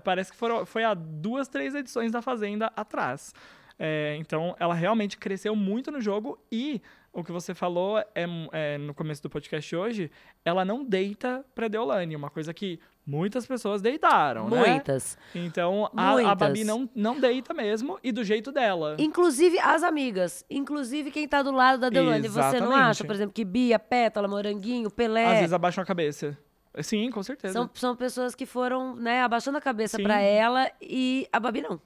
parece 0.05 0.31
que 0.31 0.37
foram, 0.37 0.67
foi 0.67 0.85
há 0.85 0.93
duas, 0.93 1.49
três 1.49 1.75
edições 1.75 2.13
da 2.13 2.21
Fazenda 2.21 2.71
atrás. 2.77 3.33
É, 3.79 4.15
então, 4.21 4.55
ela 4.61 4.75
realmente 4.75 5.17
cresceu 5.17 5.57
muito 5.57 5.91
no 5.91 6.03
jogo 6.03 6.39
e 6.53 6.83
o 7.13 7.23
que 7.23 7.31
você 7.31 7.55
falou 7.55 7.99
é, 7.99 8.27
é, 8.53 8.79
no 8.79 8.95
começo 8.95 9.23
do 9.23 9.29
podcast 9.29 9.77
hoje, 9.77 10.11
ela 10.45 10.65
não 10.65 10.83
deita 10.83 11.45
pra 11.55 11.69
Deolane, 11.69 12.17
uma 12.17 12.31
coisa 12.31 12.55
que 12.55 12.81
muitas 13.07 13.47
pessoas 13.47 13.83
deitaram, 13.83 14.49
né? 14.49 14.69
Muitas. 14.69 15.19
Então, 15.35 15.91
a, 15.95 16.11
a 16.11 16.13
Muitas. 16.13 16.39
Babi 16.39 16.65
não, 16.65 16.89
não 16.95 17.21
deita 17.21 17.53
mesmo 17.53 17.99
e 18.03 18.11
do 18.11 18.25
jeito 18.25 18.51
dela. 18.51 18.97
Inclusive 18.99 19.59
as 19.59 19.83
amigas. 19.83 20.45
Inclusive 20.49 21.11
quem 21.11 21.29
tá 21.29 21.43
do 21.43 21.53
lado 21.53 21.81
da 21.81 21.91
Deolane. 21.91 22.29
Você 22.29 22.61
não 22.61 22.75
acha, 22.75 23.05
por 23.05 23.15
exemplo, 23.15 23.35
que 23.35 23.45
Bia, 23.45 23.79
Pétala, 23.79 24.27
Moranguinho, 24.27 24.91
Pelé. 24.91 25.27
Às 25.27 25.39
vezes 25.39 25.53
abaixam 25.53 25.83
a 25.83 25.87
cabeça. 25.87 26.37
Sim, 26.81 27.11
com 27.11 27.23
certeza. 27.23 27.53
São, 27.53 27.69
são 27.75 27.95
pessoas 27.95 28.35
que 28.35 28.47
foram, 28.47 28.97
né, 28.97 29.23
abaixando 29.23 29.59
a 29.59 29.61
cabeça 29.61 29.99
pra 30.03 30.21
ela 30.21 30.71
e 30.81 31.29
a 31.31 31.39
Babi 31.39 31.61
não. 31.61 31.79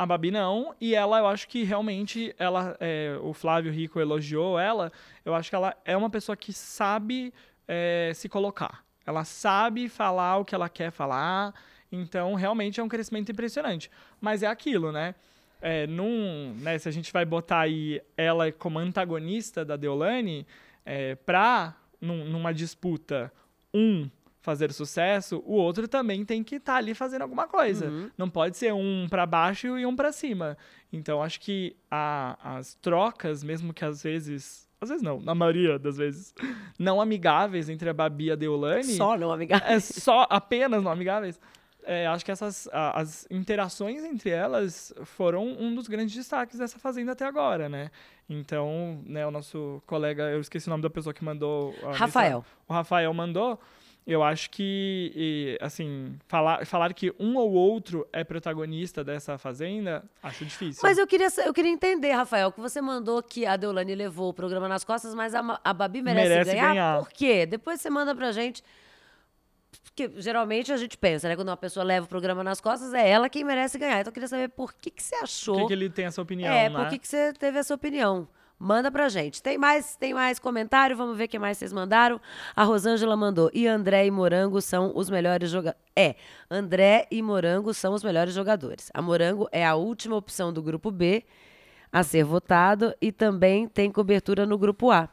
A 0.00 0.06
Babi 0.06 0.30
não, 0.30 0.74
e 0.80 0.94
ela, 0.94 1.18
eu 1.18 1.26
acho 1.26 1.46
que 1.46 1.62
realmente, 1.62 2.34
ela, 2.38 2.74
é, 2.80 3.18
o 3.20 3.34
Flávio 3.34 3.70
Rico 3.70 4.00
elogiou 4.00 4.58
ela, 4.58 4.90
eu 5.26 5.34
acho 5.34 5.50
que 5.50 5.54
ela 5.54 5.76
é 5.84 5.94
uma 5.94 6.08
pessoa 6.08 6.34
que 6.34 6.54
sabe 6.54 7.34
é, 7.68 8.10
se 8.14 8.26
colocar. 8.26 8.82
Ela 9.04 9.24
sabe 9.24 9.90
falar 9.90 10.38
o 10.38 10.44
que 10.46 10.54
ela 10.54 10.70
quer 10.70 10.90
falar, 10.90 11.52
então 11.92 12.34
realmente 12.34 12.80
é 12.80 12.82
um 12.82 12.88
crescimento 12.88 13.30
impressionante. 13.30 13.90
Mas 14.18 14.42
é 14.42 14.46
aquilo, 14.46 14.90
né? 14.90 15.14
É, 15.60 15.86
num, 15.86 16.54
né, 16.60 16.78
se 16.78 16.88
a 16.88 16.92
gente 16.92 17.12
vai 17.12 17.26
botar 17.26 17.60
aí 17.60 18.00
ela 18.16 18.50
como 18.50 18.78
antagonista 18.78 19.66
da 19.66 19.76
Deolane, 19.76 20.46
é, 20.82 21.14
pra, 21.14 21.76
num- 22.00 22.24
numa 22.24 22.54
disputa, 22.54 23.30
um 23.74 24.08
fazer 24.40 24.72
sucesso, 24.72 25.42
o 25.46 25.52
outro 25.54 25.86
também 25.86 26.24
tem 26.24 26.42
que 26.42 26.56
estar 26.56 26.76
ali 26.76 26.94
fazendo 26.94 27.22
alguma 27.22 27.46
coisa. 27.46 27.90
Não 28.16 28.28
pode 28.30 28.56
ser 28.56 28.72
um 28.72 29.06
pra 29.08 29.26
baixo 29.26 29.78
e 29.78 29.84
um 29.84 29.94
pra 29.94 30.12
cima. 30.12 30.56
Então, 30.92 31.22
acho 31.22 31.38
que 31.40 31.76
a- 31.90 32.36
as 32.56 32.74
trocas, 32.74 33.44
mesmo 33.44 33.72
que 33.74 33.84
às 33.84 34.02
vezes... 34.02 34.68
Às 34.80 34.88
vezes 34.88 35.02
não, 35.02 35.20
na 35.20 35.34
maioria 35.34 35.78
das 35.78 35.98
vezes, 35.98 36.34
não 36.78 37.02
amigáveis 37.02 37.68
entre 37.68 37.90
a 37.90 37.92
Babi 37.92 38.26
e 38.26 38.30
a 38.32 38.34
Deolane 38.34 38.82
Só 38.84 39.14
não, 39.18 39.30
amiga. 39.30 39.56
é 39.66 39.78
só 39.78 40.26
apenas 40.30 40.82
não 40.82 40.90
amigáveis. 40.90 41.38
É, 41.82 42.06
acho 42.06 42.24
que 42.24 42.30
essas 42.30 42.66
a- 42.72 42.98
as 42.98 43.26
interações 43.30 44.02
entre 44.04 44.30
elas 44.30 44.92
foram 45.04 45.46
um 45.46 45.74
dos 45.74 45.86
grandes 45.86 46.14
destaques 46.14 46.58
dessa 46.58 46.78
fazenda 46.78 47.12
até 47.12 47.26
agora, 47.26 47.68
né? 47.68 47.90
Então, 48.28 49.02
né, 49.04 49.26
o 49.26 49.30
nosso 49.30 49.82
colega, 49.86 50.30
eu 50.30 50.40
esqueci 50.40 50.66
o 50.68 50.70
nome 50.70 50.82
da 50.82 50.88
pessoa 50.90 51.12
que 51.12 51.24
mandou. 51.24 51.74
Rafael. 51.92 52.42
O 52.68 52.72
Rafael 52.72 53.12
mandou. 53.12 53.58
Eu 54.06 54.22
acho 54.22 54.50
que, 54.50 55.12
e, 55.14 55.58
assim, 55.60 56.18
falar, 56.26 56.66
falar 56.66 56.92
que 56.94 57.14
um 57.18 57.36
ou 57.36 57.52
outro 57.52 58.06
é 58.12 58.24
protagonista 58.24 59.04
dessa 59.04 59.38
fazenda, 59.38 60.02
acho 60.22 60.44
difícil. 60.44 60.80
Mas 60.82 60.98
eu 60.98 61.06
queria, 61.06 61.28
eu 61.44 61.52
queria 61.52 61.70
entender, 61.70 62.12
Rafael, 62.12 62.50
que 62.50 62.60
você 62.60 62.80
mandou 62.80 63.22
que 63.22 63.46
a 63.46 63.56
Deolane 63.56 63.94
levou 63.94 64.30
o 64.30 64.34
programa 64.34 64.66
nas 64.68 64.84
costas, 64.84 65.14
mas 65.14 65.34
a, 65.34 65.60
a 65.62 65.72
Babi 65.72 66.02
merece, 66.02 66.28
Merece 66.28 66.50
ganhar. 66.52 66.68
ganhar. 66.68 66.98
Por 66.98 67.10
quê? 67.10 67.46
Depois 67.46 67.80
você 67.80 67.90
manda 67.90 68.14
pra 68.14 68.32
gente. 68.32 68.64
Porque 69.84 70.10
geralmente 70.16 70.72
a 70.72 70.76
gente 70.76 70.96
pensa, 70.96 71.28
né? 71.28 71.36
Quando 71.36 71.48
uma 71.48 71.56
pessoa 71.56 71.84
leva 71.84 72.06
o 72.06 72.08
programa 72.08 72.42
nas 72.42 72.60
costas, 72.60 72.94
é 72.94 73.08
ela 73.08 73.28
quem 73.28 73.44
merece 73.44 73.78
ganhar. 73.78 74.00
Então 74.00 74.10
eu 74.10 74.14
queria 74.14 74.28
saber 74.28 74.48
por 74.48 74.72
que, 74.72 74.90
que 74.90 75.02
você 75.02 75.14
achou. 75.16 75.54
Por 75.54 75.62
que, 75.62 75.66
que 75.68 75.72
ele 75.72 75.90
tem 75.90 76.06
essa 76.06 76.22
opinião, 76.22 76.52
é, 76.52 76.68
né? 76.68 76.76
por 76.76 76.88
que, 76.88 76.98
que 76.98 77.06
você 77.06 77.32
teve 77.34 77.58
essa 77.58 77.74
opinião? 77.74 78.26
Manda 78.62 78.92
pra 78.92 79.08
gente. 79.08 79.42
Tem 79.42 79.56
mais, 79.56 79.96
tem 79.96 80.12
mais 80.12 80.38
comentário? 80.38 80.94
Vamos 80.94 81.16
ver 81.16 81.24
o 81.24 81.28
que 81.28 81.38
mais 81.38 81.56
vocês 81.56 81.72
mandaram. 81.72 82.20
A 82.54 82.62
Rosângela 82.62 83.16
mandou. 83.16 83.50
E 83.54 83.66
André 83.66 84.04
e 84.04 84.10
Morango 84.10 84.60
são 84.60 84.92
os 84.94 85.08
melhores 85.08 85.48
jogadores. 85.48 85.82
É, 85.96 86.14
André 86.50 87.08
e 87.10 87.22
Morango 87.22 87.72
são 87.72 87.94
os 87.94 88.04
melhores 88.04 88.34
jogadores. 88.34 88.90
A 88.92 89.00
Morango 89.00 89.48
é 89.50 89.64
a 89.64 89.76
última 89.76 90.14
opção 90.14 90.52
do 90.52 90.62
grupo 90.62 90.90
B 90.90 91.24
a 91.90 92.02
ser 92.02 92.22
votado 92.22 92.94
e 93.00 93.10
também 93.10 93.66
tem 93.66 93.90
cobertura 93.90 94.44
no 94.44 94.58
grupo 94.58 94.90
A. 94.90 95.08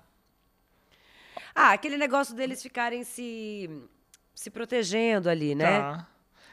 Ah, 1.56 1.72
aquele 1.72 1.96
negócio 1.96 2.36
deles 2.36 2.62
ficarem 2.62 3.06
se, 3.06 3.70
se 4.36 4.50
protegendo 4.50 5.30
ali, 5.30 5.56
né? 5.56 5.80
Tá. 5.80 6.08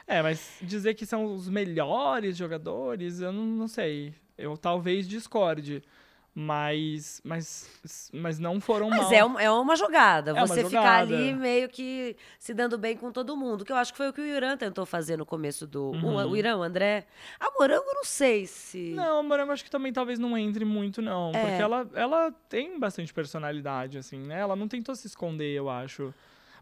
É, 0.06 0.22
mas 0.22 0.58
dizer 0.62 0.94
que 0.94 1.04
são 1.04 1.24
os 1.24 1.48
melhores 1.48 2.36
jogadores, 2.36 3.20
eu 3.20 3.32
não, 3.32 3.44
não 3.44 3.66
sei. 3.66 4.14
Eu 4.38 4.56
talvez 4.56 5.08
discorde. 5.08 5.82
Mas, 6.36 7.20
mas, 7.24 8.10
mas 8.12 8.38
não 8.40 8.60
foram 8.60 8.90
Mas 8.90 9.02
mal. 9.02 9.12
é, 9.12 9.24
um- 9.24 9.38
é 9.38 9.50
uma 9.50 9.76
jogada. 9.76 10.32
É 10.32 10.34
uma 10.34 10.46
você 10.48 10.64
ficar 10.64 11.04
jogada. 11.04 11.14
ali 11.16 11.32
meio 11.32 11.68
que 11.68 12.16
se 12.40 12.52
dando 12.52 12.76
bem 12.76 12.96
com 12.96 13.12
todo 13.12 13.36
mundo. 13.36 13.64
Que 13.64 13.70
eu 13.70 13.76
acho 13.76 13.92
que 13.92 13.96
foi 13.96 14.08
o 14.08 14.12
que 14.12 14.20
o 14.20 14.24
Irã 14.26 14.56
tentou 14.56 14.84
fazer 14.84 15.16
no 15.16 15.24
começo 15.24 15.64
do. 15.64 15.90
o- 15.90 15.94
Uhum. 15.94 16.30
O, 16.30 16.36
Irã, 16.36 16.56
o 16.56 16.62
André. 16.62 17.06
A 17.38 17.52
Morango, 17.58 17.86
não 17.94 18.04
sei 18.04 18.46
se. 18.48 18.90
Não, 18.96 19.18
a 19.20 19.22
Morango 19.22 19.52
acho 19.52 19.62
que 19.64 19.70
também 19.70 19.92
talvez 19.92 20.18
não 20.18 20.36
entre 20.36 20.64
muito, 20.64 21.00
não. 21.00 21.30
É. 21.32 21.40
Porque 21.40 21.62
ela, 21.62 21.88
ela 21.94 22.32
tem 22.48 22.80
bastante 22.80 23.14
personalidade, 23.14 23.96
assim, 23.96 24.18
né? 24.18 24.40
Ela 24.40 24.56
não 24.56 24.66
tentou 24.66 24.94
se 24.96 25.06
esconder, 25.06 25.52
eu 25.54 25.70
acho. 25.70 26.12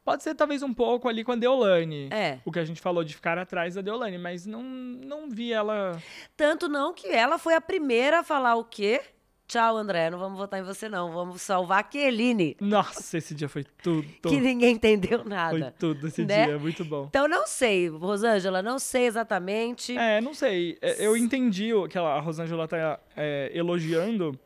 Pode 0.05 0.23
ser 0.23 0.35
talvez 0.35 0.63
um 0.63 0.75
pouco 0.75 1.09
ali 1.09 1.23
com 1.25 1.33
a 1.33 1.37
Deolane. 1.37 2.09
É. 2.13 2.41
O 2.45 2.51
que 2.53 2.59
a 2.59 2.65
gente 2.65 2.81
falou 2.81 3.05
de 3.05 3.15
ficar 3.15 3.39
atrás 3.39 3.77
da 3.77 3.81
Deolane, 3.81 4.19
mas 4.19 4.45
não, 4.45 4.61
não 4.63 5.31
vi 5.31 5.53
ela. 5.53 5.93
Tanto 6.37 6.69
não 6.69 6.93
que 6.93 7.07
ela 7.09 7.39
foi 7.39 7.55
a 7.55 7.61
primeira 7.61 8.19
a 8.19 8.23
falar 8.25 8.57
o 8.57 8.65
quê? 8.65 9.01
Tchau, 9.47 9.77
André, 9.77 10.09
não 10.09 10.19
vamos 10.19 10.39
votar 10.39 10.61
em 10.61 10.63
você, 10.63 10.89
não. 10.89 11.13
Vamos 11.13 11.43
salvar 11.43 11.81
a 11.81 11.83
Keline. 11.83 12.57
Nossa, 12.61 13.19
esse 13.19 13.35
dia 13.35 13.49
foi 13.49 13.65
tudo. 13.83 14.09
Que 14.23 14.41
ninguém 14.41 14.75
entendeu 14.75 15.21
Foi 15.21 15.29
nada. 15.29 15.75
tudo 15.79 16.09
esse 16.09 16.25
né? 16.25 16.47
dia, 16.47 16.59
muito 16.59 16.85
bom. 16.85 17.07
Então, 17.09 17.29
não 17.29 17.47
sei, 17.47 17.89
Rosângela, 17.89 18.63
não 18.63 18.79
sei 18.79 19.07
exatamente. 19.07 19.97
É, 19.97 20.21
não 20.21 20.33
sei. 20.33 20.79
É, 20.81 21.05
Eu 21.07 21.17
entendi 21.17 21.71
que 21.91 21.99
a 21.99 22.19
Rosângela 22.21 22.67
tá 22.67 22.99
é, 23.17 23.51
elogiando 23.55 24.39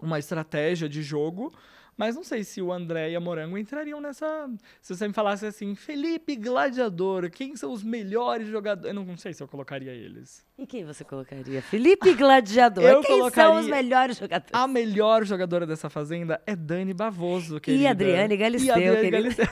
uma 0.00 0.18
estratégia 0.18 0.88
de 0.88 1.02
jogo, 1.02 1.52
mas 1.96 2.14
não 2.16 2.24
sei 2.24 2.42
se 2.44 2.60
o 2.60 2.72
André 2.72 3.10
e 3.10 3.16
a 3.16 3.20
Morango 3.20 3.56
entrariam 3.58 4.00
nessa. 4.00 4.48
Se 4.82 4.94
você 4.96 5.06
me 5.08 5.14
falasse 5.14 5.46
assim, 5.46 5.74
Felipe 5.74 6.36
Gladiador, 6.36 7.30
quem 7.30 7.56
são 7.56 7.72
os 7.72 7.82
melhores 7.82 8.48
jogadores? 8.48 8.88
Eu 8.96 9.04
não 9.04 9.16
sei 9.16 9.32
se 9.32 9.42
eu 9.42 9.48
colocaria 9.48 9.92
eles. 9.92 10.44
E 10.58 10.66
quem 10.66 10.84
você 10.84 11.04
colocaria? 11.04 11.60
Felipe 11.62 12.14
Gladiador. 12.14 12.84
Eu 12.84 13.00
quem 13.00 13.18
são 13.18 13.26
os 13.26 13.32
colocaria 13.34 13.70
melhores 13.70 14.16
jogadores? 14.18 14.50
A 14.52 14.66
melhor 14.68 15.24
jogadora 15.24 15.66
dessa 15.66 15.88
fazenda 15.90 16.40
é 16.46 16.54
Dani 16.54 16.94
Bavoso, 16.94 17.56
E 17.56 17.60
querida. 17.60 17.90
Adriane 17.90 18.36
Galisteu, 18.36 18.76
E 18.78 18.88
Adriane. 18.88 19.10
Galisteu. 19.10 19.46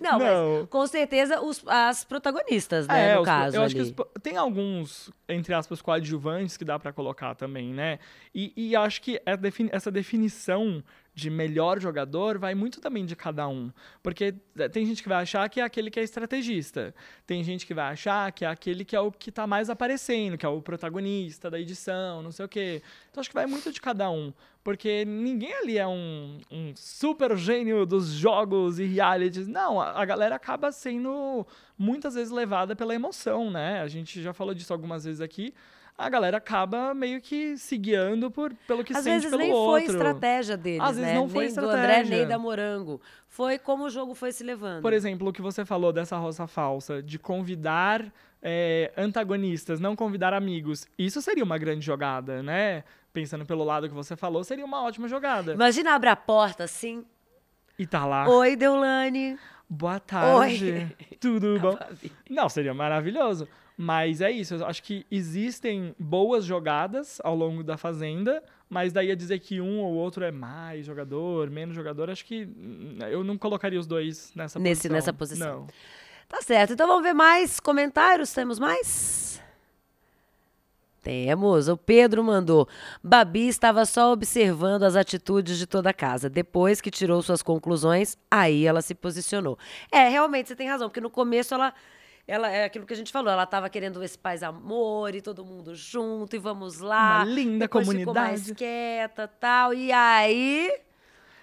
Não, 0.00 0.18
Não. 0.18 0.58
mas 0.60 0.68
com 0.70 0.86
certeza 0.86 1.40
os, 1.42 1.62
as 1.66 2.02
protagonistas, 2.04 2.86
né, 2.88 2.94
no 2.94 3.18
É, 3.18 3.20
os- 3.20 3.24
caso 3.26 3.56
eu 3.56 3.62
ali. 3.62 3.66
acho 3.66 3.74
que 3.94 4.00
os- 4.00 4.22
tem 4.22 4.36
alguns 4.36 5.10
entre 5.30 5.54
aspas, 5.54 5.80
coadjuvantes 5.80 6.56
que 6.56 6.64
dá 6.64 6.78
pra 6.78 6.92
colocar 6.92 7.34
também, 7.34 7.72
né? 7.72 7.98
E, 8.34 8.52
e 8.56 8.76
acho 8.76 9.00
que 9.00 9.16
é 9.16 9.38
essa 9.72 9.90
definição 9.90 10.82
de 11.14 11.28
melhor 11.28 11.80
jogador 11.80 12.38
vai 12.38 12.54
muito 12.54 12.80
também 12.80 13.04
de 13.04 13.14
cada 13.16 13.46
um. 13.48 13.70
Porque 14.02 14.34
eh, 14.56 14.68
tem 14.68 14.86
gente 14.86 15.02
que 15.02 15.08
vai 15.08 15.22
achar 15.22 15.48
que 15.48 15.60
é 15.60 15.64
aquele 15.64 15.90
que 15.90 16.00
é 16.00 16.02
estrategista. 16.02 16.94
Tem 17.26 17.42
gente 17.42 17.66
que 17.66 17.74
vai 17.74 17.92
achar 17.92 18.30
que 18.32 18.44
é 18.44 18.48
aquele 18.48 18.84
que 18.84 18.96
é 18.96 19.00
o 19.00 19.10
que 19.10 19.30
tá 19.30 19.46
mais 19.46 19.68
aparecendo, 19.68 20.38
que 20.38 20.46
é 20.46 20.48
o 20.48 20.62
protagonista 20.62 21.50
da 21.50 21.60
edição, 21.60 22.22
não 22.22 22.30
sei 22.30 22.44
o 22.44 22.48
quê. 22.48 22.82
Então 23.10 23.20
acho 23.20 23.28
que 23.28 23.34
vai 23.34 23.46
muito 23.46 23.72
de 23.72 23.80
cada 23.80 24.10
um. 24.10 24.32
Porque 24.62 25.04
ninguém 25.06 25.54
ali 25.54 25.78
é 25.78 25.86
um, 25.86 26.38
um 26.50 26.72
super 26.76 27.34
gênio 27.36 27.86
dos 27.86 28.08
jogos 28.08 28.78
e 28.78 28.84
realities. 28.84 29.48
Não, 29.48 29.80
a 29.80 30.04
galera 30.04 30.36
acaba 30.36 30.70
sendo 30.70 31.46
muitas 31.80 32.14
vezes 32.14 32.30
levada 32.30 32.76
pela 32.76 32.94
emoção, 32.94 33.50
né? 33.50 33.80
A 33.80 33.88
gente 33.88 34.20
já 34.22 34.34
falou 34.34 34.52
disso 34.52 34.70
algumas 34.70 35.04
vezes 35.04 35.22
aqui. 35.22 35.54
A 35.96 36.08
galera 36.08 36.36
acaba 36.36 36.94
meio 36.94 37.20
que 37.20 37.56
se 37.58 37.76
guiando 37.76 38.30
por, 38.30 38.54
pelo 38.66 38.84
que 38.84 38.92
Às 38.92 39.02
sente 39.02 39.14
vezes 39.14 39.30
pelo 39.30 39.42
nem 39.42 39.52
outro. 39.52 39.70
foi 39.72 39.84
estratégia 39.84 40.56
deles, 40.56 40.80
Às 40.80 40.96
vezes 40.96 41.12
né? 41.12 41.14
não 41.14 41.28
foi 41.28 41.46
nem 41.46 41.54
do 41.54 41.60
André, 41.60 41.80
estratégia. 41.80 42.16
nem 42.18 42.26
da 42.26 42.38
Morango. 42.38 43.00
Foi 43.28 43.58
como 43.58 43.84
o 43.84 43.90
jogo 43.90 44.14
foi 44.14 44.30
se 44.32 44.44
levando. 44.44 44.82
Por 44.82 44.92
exemplo, 44.92 45.28
o 45.28 45.32
que 45.32 45.42
você 45.42 45.64
falou 45.64 45.92
dessa 45.92 46.16
roça 46.16 46.46
falsa, 46.46 47.02
de 47.02 47.18
convidar 47.18 48.10
é, 48.42 48.92
antagonistas, 48.96 49.80
não 49.80 49.94
convidar 49.96 50.32
amigos. 50.32 50.86
Isso 50.98 51.20
seria 51.20 51.44
uma 51.44 51.58
grande 51.58 51.84
jogada, 51.84 52.42
né? 52.42 52.84
Pensando 53.12 53.44
pelo 53.44 53.64
lado 53.64 53.88
que 53.88 53.94
você 53.94 54.16
falou, 54.16 54.42
seria 54.44 54.64
uma 54.64 54.82
ótima 54.82 55.08
jogada. 55.08 55.52
Imagina 55.52 55.94
abre 55.94 56.08
a 56.08 56.16
porta 56.16 56.64
assim. 56.64 57.04
E 57.78 57.86
tá 57.86 58.06
lá. 58.06 58.28
Oi, 58.28 58.56
Deulane. 58.56 59.38
Boa 59.72 60.00
tarde. 60.00 60.88
Tudo 61.20 61.58
bom? 61.60 61.76
Babi. 61.76 62.10
Não, 62.28 62.48
seria 62.48 62.74
maravilhoso. 62.74 63.46
Mas 63.76 64.20
é 64.20 64.30
isso, 64.30 64.56
eu 64.56 64.66
acho 64.66 64.82
que 64.82 65.06
existem 65.10 65.94
boas 65.98 66.44
jogadas 66.44 67.18
ao 67.24 67.34
longo 67.34 67.62
da 67.64 67.78
Fazenda, 67.78 68.42
mas 68.68 68.92
daí 68.92 69.10
a 69.10 69.14
dizer 69.14 69.38
que 69.38 69.58
um 69.58 69.78
ou 69.80 69.94
outro 69.94 70.22
é 70.22 70.30
mais 70.30 70.84
jogador, 70.84 71.48
menos 71.48 71.74
jogador, 71.74 72.10
acho 72.10 72.26
que 72.26 72.44
hum, 72.44 72.98
eu 73.10 73.24
não 73.24 73.38
colocaria 73.38 73.80
os 73.80 73.86
dois 73.86 74.32
nessa 74.34 74.58
Nesse- 74.58 74.80
posição. 74.82 74.94
nessa 74.94 75.12
posição. 75.14 75.60
Não. 75.60 75.66
Tá 76.28 76.42
certo. 76.42 76.74
Então 76.74 76.86
vamos 76.86 77.02
ver 77.02 77.14
mais 77.14 77.58
comentários. 77.58 78.32
Temos 78.34 78.58
mais? 78.58 79.39
Temos. 81.02 81.68
O 81.68 81.76
Pedro 81.76 82.22
mandou. 82.22 82.68
Babi 83.02 83.48
estava 83.48 83.84
só 83.86 84.12
observando 84.12 84.82
as 84.82 84.96
atitudes 84.96 85.58
de 85.58 85.66
toda 85.66 85.90
a 85.90 85.94
casa. 85.94 86.28
Depois 86.28 86.80
que 86.80 86.90
tirou 86.90 87.22
suas 87.22 87.42
conclusões, 87.42 88.16
aí 88.30 88.66
ela 88.66 88.82
se 88.82 88.94
posicionou. 88.94 89.58
É, 89.90 90.08
realmente, 90.08 90.48
você 90.48 90.56
tem 90.56 90.68
razão, 90.68 90.88
porque 90.88 91.00
no 91.00 91.10
começo 91.10 91.54
ela. 91.54 91.72
Ela, 92.28 92.48
é 92.48 92.64
aquilo 92.64 92.86
que 92.86 92.92
a 92.92 92.96
gente 92.96 93.10
falou, 93.10 93.32
ela 93.32 93.42
estava 93.42 93.68
querendo 93.68 94.00
esse 94.04 94.16
paz 94.16 94.44
amor 94.44 95.12
e 95.16 95.20
todo 95.20 95.44
mundo 95.44 95.74
junto 95.74 96.36
e 96.36 96.38
vamos 96.38 96.78
lá. 96.78 97.16
Uma 97.16 97.24
linda 97.24 97.64
Depois 97.64 97.88
Ficou 97.88 98.14
mais 98.14 98.40
comunidade. 98.42 98.54
quieta 98.54 99.26
tal. 99.26 99.74
E 99.74 99.90
aí. 99.90 100.70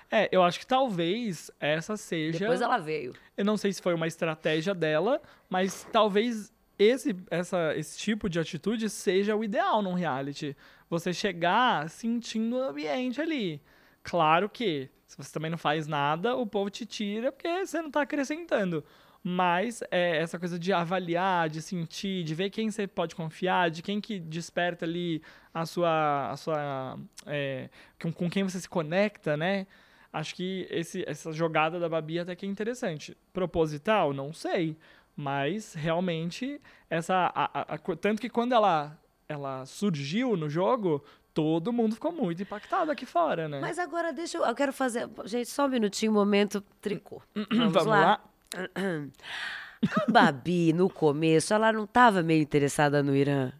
É, 0.09 0.29
eu 0.31 0.41
acho 0.43 0.59
que 0.59 0.65
talvez 0.65 1.51
essa 1.59 1.97
seja. 1.97 2.39
Depois 2.39 2.61
ela 2.61 2.77
veio. 2.77 3.13
Eu 3.35 3.43
não 3.43 3.57
sei 3.57 3.73
se 3.73 3.81
foi 3.81 3.93
uma 3.93 4.07
estratégia 4.07 4.73
dela, 4.73 5.21
mas 5.49 5.85
talvez 5.91 6.53
esse, 6.77 7.15
essa, 7.29 7.75
esse 7.75 7.97
tipo 7.97 8.29
de 8.29 8.39
atitude 8.39 8.89
seja 8.89 9.35
o 9.35 9.43
ideal 9.43 9.81
num 9.81 9.93
reality. 9.93 10.55
Você 10.89 11.13
chegar 11.13 11.89
sentindo 11.89 12.57
o 12.57 12.63
ambiente 12.63 13.19
ali. 13.19 13.61
Claro 14.03 14.49
que, 14.49 14.89
se 15.05 15.17
você 15.17 15.31
também 15.31 15.51
não 15.51 15.57
faz 15.57 15.87
nada, 15.87 16.35
o 16.35 16.45
povo 16.45 16.69
te 16.69 16.85
tira 16.85 17.31
porque 17.31 17.65
você 17.65 17.81
não 17.81 17.91
tá 17.91 18.01
acrescentando. 18.01 18.83
Mas 19.23 19.81
é, 19.91 20.17
essa 20.17 20.39
coisa 20.39 20.57
de 20.57 20.71
avaliar, 20.71 21.49
de 21.49 21.61
sentir, 21.61 22.23
de 22.23 22.33
ver 22.33 22.49
quem 22.49 22.71
você 22.71 22.87
pode 22.87 23.15
confiar, 23.15 23.69
de 23.69 23.81
quem 23.81 23.99
que 23.99 24.19
desperta 24.19 24.85
ali 24.85 25.21
a 25.53 25.65
sua. 25.65 26.31
A 26.31 26.37
sua 26.37 26.97
é, 27.25 27.69
com, 28.01 28.13
com 28.13 28.29
quem 28.29 28.43
você 28.43 28.59
se 28.59 28.69
conecta, 28.69 29.35
né? 29.35 29.67
Acho 30.13 30.33
que 30.35 30.65
esse, 30.69 31.03
essa 31.05 31.33
jogada 31.33 31.79
da 31.79 31.89
Babi 31.89 32.19
até 32.19 32.35
que 32.35 32.45
é 32.45 32.49
interessante. 32.49 33.17
Proposital? 33.33 34.13
Não 34.13 34.31
sei. 34.31 34.77
Mas 35.19 35.73
realmente, 35.73 36.61
essa. 36.87 37.31
a- 37.33 37.73
a- 37.73 37.77
tanto 37.99 38.21
que 38.21 38.29
quando 38.29 38.53
ela, 38.53 38.95
ela 39.27 39.65
surgiu 39.65 40.37
no 40.37 40.47
jogo, 40.47 41.03
todo 41.33 41.73
mundo 41.73 41.95
ficou 41.95 42.11
muito 42.11 42.43
impactado 42.43 42.91
aqui 42.91 43.03
fora, 43.05 43.49
né? 43.49 43.59
Mas 43.59 43.79
agora 43.79 44.13
deixa 44.13 44.37
eu. 44.37 44.45
Eu 44.45 44.53
quero 44.53 44.71
fazer. 44.71 45.09
Gente, 45.25 45.49
só 45.49 45.65
um 45.65 45.69
minutinho, 45.69 46.11
momento 46.11 46.61
tricô. 46.79 47.19
Vamos, 47.51 47.73
Vamos 47.73 47.85
lá. 47.87 47.99
lá? 48.05 48.21
A 50.07 50.11
Babi, 50.11 50.71
no 50.73 50.89
começo, 50.89 51.53
ela 51.53 51.71
não 51.73 51.83
estava 51.85 52.21
meio 52.23 52.41
interessada 52.41 53.01
no 53.03 53.15
Irã. 53.15 53.51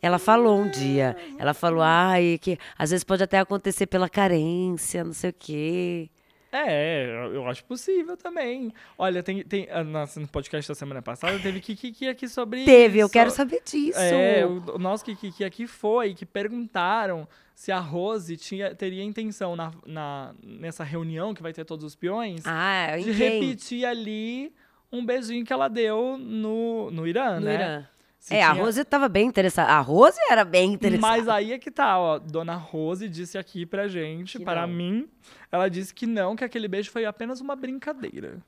Ela 0.00 0.18
falou 0.18 0.58
um 0.58 0.68
dia, 0.68 1.16
ela 1.38 1.54
falou, 1.54 1.80
ai, 1.80 2.36
que 2.42 2.58
às 2.76 2.90
vezes 2.90 3.04
pode 3.04 3.22
até 3.22 3.38
acontecer 3.38 3.86
pela 3.86 4.08
carência, 4.08 5.04
não 5.04 5.12
sei 5.12 5.30
o 5.30 5.34
quê. 5.38 6.10
É, 6.52 7.06
eu- 7.06 7.34
eu 7.36 7.46
acho 7.48 7.64
possível 7.64 8.14
também. 8.16 8.72
Olha, 8.98 9.22
tem, 9.22 9.42
tem 9.42 9.66
ah, 9.70 9.82
nossa, 9.82 10.20
no 10.20 10.28
podcast 10.28 10.68
da 10.70 10.74
semana 10.74 11.00
passada 11.00 11.38
teve 11.38 11.60
Kiki 11.60 12.06
aqui 12.06 12.28
sobre 12.28 12.64
Teve, 12.66 12.98
eu 12.98 13.06
isso. 13.06 13.12
quero 13.12 13.30
saber 13.30 13.62
disso. 13.64 13.98
É, 13.98 14.44
o, 14.44 14.74
o 14.76 14.78
nosso 14.78 15.02
Kiki 15.04 15.42
aqui 15.44 15.66
foi 15.66 16.12
que 16.14 16.26
perguntaram 16.26 17.26
se 17.54 17.72
a 17.72 17.78
Rose 17.78 18.36
tinha, 18.36 18.74
teria 18.74 19.02
intenção 19.02 19.56
na, 19.56 19.72
na- 19.86 20.34
nessa 20.42 20.84
reunião 20.84 21.32
que 21.32 21.42
vai 21.42 21.52
ter 21.52 21.64
todos 21.64 21.84
os 21.84 21.94
peões 21.94 22.42
Ah, 22.46 22.96
de 23.02 23.10
repetir 23.12 23.84
ali 23.86 24.52
um 24.90 25.04
beijinho 25.06 25.44
que 25.46 25.52
ela 25.52 25.68
deu 25.68 26.18
no, 26.18 26.90
no 26.90 27.06
Irã, 27.06 27.40
No 27.40 27.46
né? 27.46 27.54
Irã. 27.54 27.86
Se 28.22 28.34
É, 28.36 28.44
a 28.44 28.52
tinha- 28.52 28.62
Rose 28.62 28.80
estava 28.80 29.08
bem 29.08 29.26
interessada. 29.26 29.72
A 29.72 29.80
Rose 29.80 30.16
era 30.30 30.44
bem 30.44 30.74
interessada. 30.74 31.00
Mas 31.08 31.28
aí 31.28 31.52
é 31.52 31.58
que 31.58 31.72
tá, 31.72 31.98
ó. 31.98 32.20
Dona 32.20 32.54
Rose 32.54 33.08
disse 33.08 33.36
aqui 33.36 33.66
pra 33.66 33.88
gente, 33.88 34.38
Que 34.38 34.44
para 34.44 34.64
não. 34.64 34.72
mim, 34.72 35.08
ela 35.50 35.68
disse 35.68 35.92
que 35.92 36.06
não, 36.06 36.36
que 36.36 36.44
aquele 36.44 36.68
beijo 36.68 36.92
foi 36.92 37.04
apenas 37.04 37.40
uma 37.40 37.56
brincadeira. 37.56 38.38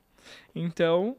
Então, 0.55 1.17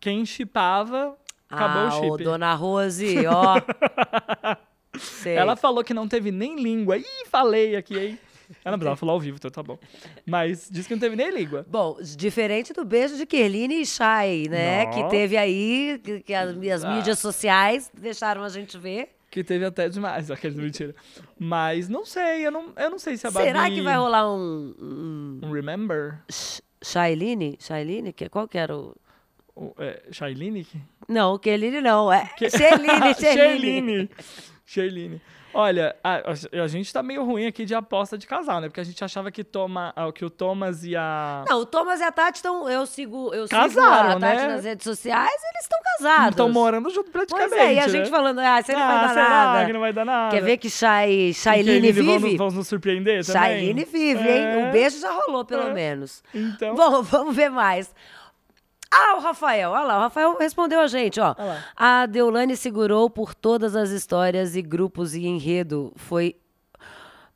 quem 0.00 0.24
chipava, 0.24 1.18
acabou 1.50 1.82
ah, 1.82 1.88
o 1.88 1.90
chip. 1.90 2.10
ô, 2.12 2.16
Dona 2.16 2.54
Rose, 2.54 3.14
ó. 3.28 3.56
Ela 5.26 5.54
falou 5.54 5.84
que 5.84 5.92
não 5.92 6.08
teve 6.08 6.30
nem 6.32 6.56
língua. 6.60 6.96
Ih, 6.96 7.04
falei 7.30 7.76
aqui, 7.76 7.98
hein? 7.98 8.18
Ela 8.64 8.72
não 8.72 8.78
precisava 8.78 8.96
falar 8.96 9.12
ao 9.12 9.20
vivo, 9.20 9.36
então 9.36 9.50
tá 9.50 9.62
bom. 9.62 9.78
Mas 10.26 10.68
disse 10.70 10.88
que 10.88 10.94
não 10.94 11.00
teve 11.00 11.14
nem 11.16 11.30
língua. 11.30 11.66
Bom, 11.68 11.98
diferente 12.16 12.72
do 12.72 12.84
beijo 12.84 13.16
de 13.16 13.26
Kerline 13.26 13.82
e 13.82 13.86
Shai, 13.86 14.44
né? 14.48 14.86
Que 14.86 15.08
teve 15.10 15.36
aí, 15.36 16.00
que, 16.02 16.20
que 16.20 16.34
as, 16.34 16.56
as 16.56 16.84
Ah. 16.84 16.94
mídias 16.94 17.18
sociais 17.18 17.90
deixaram 17.96 18.42
a 18.42 18.48
gente 18.48 18.76
ver. 18.78 19.10
Que 19.30 19.44
teve 19.44 19.64
até 19.66 19.88
demais, 19.90 20.30
aqueles 20.32 20.56
mentira. 20.56 20.94
Mas 21.38 21.88
não 21.88 22.04
sei, 22.06 22.46
eu 22.46 22.50
não, 22.50 22.72
eu 22.76 22.90
não 22.90 22.98
sei 22.98 23.16
se 23.18 23.26
a 23.26 23.30
Babi... 23.30 23.46
Será 23.46 23.70
que 23.70 23.82
vai 23.82 23.96
rolar 23.96 24.32
um, 24.32 24.74
um 24.80 25.40
Um 25.44 25.52
Remember? 25.52 26.18
Sh- 26.30 26.62
Shailine? 26.82 27.58
Shailine? 27.60 28.12
Que, 28.12 28.28
qual 28.28 28.48
que 28.48 28.56
era 28.56 28.74
o... 28.76 28.96
O, 29.54 29.74
é? 29.78 30.00
Não, 31.08 31.36
Kerline 31.38 31.80
não. 31.80 32.10
É 32.12 32.30
Sherline. 32.38 33.14
Sherline. 33.18 34.10
Sherline. 34.64 35.20
Olha, 35.54 35.96
a, 36.04 36.16
a- 36.16 36.62
a 36.62 36.66
gente 36.68 36.92
tá 36.92 37.02
meio 37.02 37.24
ruim 37.24 37.46
aqui 37.46 37.64
de 37.64 37.74
aposta 37.74 38.18
de 38.18 38.26
casal, 38.26 38.60
né? 38.60 38.68
Porque 38.68 38.80
a 38.80 38.84
gente 38.84 39.02
achava 39.02 39.30
que, 39.30 39.42
toma, 39.42 39.92
ah, 39.96 40.10
que 40.12 40.24
o 40.24 40.30
Thomas 40.30 40.84
e 40.84 40.94
a... 40.94 41.44
Não, 41.48 41.60
o 41.60 41.66
Thomas 41.66 42.00
e 42.00 42.02
a 42.04 42.12
Tati 42.12 42.36
estão... 42.38 42.68
Eu 42.68 42.84
sigo, 42.86 43.32
eu 43.34 43.46
sigo 43.48 43.58
Casaram, 43.60 44.16
a 44.16 44.20
Tati 44.20 44.36
né? 44.42 44.48
nas 44.48 44.64
redes 44.64 44.84
sociais 44.84 45.30
eles 45.32 45.62
estão 45.62 45.78
casados. 45.96 46.30
Estão 46.30 46.48
morando 46.50 46.90
junto 46.90 47.10
praticamente, 47.10 47.48
Pois 47.50 47.60
é, 47.60 47.74
e 47.74 47.78
a 47.78 47.82
né? 47.82 47.88
gente 47.88 48.10
falando, 48.10 48.38
ah, 48.40 48.62
você 48.62 48.72
não 48.72 48.80
vai 48.80 48.96
ah, 48.96 49.00
dar 49.02 49.08
será 49.08 49.28
nada. 49.30 49.66
que 49.66 49.72
não 49.72 49.80
vai 49.80 49.92
dar 49.92 50.04
nada? 50.04 50.36
Quer 50.36 50.42
ver 50.42 50.56
que 50.58 50.68
Shai, 50.70 51.10
E 51.10 51.34
Shailine 51.34 51.80
que 51.80 51.86
eles 51.98 52.04
vão, 52.04 52.18
vive? 52.20 52.36
vão 52.36 52.50
nos 52.50 52.68
surpreender 52.68 53.24
também? 53.24 53.42
Shailine 53.42 53.84
vive, 53.84 54.28
hein? 54.28 54.44
É. 54.44 54.68
O 54.68 54.72
beijo 54.72 55.00
já 55.00 55.10
rolou, 55.12 55.44
pelo 55.44 55.68
É. 55.68 55.72
menos. 55.72 56.22
Então... 56.34 56.74
Bom, 56.74 57.02
vamos 57.02 57.34
ver 57.34 57.48
mais. 57.50 57.92
Ah, 58.90 59.16
o 59.16 59.20
Rafael, 59.20 59.70
olha 59.70 59.84
lá, 59.84 59.98
o 59.98 60.00
Rafael 60.00 60.36
respondeu 60.38 60.80
a 60.80 60.86
gente, 60.86 61.20
ó. 61.20 61.34
A 61.76 62.06
Deulane 62.06 62.56
segurou 62.56 63.10
por 63.10 63.34
todas 63.34 63.76
as 63.76 63.90
histórias 63.90 64.56
e 64.56 64.62
grupos 64.62 65.14
e 65.14 65.26
enredo. 65.26 65.92
Foi. 65.96 66.36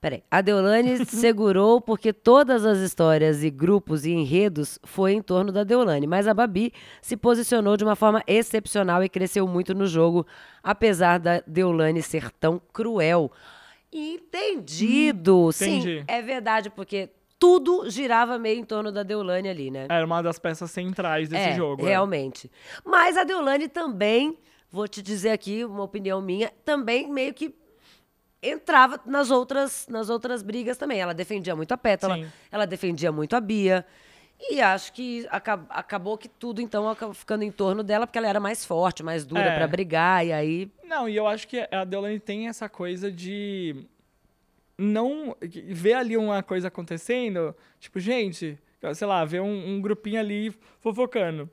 Peraí. 0.01 0.25
A 0.31 0.41
Deulane 0.41 1.05
segurou 1.07 1.81
porque 1.81 2.13
todas 2.13 2.65
as 2.65 2.79
histórias 2.79 3.45
e 3.45 3.51
grupos 3.51 4.05
e 4.07 4.13
enredos 4.13 4.79
foi 4.83 5.13
em 5.13 5.23
torno 5.23 5.53
da 5.53 5.63
Deulane. 5.63 6.07
Mas 6.07 6.27
a 6.27 6.35
Babi 6.35 6.73
se 7.03 7.17
posicionou 7.17 7.77
de 7.77 7.85
uma 7.85 7.95
forma 7.95 8.23
excepcional 8.27 9.05
e 9.05 9.09
cresceu 9.09 9.47
muito 9.47 9.75
no 9.75 9.87
jogo, 9.87 10.27
apesar 10.63 11.19
da 11.19 11.43
Deulane 11.47 12.03
ser 12.03 12.31
tão 12.33 12.61
cruel. 12.73 13.31
Entendido. 13.93 15.53
Sim, 15.53 15.79
entendi. 15.79 16.05
é 16.09 16.23
verdade, 16.23 16.71
porque 16.71 17.11
tudo 17.43 17.91
girava 17.91 18.39
meio 18.39 18.61
em 18.61 18.65
torno 18.65 18.93
da 18.93 19.03
Deulane 19.03 19.49
ali, 19.49 19.69
né? 19.69 19.87
Era 19.91 20.07
uma 20.07 20.23
das 20.23 20.39
peças 20.39 20.71
centrais 20.71 21.29
desse 21.29 21.49
é, 21.49 21.57
jogo. 21.57 21.85
é. 21.85 21.89
Realmente. 21.89 22.49
Mas 22.85 23.17
a 23.17 23.25
Deolane 23.25 23.67
também, 23.67 24.39
vou 24.71 24.87
te 24.87 25.03
dizer 25.03 25.31
aqui 25.31 25.65
uma 25.65 25.83
opinião 25.83 26.23
minha, 26.23 26.53
também 26.65 27.11
meio 27.11 27.35
que 27.35 27.53
entrava 28.41 29.01
nas 29.05 29.33
outras, 29.33 29.89
nas 29.91 30.09
outras 30.09 30.41
brigas 30.41 30.77
também. 30.77 31.01
Ela 31.01 31.13
defendia 31.13 31.57
muito 31.57 31.73
a 31.73 31.77
Pétala, 31.77 32.15
Sim. 32.15 32.27
ela 32.51 32.65
defendia 32.65 33.11
muito 33.11 33.35
a 33.35 33.41
Bia. 33.41 33.85
E 34.39 34.61
acho 34.61 34.93
que 34.93 35.27
aca- 35.29 35.67
acabou 35.69 36.17
que 36.17 36.29
tudo, 36.29 36.61
então, 36.61 36.89
acabou 36.89 37.13
ficando 37.15 37.43
em 37.43 37.51
torno 37.51 37.83
dela, 37.83 38.07
porque 38.07 38.19
ela 38.19 38.29
era 38.29 38.39
mais 38.39 38.65
forte, 38.65 39.03
mais 39.03 39.25
dura 39.25 39.43
É. 39.43 39.57
pra 39.57 39.67
brigar, 39.67 40.25
e 40.25 40.33
aí. 40.33 40.71
Não, 40.85 41.09
e 41.09 41.17
eu 41.17 41.27
acho 41.27 41.49
que 41.49 41.67
a 41.73 41.85
Deolane 41.85 42.21
tem 42.21 42.47
essa 42.49 42.69
coisa 42.69 43.11
de 43.11 43.85
não 44.79 45.37
ver 45.69 45.95
ali 45.95 46.17
uma 46.17 46.43
coisa 46.43 46.69
acontecendo, 46.69 47.55
tipo, 47.79 48.01
gente, 48.01 48.59
sei 48.95 49.07
lá, 49.07 49.25
ver 49.25 49.41
um, 49.41 49.75
um 49.75 49.81
grupinho 49.81 50.19
ali 50.21 50.55
fofocando. 50.81 51.49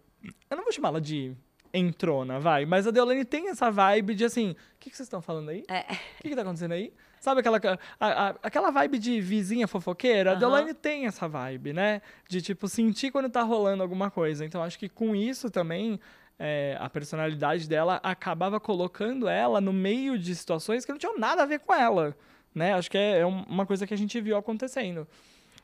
Eu 0.49 0.57
não 0.57 0.63
vou 0.63 0.71
chamar 0.73 0.89
ela 0.89 1.01
de 1.01 1.33
entrona, 1.73 2.39
vai, 2.39 2.65
mas 2.65 2.87
a 2.87 2.91
Deolane 2.91 3.23
tem 3.23 3.49
essa 3.49 3.69
vibe 3.69 4.15
de 4.15 4.25
assim, 4.25 4.51
o 4.51 4.55
que, 4.79 4.89
que 4.89 4.95
vocês 4.97 5.05
estão 5.05 5.21
falando 5.21 5.49
aí? 5.49 5.63
É. 5.69 5.81
O 5.81 6.21
que, 6.23 6.29
que 6.29 6.35
tá 6.35 6.41
acontecendo 6.41 6.71
aí? 6.71 6.91
Sabe 7.19 7.41
aquela, 7.41 7.59
a- 7.99 8.29
a- 8.29 8.35
aquela 8.41 8.71
vibe 8.71 8.97
de 8.97 9.21
vizinha 9.21 9.67
fofoqueira? 9.67 10.31
A 10.31 10.33
Aham. 10.33 10.39
Deolane 10.39 10.73
tem 10.73 11.05
essa 11.05 11.27
vibe, 11.27 11.73
né? 11.73 12.01
De, 12.27 12.41
tipo, 12.41 12.67
sentir 12.67 13.11
quando 13.11 13.29
tá 13.29 13.43
rolando 13.43 13.83
alguma 13.83 14.09
coisa. 14.09 14.43
Então, 14.45 14.63
acho 14.63 14.79
que 14.79 14.89
com 14.89 15.15
isso 15.15 15.51
também, 15.51 15.99
é, 16.39 16.75
a 16.79 16.89
personalidade 16.89 17.67
dela 17.69 17.99
acabava 18.01 18.59
colocando 18.59 19.27
ela 19.27 19.61
no 19.61 19.73
meio 19.73 20.17
de 20.17 20.33
situações 20.33 20.85
que 20.85 20.91
não 20.91 20.97
tinham 20.97 21.19
nada 21.19 21.43
a 21.43 21.45
ver 21.45 21.59
com 21.59 21.73
ela, 21.73 22.15
né? 22.59 22.73
Acho 22.73 22.91
que 22.91 22.97
é, 22.97 23.19
é 23.21 23.25
um- 23.25 23.43
uma 23.47 23.65
coisa 23.65 23.87
que 23.87 23.93
a 23.93 23.97
gente 23.97 24.19
viu 24.21 24.37
acontecendo. 24.37 25.07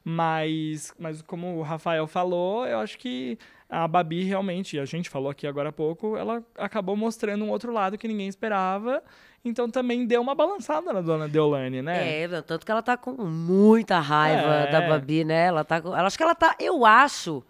Mas, 0.04 0.94
mas 1.00 1.22
como 1.22 1.58
o 1.58 1.62
Rafael 1.64 2.06
falou, 2.08 2.66
eu 2.68 2.80
acho 2.80 2.98
que 2.98 3.38
a 3.68 3.88
Babi 3.88 4.24
realmente, 4.24 4.80
a 4.80 4.86
gente 4.86 5.10
falou 5.10 5.30
aqui 5.32 5.48
agora 5.48 5.70
há 5.70 5.72
pouco, 5.72 6.16
ela 6.16 6.44
acabou 6.58 6.96
mostrando 6.96 7.44
um 7.44 7.50
outro 7.50 7.74
lado 7.74 7.98
que 7.98 8.08
ninguém 8.08 8.28
esperava. 8.28 9.02
Então 9.44 9.70
também 9.70 10.06
deu 10.06 10.22
uma 10.22 10.34
balançada 10.36 10.92
na 10.94 11.02
dona 11.02 11.28
Deolane, 11.28 11.82
né? 11.82 12.22
É, 12.24 12.42
tanto 12.42 12.66
que 12.66 12.72
ela 12.72 12.82
tá 12.84 12.96
com 12.98 13.12
muita 13.14 14.00
raiva 14.00 14.54
É. 14.68 14.72
da 14.72 14.82
Babi, 14.82 15.24
né? 15.24 15.46
Ela 15.48 15.64
tá 15.64 15.82
com. 15.82 15.90
Ela, 15.90 16.08
acho 16.08 16.18
que 16.18 16.24
ela 16.24 16.34
tá. 16.36 16.56
Eu 16.60 16.86
acho. 16.86 17.44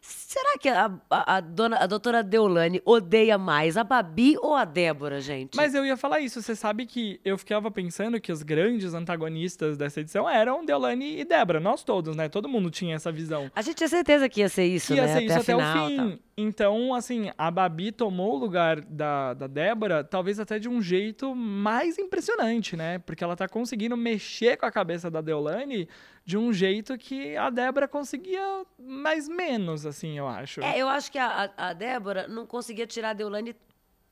Será 0.00 0.56
que 0.58 0.68
a, 0.68 0.90
a, 1.10 1.36
a 1.36 1.40
dona, 1.40 1.76
a 1.76 1.86
doutora 1.86 2.22
Deolane 2.22 2.80
odeia 2.84 3.36
mais 3.36 3.76
a 3.76 3.84
Babi 3.84 4.36
ou 4.38 4.54
a 4.54 4.64
Débora, 4.64 5.20
gente? 5.20 5.56
Mas 5.56 5.74
eu 5.74 5.84
ia 5.84 5.96
falar 5.96 6.20
isso, 6.20 6.40
você 6.40 6.56
sabe 6.56 6.86
que 6.86 7.20
eu 7.24 7.36
ficava 7.36 7.70
pensando 7.70 8.20
que 8.20 8.32
os 8.32 8.42
grandes 8.42 8.94
antagonistas 8.94 9.76
dessa 9.76 10.00
edição 10.00 10.28
eram 10.28 10.64
Deolane 10.64 11.20
e 11.20 11.24
Débora, 11.24 11.60
nós 11.60 11.84
todos, 11.84 12.16
né? 12.16 12.28
Todo 12.28 12.48
mundo 12.48 12.70
tinha 12.70 12.94
essa 12.96 13.12
visão. 13.12 13.50
A 13.54 13.60
gente 13.60 13.76
tinha 13.76 13.88
certeza 13.88 14.28
que 14.28 14.40
ia 14.40 14.48
ser 14.48 14.64
isso, 14.64 14.94
ia 14.94 15.02
né? 15.02 15.12
ser 15.14 15.22
isso 15.24 15.34
a 15.34 15.36
até 15.36 15.52
final, 15.52 15.86
o 15.86 15.88
fim. 15.88 16.20
Então, 16.40 16.94
assim, 16.94 17.30
a 17.36 17.50
Babi 17.50 17.92
tomou 17.92 18.34
o 18.34 18.38
lugar 18.38 18.80
da, 18.80 19.34
da 19.34 19.46
Débora, 19.46 20.02
talvez 20.02 20.40
até 20.40 20.58
de 20.58 20.68
um 20.68 20.80
jeito 20.80 21.34
mais 21.34 21.98
impressionante, 21.98 22.76
né? 22.76 22.98
Porque 22.98 23.22
ela 23.22 23.36
tá 23.36 23.46
conseguindo 23.46 23.96
mexer 23.96 24.56
com 24.56 24.64
a 24.64 24.70
cabeça 24.72 25.10
da 25.10 25.20
Deolane 25.20 25.86
de 26.24 26.38
um 26.38 26.50
jeito 26.52 26.96
que 26.96 27.36
a 27.36 27.50
Débora 27.50 27.86
conseguia 27.86 28.64
mais 28.78 29.28
menos, 29.28 29.84
assim, 29.84 30.16
eu 30.16 30.26
acho. 30.26 30.62
É, 30.62 30.78
eu 30.78 30.88
acho 30.88 31.12
que 31.12 31.18
a, 31.18 31.50
a, 31.56 31.72
Débora 31.74 32.26
não 32.26 32.46
conseguia 32.46 32.86
tirar 32.86 33.10
a 33.10 33.14
Deolane. 33.14 33.54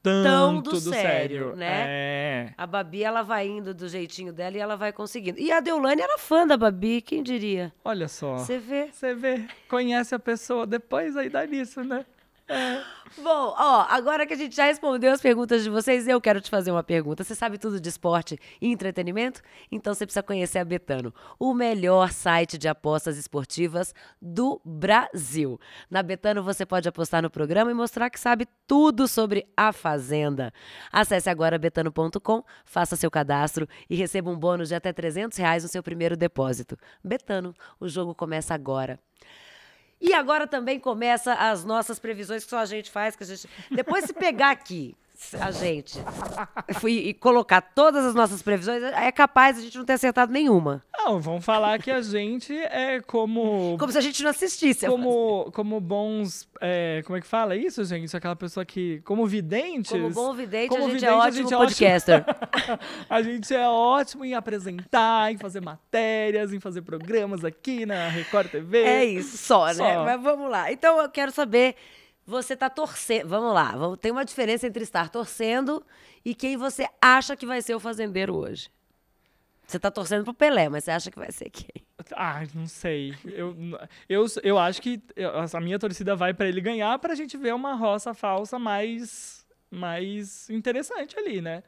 Tanto 0.01 0.23
tão 0.23 0.61
do 0.61 0.81
sério, 0.81 1.57
né? 1.57 1.85
É. 1.89 2.55
A 2.57 2.67
Babi, 2.67 3.03
ela 3.03 3.23
vai 3.23 3.49
indo 3.49 3.75
do 3.75 3.89
jeitinho 3.89 4.33
dela 4.33 4.57
e 4.57 4.61
ela 4.61 4.77
vai 4.77 4.93
conseguindo. 4.93 5.41
E 5.41 5.51
a 5.51 5.59
Deolane 5.59 6.01
era 6.01 6.17
fã 6.19 6.47
da 6.47 6.57
Babi, 6.57 7.03
quem 7.03 7.21
diria? 7.21 7.73
Olha 7.85 8.07
só. 8.07 8.39
Você 8.39 8.59
vê. 8.59 8.91
Você 8.93 9.13
vê, 9.13 9.45
conhece 9.69 10.15
a 10.15 10.19
pessoa, 10.19 10.67
depois 10.67 11.17
aí 11.17 11.29
dá 11.29 11.45
nisso, 11.45 11.83
né? 11.83 12.07
Bom, 13.23 13.55
ó, 13.59 13.87
agora 13.89 14.27
que 14.27 14.33
a 14.33 14.37
gente 14.37 14.57
já 14.57 14.65
respondeu 14.65 15.13
as 15.13 15.21
perguntas 15.21 15.63
de 15.63 15.71
vocês, 15.71 16.07
eu 16.07 16.21
quero 16.21 16.41
te 16.41 16.51
fazer 16.51 16.71
uma 16.71 16.83
pergunta. 16.83 17.25
Você 17.25 17.35
sabe 17.35 17.59
tudo 17.59 17.81
de 17.81 17.89
esporte 17.89 18.39
e 18.61 18.71
entretenimento? 18.71 19.43
Então 19.71 19.93
você 19.95 20.07
precisa 20.07 20.23
conhecer 20.23 20.59
a 20.59 20.65
Betano, 20.65 21.13
o 21.39 21.53
melhor 21.53 22.11
site 22.11 22.57
de 22.57 22.69
apostas 22.69 23.19
esportivas 23.19 23.95
do 24.21 24.61
Brasil. 24.65 25.59
Na 25.91 26.03
Betano 26.03 26.43
você 26.43 26.65
pode 26.65 26.89
apostar 26.89 27.23
no 27.23 27.31
programa 27.31 27.71
e 27.71 27.75
mostrar 27.75 28.09
que 28.11 28.21
sabe 28.21 28.47
tudo 28.67 29.07
sobre 29.07 29.47
a 29.57 29.73
Fazenda. 29.73 30.53
Acesse 30.93 31.29
agora 31.29 31.59
betano.com, 31.59 32.45
faça 32.65 32.97
seu 32.97 33.11
cadastro 33.11 33.69
e 33.89 33.97
receba 33.97 34.31
um 34.31 34.39
bônus 34.39 34.69
de 34.69 34.75
até 34.75 34.93
300 34.93 35.37
reais 35.39 35.63
no 35.63 35.69
seu 35.69 35.83
primeiro 35.83 36.17
depósito. 36.17 36.77
Betano, 37.03 37.55
o 37.81 37.89
jogo 37.89 38.15
começa 38.15 38.55
agora. 38.55 38.99
E 40.01 40.13
agora 40.15 40.47
também 40.47 40.79
começa 40.79 41.33
as 41.35 41.65
nossas 41.65 41.99
previsões 41.99 42.45
que 42.45 42.51
só 42.51 42.59
a 42.59 42.67
gente 42.67 42.91
faz, 42.91 43.17
que 43.17 43.25
a 43.25 43.27
gente. 43.27 43.49
Depois 43.71 44.05
se 44.05 44.13
pegar 44.13 44.51
aqui, 44.51 44.97
a 45.41 45.51
gente, 45.51 45.99
fui 46.75 46.93
e 46.93 47.15
colocar 47.15 47.61
todas 47.61 48.05
as 48.05 48.15
nossas 48.15 48.41
previsões, 48.41 48.83
é 48.83 49.11
capaz 49.11 49.59
a 49.59 49.61
gente 49.61 49.77
não 49.77 49.85
ter 49.85 49.95
acertado 49.95 50.33
nenhuma. 50.33 50.83
Não, 50.97 51.21
vão 51.21 51.41
falar 51.41 51.79
que 51.81 51.91
a 51.91 52.01
gente 52.01 52.57
é 52.57 53.01
como. 53.01 53.77
Como 53.79 53.91
se 53.91 53.99
a 53.99 54.01
gente 54.01 54.23
não 54.23 54.31
assistisse. 54.31 54.87
a 54.87 54.91
Como, 54.91 55.51
como 55.53 55.81
bons. 55.81 56.49
é, 56.61 57.03
como 57.05 57.17
é 57.17 57.21
que 57.21 57.27
fala 57.27 57.57
isso, 57.57 57.85
gente? 57.85 58.17
Aquela 58.17 58.37
pessoa 58.37 58.65
que. 58.65 59.01
Como 59.05 59.27
videntes. 59.27 59.91
Como 59.91 60.11
bom 60.11 60.33
vidente, 60.35 60.69
Como 60.69 60.85
a 60.85 60.87
gente 60.91 60.95
vidente, 61.01 61.11
é 61.11 61.15
a 61.15 61.17
ótimo 61.19 61.33
gente 61.33 61.53
é 61.53 61.57
ótimo. 61.57 61.69
podcaster. 61.69 62.25
a 63.11 63.23
gente 63.23 63.55
é 63.55 63.69
ótimo 63.69 64.25
em 64.25 64.35
apresentar, 64.35 65.33
em 65.33 65.37
fazer 65.39 65.61
matérias, 65.61 66.53
em 66.53 66.61
fazer 66.61 66.83
programas 66.83 67.45
aqui 67.45 67.85
na 67.85 68.09
Record 68.09 68.51
TV. 68.51 68.83
É 68.83 69.05
isso, 69.05 69.37
só, 69.37 69.67
né? 69.67 69.75
Só. 69.75 70.05
Mas 70.05 70.23
vamos 70.23 70.51
lá. 70.51 70.71
Então 70.71 71.01
eu 71.01 71.09
quero 71.09 71.33
saber, 71.33 71.75
você 72.29 72.55
tá 72.55 72.69
torcendo. 72.69 73.27
Vamos 73.27 73.55
lá, 73.55 73.73
tem 73.97 74.13
uma 74.13 74.25
diferença 74.25 74.67
entre 74.67 74.83
estar 74.83 75.09
torcendo 75.09 75.83
e 76.23 76.35
quem 76.35 76.59
você 76.59 76.87
acha 77.01 77.35
que 77.35 77.47
vai 77.47 77.63
ser 77.63 77.75
o 77.75 77.81
fazendeiro 77.81 78.37
hoje. 78.37 78.71
Você 79.67 79.79
tá 79.79 79.91
torcendo 79.91 80.25
pro 80.25 80.35
Pelé, 80.35 80.69
mas 80.69 80.85
você 80.85 80.91
acha 80.91 81.11
que 81.11 81.19
vai 81.19 81.33
ser 81.33 81.49
quem? 81.49 81.83
Ah, 82.13 82.43
não 82.55 82.67
sei. 82.67 83.15
Eu, 83.25 83.57
eu, 84.09 84.27
eu 84.43 84.59
acho 84.59 84.81
que 84.81 85.03
a 85.53 85.61
minha 85.61 85.79
torcida 85.79 86.15
vai 86.15 86.35
pra 86.35 86.47
ele 86.47 86.61
ganhar 86.61 86.99
pra 86.99 87.15
gente 87.15 87.37
ver 87.37 87.55
uma 87.55 87.75
roça 87.75 88.13
falsa 88.13 88.59
mais, 88.59 89.47
mais 89.71 90.49
interessante 90.51 91.19
ali, 91.19 91.41
né? 91.41 91.63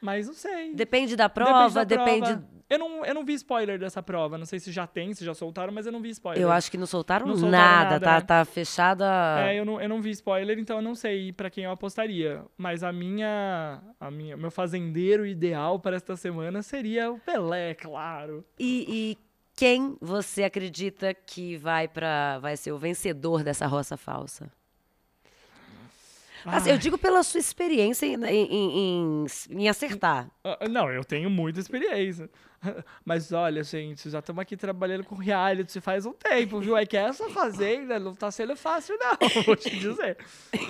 Mas 0.00 0.28
não 0.28 0.34
sei. 0.34 0.72
Depende 0.74 1.16
da 1.16 1.28
prova, 1.28 1.84
da 1.84 1.84
depende. 1.84 2.38
Eu 2.70 2.78
não, 2.78 3.04
eu 3.04 3.12
não 3.12 3.24
vi 3.24 3.34
spoiler 3.34 3.80
dessa 3.80 4.00
prova. 4.00 4.38
Não 4.38 4.46
sei 4.46 4.60
se 4.60 4.70
já 4.70 4.86
tem, 4.86 5.12
se 5.12 5.24
já 5.24 5.34
soltaram, 5.34 5.72
mas 5.72 5.86
eu 5.86 5.92
não 5.92 6.00
vi 6.00 6.10
spoiler. 6.10 6.40
Eu 6.40 6.52
acho 6.52 6.70
que 6.70 6.78
não 6.78 6.86
soltaram, 6.86 7.26
Não 7.26 7.34
soltaram 7.36 7.50
nada, 7.50 7.90
nada, 7.90 8.00
tá, 8.00 8.14
né? 8.14 8.20
tá 8.20 8.44
fechada. 8.44 9.04
É, 9.40 9.58
eu 9.58 9.64
não, 9.64 9.80
eu 9.80 9.88
não 9.88 10.00
vi 10.00 10.10
spoiler, 10.10 10.56
então 10.56 10.76
eu 10.76 10.82
não 10.82 10.94
sei 10.94 11.32
pra 11.32 11.50
quem 11.50 11.64
eu 11.64 11.72
apostaria. 11.72 12.44
Mas 12.56 12.84
a 12.84 12.92
minha, 12.92 13.82
a 13.98 14.08
minha, 14.08 14.36
meu 14.36 14.52
fazendeiro 14.52 15.26
ideal 15.26 15.80
para 15.80 15.96
esta 15.96 16.16
semana 16.16 16.62
seria 16.62 17.10
o 17.10 17.18
Pelé, 17.18 17.74
claro. 17.74 18.44
E, 18.56 18.86
e 18.88 19.18
quem 19.56 19.96
você 20.00 20.44
acredita 20.44 21.12
que 21.12 21.56
vai 21.56 21.88
para 21.88 22.38
vai 22.38 22.56
ser 22.56 22.70
o 22.70 22.78
vencedor 22.78 23.42
dessa 23.42 23.66
roça 23.66 23.96
falsa? 23.96 24.50
Assim, 26.44 26.70
eu 26.70 26.78
digo 26.78 26.96
pela 26.98 27.22
sua 27.22 27.40
experiência 27.40 28.06
em, 28.06 28.14
em, 28.24 28.78
em- 28.78 29.26
em 29.50 29.68
acertar. 29.68 30.30
Ah, 30.44 30.68
Não, 30.68 30.90
eu 30.90 31.04
tenho 31.04 31.28
muita 31.30 31.60
experiência. 31.60 32.30
Mas 33.04 33.32
olha, 33.32 33.62
gente, 33.64 34.10
já 34.10 34.18
estamos 34.18 34.40
aqui 34.42 34.56
trabalhando 34.56 35.04
com 35.04 35.14
reality 35.14 35.80
faz 35.80 36.04
um 36.04 36.12
tempo, 36.12 36.60
viu? 36.60 36.76
É 36.76 36.84
que 36.84 36.96
essa 36.96 37.28
fazenda 37.30 37.98
não 37.98 38.14
tá 38.14 38.30
sendo 38.30 38.54
fácil, 38.54 38.96
não, 38.98 39.16
vou 39.44 39.56
te 39.56 39.70
dizer. 39.78 40.18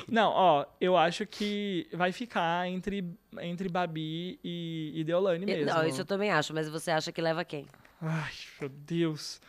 Não, 0.09 0.31
ó, 0.31 0.66
eu 0.81 0.97
acho 0.97 1.27
que 1.27 1.89
vai 1.93 2.12
ficar 2.12 2.68
entre, 2.68 3.05
entre 3.41 3.68
Babi 3.68 4.39
e, 4.45 4.93
e 4.95 5.05
Deolane 5.05 5.45
mesmo. 5.45 5.66
Não, 5.66 5.87
isso 5.87 6.01
eu 6.03 6.05
também 6.07 6.31
acho, 6.31 6.55
mas 6.55 6.68
você 6.68 6.91
acha 6.93 7.11
que 7.11 7.21
leva 7.21 7.45
quem? 7.45 7.66
Ai, 8.01 8.33
meu 8.61 8.68
Deus. 8.68 9.41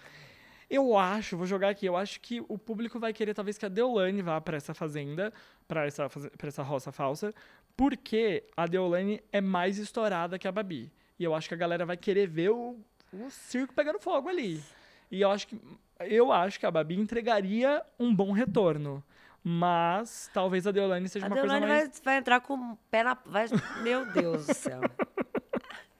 Eu 0.73 0.97
acho, 0.97 1.35
vou 1.35 1.45
jogar 1.45 1.67
aqui, 1.69 1.85
eu 1.85 1.97
acho 1.97 2.21
que 2.21 2.41
o 2.47 2.57
público 2.57 2.97
vai 2.97 3.11
querer 3.11 3.33
talvez 3.33 3.57
que 3.57 3.65
a 3.65 3.69
Deolane 3.69 4.21
vá 4.21 4.39
pra 4.39 4.55
essa 4.55 4.73
fazenda, 4.73 5.33
pra 5.67 5.85
essa, 5.85 6.07
pra 6.09 6.47
essa 6.47 6.63
roça 6.63 6.93
falsa, 6.93 7.33
porque 7.75 8.45
a 8.55 8.65
Deolane 8.65 9.21
é 9.33 9.41
mais 9.41 9.77
estourada 9.77 10.39
que 10.39 10.47
a 10.47 10.51
Babi. 10.51 10.89
E 11.19 11.25
eu 11.25 11.35
acho 11.35 11.49
que 11.49 11.53
a 11.53 11.57
galera 11.57 11.85
vai 11.85 11.97
querer 11.97 12.25
ver 12.25 12.51
o, 12.51 12.79
o 13.11 13.29
circo 13.29 13.73
pegando 13.73 13.99
fogo 13.99 14.29
ali. 14.29 14.63
E 15.11 15.19
eu 15.21 15.29
acho 15.29 15.45
que 15.47 15.59
eu 15.99 16.31
acho 16.31 16.57
que 16.57 16.65
a 16.65 16.71
Babi 16.71 16.95
entregaria 16.97 17.83
um 17.99 18.15
bom 18.15 18.31
retorno. 18.31 19.03
Mas 19.43 20.29
talvez 20.33 20.65
a 20.67 20.71
Deolane 20.71 21.09
seja 21.09 21.25
A 21.25 21.29
uma 21.29 21.35
Deolane 21.35 21.59
coisa 21.65 21.75
mais. 21.75 21.89
vai, 21.89 22.01
vai 22.05 22.17
entrar 22.17 22.39
com 22.41 22.53
o 22.53 22.77
pé 22.89 23.03
na. 23.03 23.15
Vai, 23.25 23.45
meu 23.83 24.05
Deus 24.13 24.45
do 24.47 24.53
céu. 24.53 24.81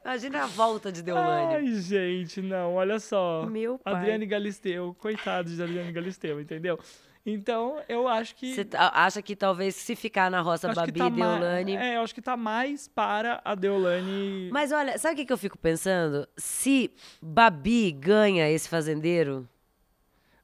Imagina 0.03 0.43
a 0.43 0.47
volta 0.47 0.91
de 0.91 1.01
Deolane. 1.03 1.55
Ai, 1.55 1.75
gente, 1.75 2.41
não, 2.41 2.75
olha 2.75 2.99
só. 2.99 3.45
Meu 3.45 3.77
pai. 3.77 3.93
Adriane 3.93 4.25
Galisteu, 4.25 4.95
coitado 4.99 5.49
de 5.49 5.61
Adriane 5.61 5.91
Galisteu, 5.91 6.41
entendeu? 6.41 6.79
Então, 7.23 7.79
eu 7.87 8.07
acho 8.07 8.35
que. 8.35 8.55
Você 8.55 8.65
tá- 8.65 8.91
acha 8.95 9.21
que 9.21 9.35
talvez 9.35 9.75
se 9.75 9.95
ficar 9.95 10.31
na 10.31 10.41
roça 10.41 10.73
Babi 10.73 10.91
tá 10.91 11.05
e 11.07 11.11
Deolane. 11.11 11.75
É, 11.75 11.97
eu 11.97 12.01
acho 12.01 12.15
que 12.15 12.21
tá 12.21 12.35
mais 12.35 12.87
para 12.87 13.39
a 13.45 13.53
Deolane. 13.53 14.49
Mas 14.51 14.71
olha, 14.71 14.97
sabe 14.97 15.13
o 15.13 15.17
que, 15.17 15.25
que 15.25 15.33
eu 15.33 15.37
fico 15.37 15.55
pensando? 15.57 16.27
Se 16.35 16.89
Babi 17.21 17.91
ganha 17.91 18.49
esse 18.49 18.67
fazendeiro, 18.67 19.47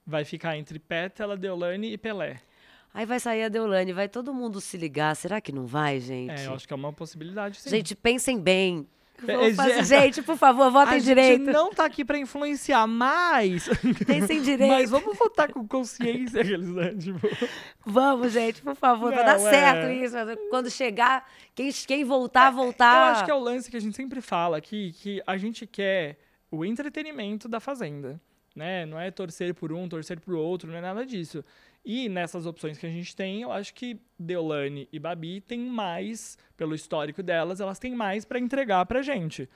Vai 0.05 0.23
ficar 0.23 0.55
entre 0.55 0.79
Pétala, 0.79 1.35
Deolane 1.35 1.91
e 1.91 1.97
Pelé. 1.97 2.39
aí 2.93 3.05
vai 3.05 3.19
sair 3.19 3.43
a 3.43 3.49
Deolane, 3.49 3.91
vai 3.91 4.07
todo 4.07 4.33
mundo 4.33 4.61
se 4.61 4.77
ligar. 4.77 5.13
Será 5.17 5.41
que 5.41 5.51
não 5.51 5.65
vai, 5.65 5.99
gente? 5.99 6.31
É, 6.31 6.45
eu 6.45 6.53
acho 6.53 6.65
que 6.65 6.73
é 6.73 6.75
uma 6.77 6.93
possibilidade, 6.93 7.57
sim. 7.59 7.69
Gente, 7.69 7.93
pensem 7.95 8.39
bem. 8.39 8.87
Vamos 9.25 9.55
fazer- 9.55 9.83
gente, 9.85 10.21
por 10.21 10.37
favor, 10.37 10.69
votem 10.71 10.95
a 10.95 10.99
direito. 10.99 11.45
gente 11.45 11.53
não 11.53 11.71
tá 11.71 11.85
aqui 11.85 12.05
pra 12.05 12.17
influenciar, 12.17 12.85
mas... 12.87 13.67
Pensem 14.05 14.41
direito. 14.43 14.69
Mas 14.69 14.89
vamos 14.89 15.17
votar 15.17 15.51
com 15.51 15.67
consciência, 15.67 16.41
aqueles, 16.41 16.69
né? 16.69 16.93
Tipo, 16.93 17.19
Vamos, 17.85 18.31
gente, 18.33 18.61
por 18.61 18.75
favor, 18.75 19.11
Não, 19.11 19.23
dar 19.23 19.35
é. 19.35 19.39
certo 19.39 19.91
isso. 19.91 20.15
Quando 20.49 20.69
chegar, 20.69 21.27
quem, 21.55 21.71
quem 21.71 22.03
voltar, 22.03 22.51
voltar. 22.51 22.95
Eu 23.07 23.11
acho 23.13 23.25
que 23.25 23.31
é 23.31 23.35
o 23.35 23.39
lance 23.39 23.71
que 23.71 23.77
a 23.77 23.81
gente 23.81 23.95
sempre 23.95 24.21
fala 24.21 24.57
aqui, 24.57 24.93
que 25.01 25.21
a 25.25 25.37
gente 25.37 25.65
quer 25.65 26.17
o 26.51 26.63
entretenimento 26.63 27.47
da 27.49 27.59
Fazenda, 27.59 28.19
né? 28.55 28.85
Não 28.85 28.99
é 28.99 29.11
torcer 29.11 29.53
por 29.53 29.71
um, 29.73 29.87
torcer 29.89 30.19
por 30.19 30.33
outro, 30.35 30.69
não 30.69 30.77
é 30.77 30.81
nada 30.81 31.05
disso. 31.05 31.43
E 31.89 32.09
nessas 32.09 32.45
opções 32.45 32.77
que 32.77 32.85
a 32.85 32.89
gente 32.89 33.15
tem, 33.15 33.43
eu 33.43 33.51
acho 33.51 33.73
que 33.73 33.97
Deolane 34.19 34.89
e 34.91 34.99
Babi 34.99 35.39
têm 35.39 35.61
mais, 35.61 36.37
pelo 36.57 36.75
histórico 36.75 37.23
delas, 37.23 37.61
elas 37.61 37.79
têm 37.79 37.95
mais 37.95 38.25
pra 38.25 38.37
entregar 38.37 38.85
pra 38.85 39.01
gente. 39.01 39.47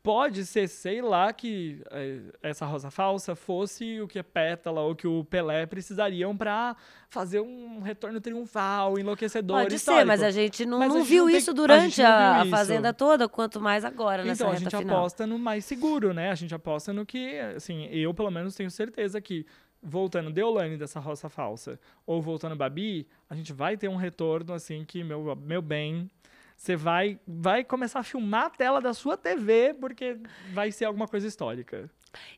Pode 0.00 0.44
ser, 0.44 0.68
sei 0.68 1.00
lá, 1.00 1.32
que 1.32 1.82
eh, 1.90 2.20
essa 2.42 2.66
Rosa 2.66 2.90
Falsa 2.90 3.34
fosse 3.34 4.02
o 4.02 4.06
que 4.06 4.18
a 4.18 4.22
Pétala 4.22 4.82
ou 4.82 4.94
que 4.94 5.06
o 5.06 5.24
Pelé 5.24 5.64
precisariam 5.64 6.36
pra 6.36 6.76
fazer 7.08 7.40
um 7.40 7.80
retorno 7.80 8.20
triunfal, 8.20 8.98
enlouquecedor, 8.98 9.56
Pode 9.62 9.70
ser, 9.70 9.76
histórico. 9.76 10.06
mas 10.06 10.22
a 10.22 10.30
gente 10.30 10.66
não, 10.66 10.78
Mas 10.78 10.90
a 10.90 10.94
não 10.94 11.00
gente 11.00 11.08
viu 11.08 11.24
não 11.24 11.30
tem- 11.30 11.38
isso 11.38 11.54
durante 11.54 12.02
não 12.02 12.08
a, 12.10 12.36
a 12.36 12.42
isso. 12.42 12.50
Fazenda 12.50 12.92
toda, 12.92 13.26
quanto 13.28 13.58
mais 13.62 13.82
agora 13.82 14.22
nessa 14.22 14.42
Então, 14.44 14.52
a 14.54 14.56
gente 14.58 14.76
final. 14.76 14.98
aposta 14.98 15.26
no 15.26 15.38
mais 15.38 15.64
seguro, 15.64 16.12
né? 16.12 16.30
A 16.30 16.34
gente 16.34 16.54
aposta 16.54 16.92
no 16.92 17.06
que, 17.06 17.38
assim, 17.56 17.86
eu 17.86 18.12
pelo 18.12 18.30
menos 18.30 18.54
tenho 18.54 18.70
certeza 18.70 19.22
que, 19.22 19.46
voltando 19.84 20.30
Deolane 20.30 20.76
dessa 20.78 20.98
roça 20.98 21.28
falsa, 21.28 21.78
ou 22.06 22.22
voltando 22.22 22.56
Babi, 22.56 23.06
a 23.28 23.34
gente 23.34 23.52
vai 23.52 23.76
ter 23.76 23.88
um 23.88 23.96
retorno, 23.96 24.54
assim, 24.54 24.84
que, 24.84 25.04
meu, 25.04 25.36
meu 25.36 25.60
bem, 25.60 26.10
você 26.56 26.74
vai, 26.74 27.20
vai 27.26 27.62
começar 27.62 28.00
a 28.00 28.02
filmar 28.02 28.46
a 28.46 28.50
tela 28.50 28.80
da 28.80 28.94
sua 28.94 29.16
TV, 29.16 29.74
porque 29.78 30.16
vai 30.52 30.72
ser 30.72 30.86
alguma 30.86 31.06
coisa 31.06 31.26
histórica. 31.26 31.90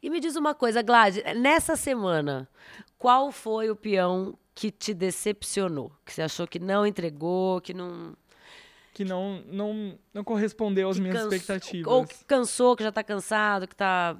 E 0.03 0.11
me 0.11 0.18
diz 0.20 0.36
uma 0.36 0.55
coisa, 0.55 0.82
Glad, 0.82 1.18
nessa 1.36 1.76
semana, 1.76 2.49
qual 2.99 3.30
foi 3.30 3.70
o 3.70 3.76
peão 3.76 4.36
que 4.55 4.70
te 4.70 4.94
decepcionou? 4.94 5.92
Que 6.05 6.12
você 6.14 6.22
achou 6.22 6.47
que 6.47 6.59
não 6.59 6.86
entregou, 6.86 7.61
que 7.61 7.74
não. 7.74 8.16
Que 8.94 9.05
não, 9.05 9.42
não, 9.47 9.99
não 10.14 10.24
correspondeu 10.24 10.88
às 10.88 10.97
que 10.97 11.03
minhas 11.03 11.18
canso- 11.18 11.34
expectativas. 11.34 11.92
Ou 11.92 12.07
que 12.07 12.24
cansou, 12.24 12.74
que 12.74 12.82
já 12.82 12.90
tá 12.90 13.05
cansado, 13.05 13.68
que 13.68 13.76
tá. 13.76 14.16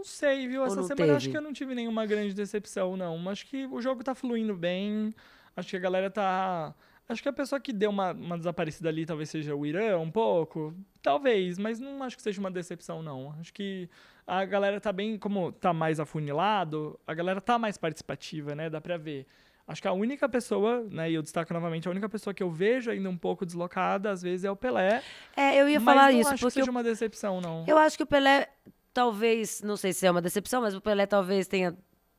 Não 0.00 0.04
sei, 0.04 0.48
viu? 0.48 0.62
Ou 0.62 0.66
Essa 0.66 0.76
não 0.76 0.82
semana 0.84 1.12
acho 1.14 1.26
teve? 1.26 1.30
que 1.32 1.36
eu 1.36 1.42
não 1.42 1.52
tive 1.52 1.74
nenhuma 1.74 2.06
grande 2.06 2.32
decepção, 2.32 2.96
não. 2.96 3.28
Acho 3.28 3.46
que 3.46 3.66
o 3.66 3.82
jogo 3.82 4.02
tá 4.02 4.14
fluindo 4.14 4.56
bem. 4.56 5.14
Acho 5.54 5.68
que 5.68 5.76
a 5.76 5.80
galera 5.80 6.10
tá. 6.10 6.74
Acho 7.06 7.22
que 7.22 7.28
a 7.28 7.32
pessoa 7.34 7.60
que 7.60 7.70
deu 7.70 7.90
uma, 7.90 8.12
uma 8.12 8.38
desaparecida 8.38 8.88
ali 8.88 9.04
talvez 9.04 9.28
seja 9.28 9.54
o 9.54 9.66
Irã, 9.66 9.98
um 9.98 10.10
pouco. 10.10 10.74
Talvez, 11.02 11.58
mas 11.58 11.78
não 11.78 12.02
acho 12.02 12.16
que 12.16 12.22
seja 12.22 12.40
uma 12.40 12.50
decepção, 12.50 13.02
não. 13.02 13.34
Acho 13.38 13.52
que 13.52 13.90
a 14.26 14.42
galera 14.46 14.80
tá 14.80 14.90
bem. 14.90 15.18
Como 15.18 15.52
tá 15.52 15.74
mais 15.74 16.00
afunilado, 16.00 16.98
a 17.06 17.12
galera 17.12 17.42
tá 17.42 17.58
mais 17.58 17.76
participativa, 17.76 18.54
né? 18.54 18.70
Dá 18.70 18.80
pra 18.80 18.96
ver. 18.96 19.26
Acho 19.68 19.82
que 19.82 19.88
a 19.88 19.92
única 19.92 20.28
pessoa, 20.30 20.82
né, 20.90 21.10
e 21.10 21.14
eu 21.14 21.22
destaco 21.22 21.52
novamente, 21.52 21.86
a 21.86 21.90
única 21.92 22.08
pessoa 22.08 22.34
que 22.34 22.42
eu 22.42 22.50
vejo 22.50 22.90
ainda 22.90 23.08
um 23.08 23.16
pouco 23.16 23.46
deslocada, 23.46 24.10
às 24.10 24.20
vezes, 24.20 24.44
é 24.44 24.50
o 24.50 24.56
Pelé. 24.56 25.00
É, 25.36 25.60
eu 25.60 25.68
ia 25.68 25.78
mas 25.78 25.94
falar 25.94 26.10
não 26.10 26.18
isso, 26.20 26.30
acho 26.30 26.44
que 26.44 26.50
seja 26.52 26.66
eu, 26.66 26.72
uma 26.72 26.82
decepção, 26.82 27.40
não. 27.40 27.64
eu 27.68 27.78
acho 27.78 27.96
que 27.96 28.02
o 28.02 28.06
Pelé, 28.06 28.48
talvez, 28.92 29.62
não 29.62 29.76
sei 29.76 29.92
se 29.92 30.06
é 30.06 30.10
uma 30.10 30.20
decepção, 30.22 30.62
mas 30.62 30.74
o 30.74 30.80
Pelé 30.80 31.06
talvez 31.06 31.46
tenha 31.46 31.76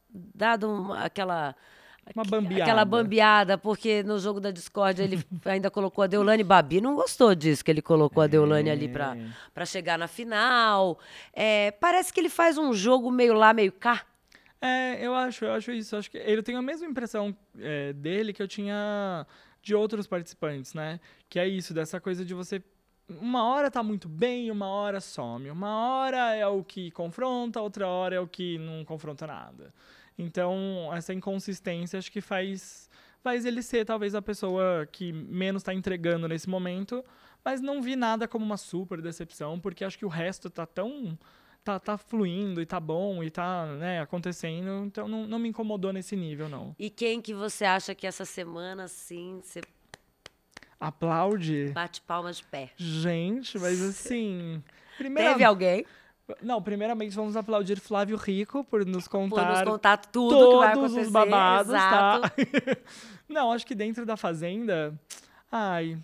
dado 0.09 0.69
uma- 0.69 1.03
aquela. 1.03 1.55
Uma 2.15 2.24
bambeada. 2.26 2.63
Aquela 2.63 2.84
bambeada, 2.84 3.57
porque 3.59 4.01
no 4.03 4.17
jogo 4.17 4.39
da 4.39 4.49
discórdia 4.49 5.03
ele 5.03 5.24
ainda 5.45 5.69
colocou 5.69 6.03
a 6.03 6.07
Deolane 6.07 6.43
Babi. 6.43 6.82
Não 6.82 6.95
gostou 6.95 7.34
disso 7.36 7.63
que 7.63 7.69
ele 7.69 7.82
colocou 7.82 8.24
a 8.24 8.28
Deolane 8.28 8.69
ali 8.72 8.88
pra, 8.89 9.15
É. 9.55 9.65
chegar 9.65 9.97
na 9.99 10.07
final. 10.07 10.99
É, 11.32 11.69
parece 11.72 12.11
que 12.11 12.19
ele 12.19 12.28
faz 12.30 12.57
um 12.57 12.74
jogo 12.74 13.11
meio 13.11 13.34
lá, 13.34 13.53
meio 13.53 13.72
cá. 13.72 14.01
É, 14.59 14.97
eu 15.05 15.13
acho, 15.13 15.45
eu 15.45 15.53
acho 15.53 15.72
isso. 15.72 15.95
Acho 15.95 16.09
que 16.09 16.17
ele 16.17 16.41
tem 16.41 16.55
a 16.55 16.61
mesma 16.61 16.88
impressão 16.88 17.36
é, 17.59 17.93
dele 17.93 18.34
que 18.34 18.41
eu 18.41 18.47
tinha 18.47 19.26
de 19.61 19.76
outros 19.76 20.07
participantes, 20.07 20.74
né? 20.74 20.99
Que 21.30 21.39
é 21.39 21.47
isso, 21.47 21.72
dessa 21.74 21.99
coisa 22.01 22.26
de 22.26 22.34
você. 22.34 22.61
Uma 23.20 23.43
hora 23.43 23.70
tá 23.70 23.82
muito 23.84 24.07
bem, 24.07 24.51
uma 24.51 24.68
hora 24.68 25.01
some. 25.01 25.49
Uma 25.49 25.76
hora 25.78 26.36
é 26.36 26.45
o 26.47 26.64
que 26.64 26.91
confronta, 26.91 27.62
outra 27.62 27.88
hora 27.88 28.16
é 28.16 28.20
o 28.20 28.28
que 28.28 28.57
não 28.57 28.86
confronta 28.86 29.28
nada. 29.28 29.74
Então, 30.18 30.89
essa 30.93 31.14
inconsistência 31.14 31.97
acho 31.97 32.12
que 32.12 32.22
faz, 32.22 32.89
faz 33.24 33.45
ele 33.45 33.62
ser 33.62 33.86
talvez 33.86 34.14
a 34.14 34.22
pessoa 34.22 34.88
que 34.91 35.12
menos 35.12 35.64
tá 35.64 35.74
entregando 35.74 36.28
nesse 36.28 36.49
momento. 36.49 37.03
Mas 37.43 37.59
não 37.59 37.82
vi 37.82 37.95
nada 37.95 38.28
como 38.28 38.45
uma 38.45 38.57
super 38.57 39.01
decepção, 39.01 39.59
porque 39.59 39.84
acho 39.84 39.97
que 39.97 40.05
o 40.05 40.09
resto 40.09 40.49
tá 40.49 40.66
tão 40.66 41.18
tá, 41.64 41.80
tá 41.80 41.97
fluindo 41.97 42.62
e 42.62 42.66
tá 42.66 42.80
bom 42.80 43.24
e 43.24 43.30
tá 43.30 43.66
né, 43.78 44.01
acontecendo, 44.01 44.86
então 44.86 45.07
não, 45.07 45.28
não 45.28 45.39
me 45.39 45.49
incomodou 45.49 45.93
nesse 45.93 46.16
nível, 46.16 46.49
não. 46.49 46.76
E 46.78 46.89
quem 46.89 47.22
que 47.22 47.34
você 47.34 47.66
acha 47.66 47.93
que 47.93 48.05
essa 48.05 48.26
semana, 48.26 48.88
sim, 48.88 49.39
você 49.43 49.62
Aplaude? 50.82 51.72
bate 51.74 52.02
palmas 52.02 52.38
de 52.38 52.44
pé? 52.46 52.72
Gente, 52.76 53.60
mas 53.60 53.80
assim. 53.82 54.62
Primeira... 54.98 55.32
Teve 55.32 55.44
alguém 55.44 55.86
Não, 56.42 56.62
primeiramente 56.62 57.16
vamos 57.16 57.38
aplaudir 57.38 57.80
Flávio 57.80 58.18
Rico 58.18 58.64
por 58.64 58.86
nos 58.86 59.08
por 59.08 59.20
nos 59.20 59.30
contar 59.30 59.66
contar 59.66 59.98
tudo 59.98 60.50
que 60.50 60.58
vai 60.58 60.74
todos 60.74 60.92
acontecer. 60.92 61.08
os 61.08 61.12
babados, 61.12 61.74
Exato. 61.74 62.22
tá? 62.22 62.32
não, 63.30 63.52
acho 63.52 63.66
que 63.66 63.76
dentro 63.76 64.06
da 64.06 64.18
Fazenda. 64.18 65.00
Ai. 65.52 65.98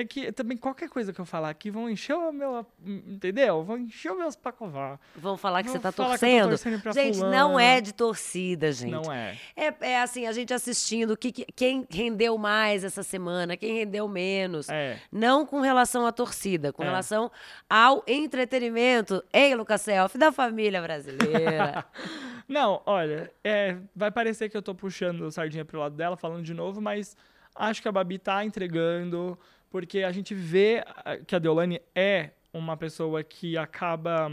É 0.00 0.04
que 0.04 0.30
também 0.30 0.56
qualquer 0.56 0.88
coisa 0.88 1.12
que 1.12 1.20
eu 1.20 1.24
falar 1.24 1.50
aqui 1.50 1.70
vão 1.72 1.90
encher 1.90 2.14
o 2.14 2.30
meu. 2.32 2.64
Entendeu? 2.86 3.64
Vão 3.64 3.78
encher 3.78 4.12
os 4.12 4.18
meus 4.18 4.36
pacovar. 4.36 5.00
Vão 5.16 5.36
falar 5.36 5.62
que 5.62 5.68
Vão 5.70 5.76
você 5.76 5.82
tá 5.82 5.90
torcendo. 5.90 6.50
torcendo 6.50 6.92
gente, 6.94 7.16
fulano. 7.18 7.34
não 7.36 7.58
é 7.58 7.80
de 7.80 7.92
torcida, 7.92 8.70
gente. 8.70 8.92
Não 8.92 9.12
é. 9.12 9.36
É, 9.56 9.74
é 9.80 10.00
assim, 10.00 10.26
a 10.26 10.32
gente 10.32 10.54
assistindo, 10.54 11.16
que, 11.16 11.32
que- 11.32 11.46
quem 11.56 11.84
rendeu 11.90 12.38
mais 12.38 12.84
essa 12.84 13.02
semana, 13.02 13.56
quem 13.56 13.74
rendeu 13.74 14.06
menos. 14.06 14.68
É. 14.68 15.00
Não 15.10 15.44
com 15.44 15.60
relação 15.60 16.06
à 16.06 16.12
torcida, 16.12 16.72
com 16.72 16.82
É. 16.84 16.86
relação 16.86 17.28
ao 17.68 18.04
entretenimento. 18.06 19.22
Ei, 19.32 19.54
Lucas 19.54 19.80
Self, 19.80 20.16
da 20.16 20.30
família 20.30 20.80
brasileira. 20.80 21.84
Não, 22.48 22.80
olha, 22.86 23.30
é, 23.44 23.76
vai 23.94 24.10
parecer 24.10 24.48
que 24.48 24.56
eu 24.56 24.62
tô 24.62 24.74
puxando 24.74 25.30
sardinha 25.30 25.64
pro 25.64 25.80
lado 25.80 25.94
dela, 25.96 26.16
falando 26.16 26.42
de 26.44 26.54
novo, 26.54 26.80
mas 26.80 27.16
acho 27.54 27.82
que 27.82 27.88
a 27.88 27.92
Babi 27.92 28.18
tá 28.18 28.44
entregando, 28.44 29.38
porque 29.70 30.00
a 30.02 30.12
gente 30.12 30.34
vê 30.34 30.82
ah, 31.04 31.16
que 31.18 31.34
a 31.34 31.38
Deolane 31.38 31.80
é 31.94 32.30
uma 32.52 32.76
pessoa 32.76 33.22
que 33.22 33.56
acaba 33.56 34.30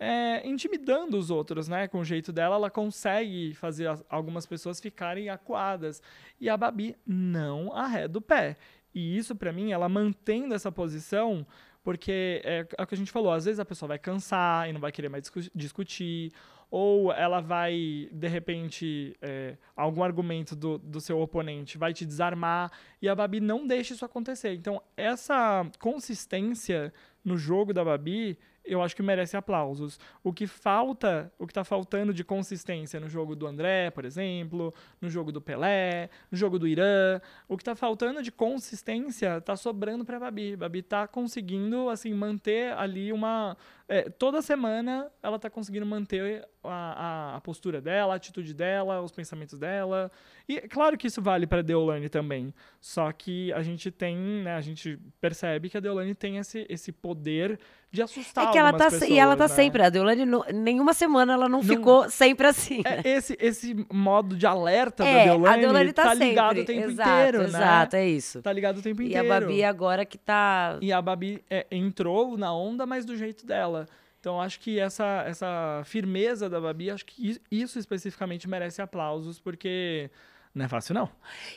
é, 0.00 0.46
intimidando 0.48 1.18
os 1.18 1.30
outros, 1.30 1.68
né? 1.68 1.88
Com 1.88 2.00
o 2.00 2.04
jeito 2.04 2.32
dela, 2.32 2.54
ela 2.56 2.70
consegue 2.70 3.52
fazer 3.54 3.88
as- 3.88 4.04
algumas 4.08 4.46
pessoas 4.46 4.80
ficarem 4.80 5.28
acuadas. 5.28 6.00
E 6.40 6.48
a 6.48 6.56
Babi 6.56 6.96
não 7.06 7.72
arreda 7.72 8.18
o 8.18 8.22
pé. 8.22 8.56
E 8.94 9.16
isso, 9.16 9.34
pra 9.36 9.52
mim, 9.52 9.72
ela 9.72 9.88
mantendo 9.88 10.54
essa 10.54 10.72
posição, 10.72 11.46
porque 11.82 12.40
é, 12.44 12.66
é 12.76 12.82
o 12.82 12.86
que 12.86 12.94
a 12.94 12.98
gente 12.98 13.10
falou, 13.12 13.32
às 13.32 13.44
vezes 13.44 13.60
a 13.60 13.64
pessoa 13.64 13.88
vai 13.88 13.98
cansar 13.98 14.68
e 14.68 14.72
não 14.72 14.80
vai 14.80 14.90
querer 14.92 15.08
mais 15.08 15.22
discu- 15.22 15.50
discutir, 15.54 16.32
ou 16.70 17.12
ela 17.12 17.40
vai, 17.40 18.08
de 18.12 18.28
repente, 18.28 19.16
é, 19.22 19.56
algum 19.74 20.02
argumento 20.02 20.54
do, 20.54 20.78
do 20.78 21.00
seu 21.00 21.18
oponente 21.20 21.78
vai 21.78 21.94
te 21.94 22.04
desarmar, 22.04 22.70
e 23.00 23.08
a 23.08 23.14
Babi 23.14 23.40
não 23.40 23.66
deixa 23.66 23.94
isso 23.94 24.04
acontecer. 24.04 24.54
Então, 24.54 24.82
essa 24.96 25.66
consistência 25.78 26.92
no 27.24 27.38
jogo 27.38 27.72
da 27.72 27.84
Babi, 27.84 28.38
eu 28.68 28.82
acho 28.82 28.94
que 28.94 29.02
merece 29.02 29.36
aplausos. 29.36 29.98
O 30.22 30.32
que 30.32 30.46
falta, 30.46 31.32
o 31.38 31.46
que 31.46 31.54
tá 31.54 31.64
faltando 31.64 32.12
de 32.12 32.22
consistência 32.22 33.00
no 33.00 33.08
jogo 33.08 33.34
do 33.34 33.46
André, 33.46 33.90
por 33.90 34.04
exemplo, 34.04 34.72
no 35.00 35.08
jogo 35.08 35.32
do 35.32 35.40
Pelé, 35.40 36.10
no 36.30 36.36
jogo 36.36 36.58
do 36.58 36.68
Irã, 36.68 37.20
o 37.48 37.56
que 37.56 37.64
tá 37.64 37.74
faltando 37.74 38.22
de 38.22 38.30
consistência 38.30 39.40
tá 39.40 39.56
sobrando 39.56 40.04
pra 40.04 40.20
Babi. 40.20 40.54
Babi 40.56 40.82
tá 40.82 41.06
conseguindo, 41.06 41.88
assim, 41.88 42.12
manter 42.14 42.72
ali 42.74 43.12
uma... 43.12 43.56
é, 43.88 44.08
toda 44.08 44.42
semana 44.42 45.10
ela 45.22 45.38
tá 45.38 45.48
conseguindo 45.48 45.86
manter 45.86 46.46
a, 46.62 47.32
a, 47.32 47.36
a 47.36 47.40
postura 47.40 47.80
dela, 47.80 48.12
a 48.12 48.16
atitude 48.16 48.52
dela, 48.52 49.00
os 49.00 49.12
pensamentos 49.12 49.58
dela. 49.58 50.10
E 50.48 50.60
claro 50.62 50.96
que 50.96 51.06
isso 51.06 51.22
vale 51.22 51.46
pra 51.46 51.62
Deolane 51.62 52.08
também. 52.08 52.52
Só 52.80 53.10
que 53.12 53.52
a 53.52 53.62
gente 53.62 53.90
tem, 53.90 54.16
né, 54.16 54.54
a 54.54 54.60
gente 54.60 54.98
percebe 55.20 55.68
que 55.68 55.76
a 55.76 55.80
Deolane 55.80 56.14
tem 56.14 56.36
esse, 56.38 56.66
esse 56.68 56.92
poder 56.92 57.58
de 57.90 58.02
assustar 58.02 58.48
é 58.48 58.52
que 58.52 58.58
ela 58.58 58.72
tá 58.72 58.90
se- 58.90 59.10
e 59.10 59.18
ela 59.18 59.34
tá 59.36 59.44
pessoas, 59.44 59.58
né? 59.58 59.64
sempre, 59.64 59.82
a 59.82 59.88
Deolane, 59.88 60.24
nenhuma 60.52 60.92
semana 60.92 61.32
ela 61.32 61.48
não, 61.48 61.62
ficou 61.62 62.08
sempre 62.10 62.46
assim. 62.46 62.82
né? 62.84 63.00
É, 63.02 63.08
esse, 63.16 63.36
esse 63.40 63.86
modo 63.90 64.36
de 64.36 64.46
alerta 64.46 65.02
da 65.04 65.08
É, 65.08 65.24
Deolane, 65.24 65.54
a 65.54 65.60
Deolane 65.60 65.92
tá, 65.94 66.12
ligado 66.14 66.56
sempre. 66.56 66.62
o 66.62 66.66
tempo 66.66 66.90
exato, 66.90 67.10
inteiro, 67.10 67.38
né? 67.38 67.44
Exato, 67.48 67.96
é 67.96 68.06
isso. 68.08 68.42
Tá 68.42 68.52
ligado 68.52 68.78
o 68.78 68.82
tempo 68.82 69.00
E 69.02 69.06
inteiro. 69.08 69.32
a 69.32 69.40
Babi 69.40 69.64
agora 69.64 70.04
que 70.04 70.18
tá. 70.18 70.76
E 70.82 70.92
a 70.92 71.00
Babi 71.00 71.42
é, 71.48 71.66
entrou 71.70 72.36
na 72.36 72.52
onda, 72.52 72.84
mas 72.84 73.04
do 73.06 73.16
jeito 73.16 73.46
dela. 73.46 73.86
Então 74.20 74.38
acho 74.40 74.60
que 74.60 74.78
essa, 74.78 75.24
essa 75.26 75.80
firmeza 75.84 76.50
da 76.50 76.60
Babi, 76.60 76.90
acho 76.90 77.06
que 77.06 77.40
isso 77.50 77.78
especificamente 77.78 78.48
merece 78.48 78.82
aplausos, 78.82 79.38
porque 79.40 80.10
Não 80.54 80.64
é 80.64 80.68
fácil, 80.68 80.92
não. 80.94 81.08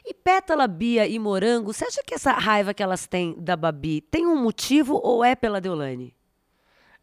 E 0.05 0.13
Pétala, 0.13 0.67
Bia 0.67 1.07
e 1.07 1.17
Morango, 1.17 1.73
você 1.73 1.83
acha 1.85 2.01
que 2.05 2.13
essa 2.13 2.31
raiva 2.33 2.71
que 2.73 2.83
elas 2.83 3.07
têm 3.07 3.35
da 3.37 3.55
Babi 3.57 3.99
tem 4.01 4.27
um 4.27 4.35
motivo 4.37 4.99
ou 5.03 5.25
é 5.25 5.35
pela 5.35 5.59
Deolane? 5.59 6.13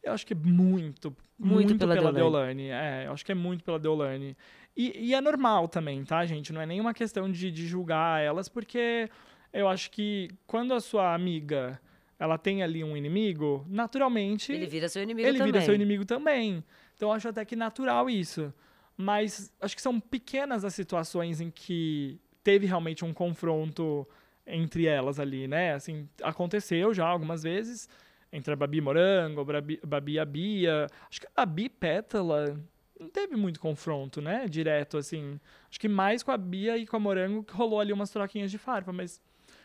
Eu 0.08 0.12
acho 0.14 0.26
que 0.26 0.32
é 0.32 0.36
muito, 0.36 1.14
Muito 1.38 1.68
muito, 1.68 1.78
pela 1.78 1.94
pela, 1.94 2.12
Deolane. 2.12 2.64
Deolane. 2.68 3.02
É, 3.02 3.06
eu 3.06 3.12
acho 3.12 3.24
que 3.24 3.32
é 3.32 3.34
muito 3.34 3.62
pela 3.64 3.78
Deolane. 3.78 4.36
E, 4.76 5.08
e 5.08 5.14
é 5.14 5.20
normal 5.20 5.68
também, 5.68 6.04
tá, 6.04 6.24
gente? 6.26 6.52
Não 6.52 6.60
é 6.60 6.66
nenhuma 6.66 6.94
questão 6.94 7.30
de, 7.30 7.50
de 7.50 7.66
julgar 7.66 8.22
elas, 8.22 8.48
porque 8.48 9.08
eu 9.52 9.68
acho 9.68 9.90
que 9.90 10.30
quando 10.46 10.72
a 10.74 10.80
sua 10.80 11.14
amiga 11.14 11.80
ela 12.18 12.36
tem 12.36 12.62
ali 12.62 12.82
um 12.82 12.96
inimigo, 12.96 13.64
naturalmente 13.68 14.52
Ele 14.52 14.66
vira 14.66 14.88
seu 14.88 15.02
inimigo 15.02 15.28
ele 15.28 15.38
também. 15.38 15.52
vira 15.52 15.64
seu 15.64 15.74
inimigo 15.74 16.04
também. 16.04 16.64
Então 16.96 17.08
eu 17.08 17.12
acho 17.12 17.28
até 17.28 17.44
que 17.44 17.54
natural 17.56 18.10
isso. 18.10 18.52
Mas 18.96 19.52
acho 19.60 19.76
que 19.76 19.82
são 19.82 20.00
pequenas 20.00 20.64
as 20.64 20.74
situações 20.74 21.40
em 21.40 21.50
que 21.50 22.20
teve 22.42 22.66
realmente 22.66 23.04
um 23.04 23.12
confronto 23.12 24.06
entre 24.46 24.86
elas 24.86 25.20
ali, 25.20 25.46
né? 25.46 25.74
Assim, 25.74 26.08
aconteceu 26.22 26.92
já 26.94 27.06
algumas 27.06 27.42
vezes 27.42 27.88
entre 28.32 28.52
a 28.52 28.56
Babi 28.56 28.80
Morango, 28.80 29.40
a 29.40 29.44
Babi, 29.44 29.80
Babi 29.84 30.12
e 30.12 30.18
a 30.18 30.24
Bia. 30.24 30.86
Acho 31.10 31.20
que 31.20 31.26
a 31.34 31.44
Babi 31.46 31.64
e 31.64 31.68
Pétala 31.68 32.60
não 32.98 33.08
teve 33.08 33.36
muito 33.36 33.60
confronto, 33.60 34.20
né? 34.20 34.46
Direto, 34.48 34.98
assim. 34.98 35.38
Acho 35.70 35.78
que 35.80 35.88
mais 35.88 36.22
com 36.22 36.30
a 36.32 36.36
Bia 36.36 36.76
e 36.76 36.86
com 36.86 36.96
a 36.96 37.00
Morango 37.00 37.42
que 37.42 37.52
rolou 37.54 37.80
ali 37.80 37.92
umas 37.92 38.10
troquinhas 38.10 38.50
de 38.50 38.58
farpa, 38.58 38.92
mas 38.92 39.20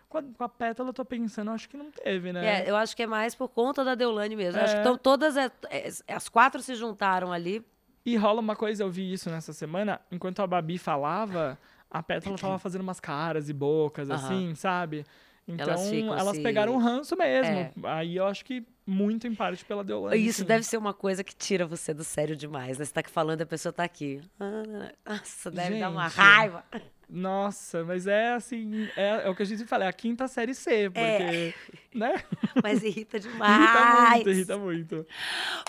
com 0.07 0.19
a, 0.19 0.23
com 0.23 0.43
a 0.43 0.49
Pétala 0.49 0.89
eu 0.89 0.93
tô 0.93 1.03
pensando, 1.03 1.49
acho 1.51 1.67
que 1.67 1.75
não 1.75 1.89
teve, 1.91 2.31
né? 2.31 2.61
É, 2.61 2.69
eu 2.69 2.75
acho 2.75 2.95
que 2.95 3.01
é 3.03 3.07
mais 3.07 3.33
por 3.33 3.49
conta 3.49 3.83
da 3.83 3.95
Deolane 3.95 4.35
mesmo. 4.35 4.59
Eu 4.59 4.63
Acho 4.63 4.75
que 4.75 4.79
É. 4.81 4.83
tão- 4.83 4.97
todas 4.97 5.35
é- 5.35 5.51
é- 5.69 5.89
as 6.13 6.29
quatro 6.29 6.61
se 6.61 6.75
juntaram 6.75 7.31
ali. 7.33 7.65
E 8.05 8.15
rola 8.17 8.39
uma 8.39 8.55
coisa, 8.55 8.83
eu 8.83 8.89
vi 8.91 9.11
isso 9.11 9.29
nessa 9.29 9.53
semana, 9.53 9.99
enquanto 10.11 10.41
a 10.41 10.47
Babi 10.47 10.77
falava, 10.77 11.57
a 11.89 12.03
Pétala 12.03 12.35
tava 12.37 12.59
fazendo 12.59 12.81
umas 12.81 12.99
caras 12.99 13.49
e 13.49 13.53
bocas, 13.53 14.09
assim, 14.11 14.53
sabe? 14.55 15.05
Então, 15.47 15.67
Elas 15.67 15.91
elas, 15.91 16.35
se- 16.37 16.41
pegaram 16.43 16.73
um 16.73 16.77
ranço 16.77 17.17
mesmo. 17.17 17.51
É. 17.53 17.71
Aí 17.83 18.15
eu 18.15 18.25
acho 18.25 18.45
que 18.45 18.65
muito 18.85 19.27
em 19.27 19.35
parte 19.35 19.63
pela 19.65 19.83
Deolane. 19.83 20.17
Isso 20.25 20.39
sim. 20.41 20.45
deve 20.45 20.63
ser 20.65 20.77
uma 20.77 20.93
coisa 20.93 21.23
que 21.23 21.35
tira 21.35 21.65
você 21.65 21.93
do 21.93 22.03
sério 22.03 22.35
demais. 22.35 22.77
Né? 22.77 22.85
Você 22.85 22.93
tá 22.93 22.99
aqui 23.01 23.09
falando 23.09 23.41
e 23.41 23.43
a 23.43 23.45
pessoa 23.45 23.71
tá 23.73 23.83
aqui. 23.83 24.21
Ah, 24.39 24.91
Nossa, 25.17 25.51
deve 25.51 25.79
dar 25.79 25.89
uma 25.89 26.07
Gente. 26.07 26.17
raiva. 26.17 26.63
Nossa, 27.09 27.83
mas 27.83 28.07
é 28.07 28.33
assim, 28.33 28.87
é, 28.97 29.25
é 29.25 29.29
o 29.29 29.35
que 29.35 29.43
a 29.43 29.45
gente 29.45 29.65
fala, 29.65 29.83
é 29.83 29.87
a 29.87 29.93
quinta 29.93 30.27
série 30.27 30.55
C, 30.55 30.89
porque, 30.89 31.53
né? 31.93 32.15
Mas 32.63 32.81
irrita 32.81 33.17
Irrita 33.19 33.29
demais. 33.29 34.13
muito, 34.15 34.29
irrita 34.31 34.57
muito. 34.57 35.07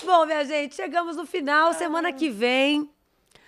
Bom, 0.07 0.25
minha 0.25 0.45
gente, 0.45 0.75
chegamos 0.75 1.17
no 1.17 1.27
final. 1.27 1.75
Semana 1.75 2.13
que 2.13 2.31
vem. 2.31 2.89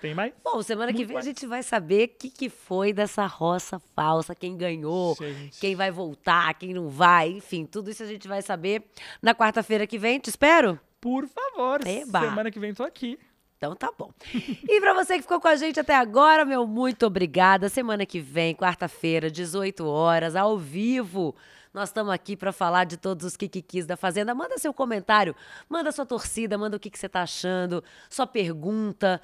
Tem 0.01 0.14
mais? 0.14 0.32
Bom, 0.44 0.62
semana 0.62 0.92
que 0.92 0.99
Muito 0.99 1.09
vem 1.09 1.16
a 1.16 1.18
mais. 1.18 1.26
gente 1.26 1.47
vai 1.47 1.62
saber 1.62 2.05
o 2.09 2.18
que, 2.18 2.30
que 2.30 2.49
foi 2.51 2.92
dessa 2.92 3.26
roça 3.26 3.78
falsa, 3.94 4.34
quem 4.34 4.57
ganhou, 4.57 5.16
Gente. 5.16 5.59
quem 5.59 5.74
vai 5.74 5.90
voltar, 5.90 6.53
quem 6.55 6.74
não 6.74 6.88
vai, 6.88 7.30
enfim, 7.30 7.64
tudo 7.64 7.90
isso 7.90 8.03
a 8.03 8.07
gente 8.07 8.28
vai 8.28 8.42
saber 8.42 8.84
na 9.22 9.34
quarta-feira 9.34 9.86
que 9.86 9.99
vem. 9.99 10.18
Te 10.18 10.28
espero? 10.28 10.78
Por 11.01 11.26
favor, 11.26 11.86
Eba. 11.86 12.20
semana 12.20 12.51
que 12.51 12.59
vem 12.61 12.74
tô 12.74 12.82
aqui. 12.82 13.18
Então 13.57 13.74
tá 13.74 13.90
bom. 13.97 14.11
E 14.68 14.80
pra 14.80 14.92
você 14.92 15.16
que 15.16 15.22
ficou 15.22 15.40
com 15.40 15.49
a 15.49 15.57
gente 15.57 15.80
até 15.80 15.94
agora, 15.97 16.44
meu 16.44 16.66
muito 16.66 17.07
obrigada. 17.07 17.68
Semana 17.70 18.05
que 18.05 18.20
vem, 18.20 18.55
quarta-feira, 18.55 19.30
18 19.30 19.86
horas, 19.86 20.36
ao 20.36 20.59
vivo. 20.59 21.34
Nós 21.72 21.88
estamos 21.88 22.12
aqui 22.12 22.36
pra 22.36 22.53
falar 22.53 22.84
de 22.84 22.97
todos 22.99 23.24
os 23.26 23.36
kikikis 23.36 23.86
da 23.86 23.97
Fazenda. 23.97 24.34
Manda 24.34 24.59
seu 24.59 24.72
comentário, 24.74 25.34
manda 25.68 25.90
sua 25.92 26.05
torcida, 26.07 26.57
manda 26.59 26.76
o 26.76 26.80
que, 26.80 26.90
que 26.90 26.99
você 26.99 27.09
tá 27.09 27.22
achando, 27.22 27.82
sua 28.11 28.26
pergunta. 28.26 29.20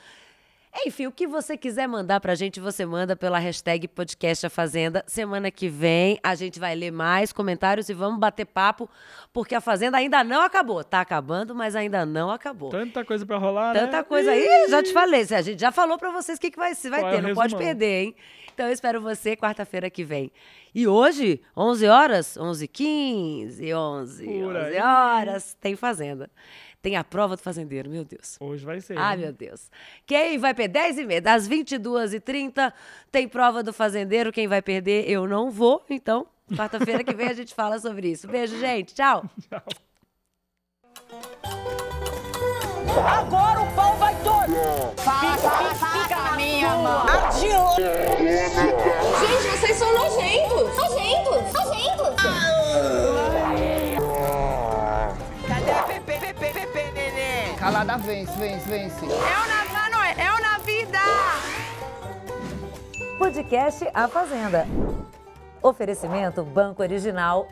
Enfim, 0.75 1.07
o 1.07 1.13
que 1.13 1.27
você 1.27 1.57
quiser 1.57 1.87
mandar 1.87 2.19
pra 2.19 2.35
gente, 2.35 2.59
você 2.59 2.85
manda 2.87 3.15
pela 3.15 3.39
hashtag 3.39 3.87
podcast 3.87 4.47
a 4.47 4.51
Fazenda. 4.51 5.05
Semana 5.07 5.51
que 5.51 5.69
vem 5.69 6.19
a 6.23 6.35
gente 6.35 6.59
vai 6.59 6.75
ler 6.75 6.91
mais 6.91 7.31
comentários 7.31 7.89
e 7.89 7.95
vamos 7.95 8.19
bater 8.19 8.47
papo, 8.47 8.89
porque 9.33 9.55
a 9.55 9.61
Fazenda 9.61 9.99
ainda 9.99 10.25
não 10.25 10.41
acabou. 10.41 10.83
Tá 10.83 11.01
acabando, 11.03 11.55
mas 11.55 11.77
ainda 11.77 12.07
não 12.07 12.31
acabou. 12.31 12.71
Tanta 12.71 13.05
coisa 13.05 13.25
pra 13.25 13.37
rolar, 13.37 13.75
né? 13.75 13.81
Tanta 13.81 14.03
coisa 14.03 14.31
aí, 14.33 14.67
já 14.71 14.83
te 14.83 14.93
falei. 14.93 15.27
A 15.31 15.43
gente 15.43 15.61
já 15.61 15.71
falou 15.71 15.99
pra 15.99 16.11
vocês 16.11 16.39
o 16.39 16.41
que, 16.41 16.51
que 16.51 16.59
vai, 16.59 16.75
se 16.75 16.89
vai 16.89 17.01
Qual 17.01 17.13
é 17.13 17.17
ter, 17.17 17.25
o 17.25 17.29
não 17.29 17.35
pode 17.35 17.55
perder, 17.55 18.05
hein? 18.05 18.17
Então 18.53 18.67
eu 18.67 18.73
espero 18.73 19.01
você 19.01 19.37
quarta-feira 19.37 19.89
que 19.91 20.03
vem. 20.03 20.33
E 20.75 20.89
hoje, 20.89 21.41
11 21.57 21.87
horas, 21.87 22.37
11 22.37 22.67
15 22.67 23.75
11, 23.75 24.25
Por 24.25 24.57
11 24.57 24.59
aí. 24.59 24.79
horas, 24.81 25.57
tem 25.61 25.77
Fazenda. 25.77 26.31
Tem 26.83 26.97
a 26.97 27.05
prova 27.05 27.37
do 27.37 27.43
fazendeiro, 27.43 27.89
meu 27.89 28.05
Deus. 28.05 28.37
Hoje 28.41 28.65
vai 28.65 28.81
ser. 28.81 28.99
Ai, 28.99 29.15
hein? 29.15 29.23
meu 29.23 29.33
Deus. 29.33 29.71
Quem 30.05 30.37
vai 30.37 30.53
perder? 30.53 30.73
10 30.73 30.99
e 30.99 31.07
meia. 31.07 31.21
Das 31.23 31.49
22h30 31.49 32.73
tem 33.11 33.29
prova 33.29 33.63
do 33.63 33.73
fazendeiro. 33.73 34.33
Quem 34.33 34.49
vai 34.49 34.61
perder, 34.61 35.09
eu 35.09 35.29
não 35.29 35.49
vou. 35.49 35.85
Então, 35.89 36.27
quarta-feira 36.57 37.05
que 37.05 37.15
vem 37.15 37.29
a 37.29 37.35
gente 37.35 37.55
fala 37.55 37.79
sobre 37.79 38.11
isso. 38.11 38.27
Beijo, 38.27 38.59
gente. 38.59 38.95
Tchau. 38.95 39.25
Agora 43.07 43.61
o 43.63 43.73
pau 43.75 43.97
vai 43.97 44.15
todo. 44.23 44.55
Fala, 45.03 45.37
fala, 45.39 45.75
fala, 45.75 46.03
Fica 46.03 46.17
na 46.17 46.37
minha 46.37 46.69
mão. 46.69 47.07
Adianta. 47.07 47.83
Gente, 49.21 49.59
vocês 49.59 49.77
são 49.77 49.93
nojentos. 49.95 50.77
Nojentos. 50.77 51.33
Nojentos. 51.33 51.62
Calada 57.63 57.97
vence, 57.97 58.33
vence, 58.39 58.69
vence. 58.69 59.05
É 59.05 59.09
o 59.09 59.47
na, 59.47 59.65
mano, 59.73 60.03
é 60.19 60.33
o 60.33 60.41
na 60.41 60.59
vida. 60.59 60.99
Podcast 63.17 63.89
A 63.95 64.09
Fazenda. 64.09 64.67
Oferecimento 65.63 66.43
Banco 66.43 66.83
Original 66.83 67.47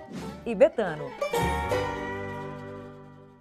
e 0.44 0.52
Betano. 0.52 1.04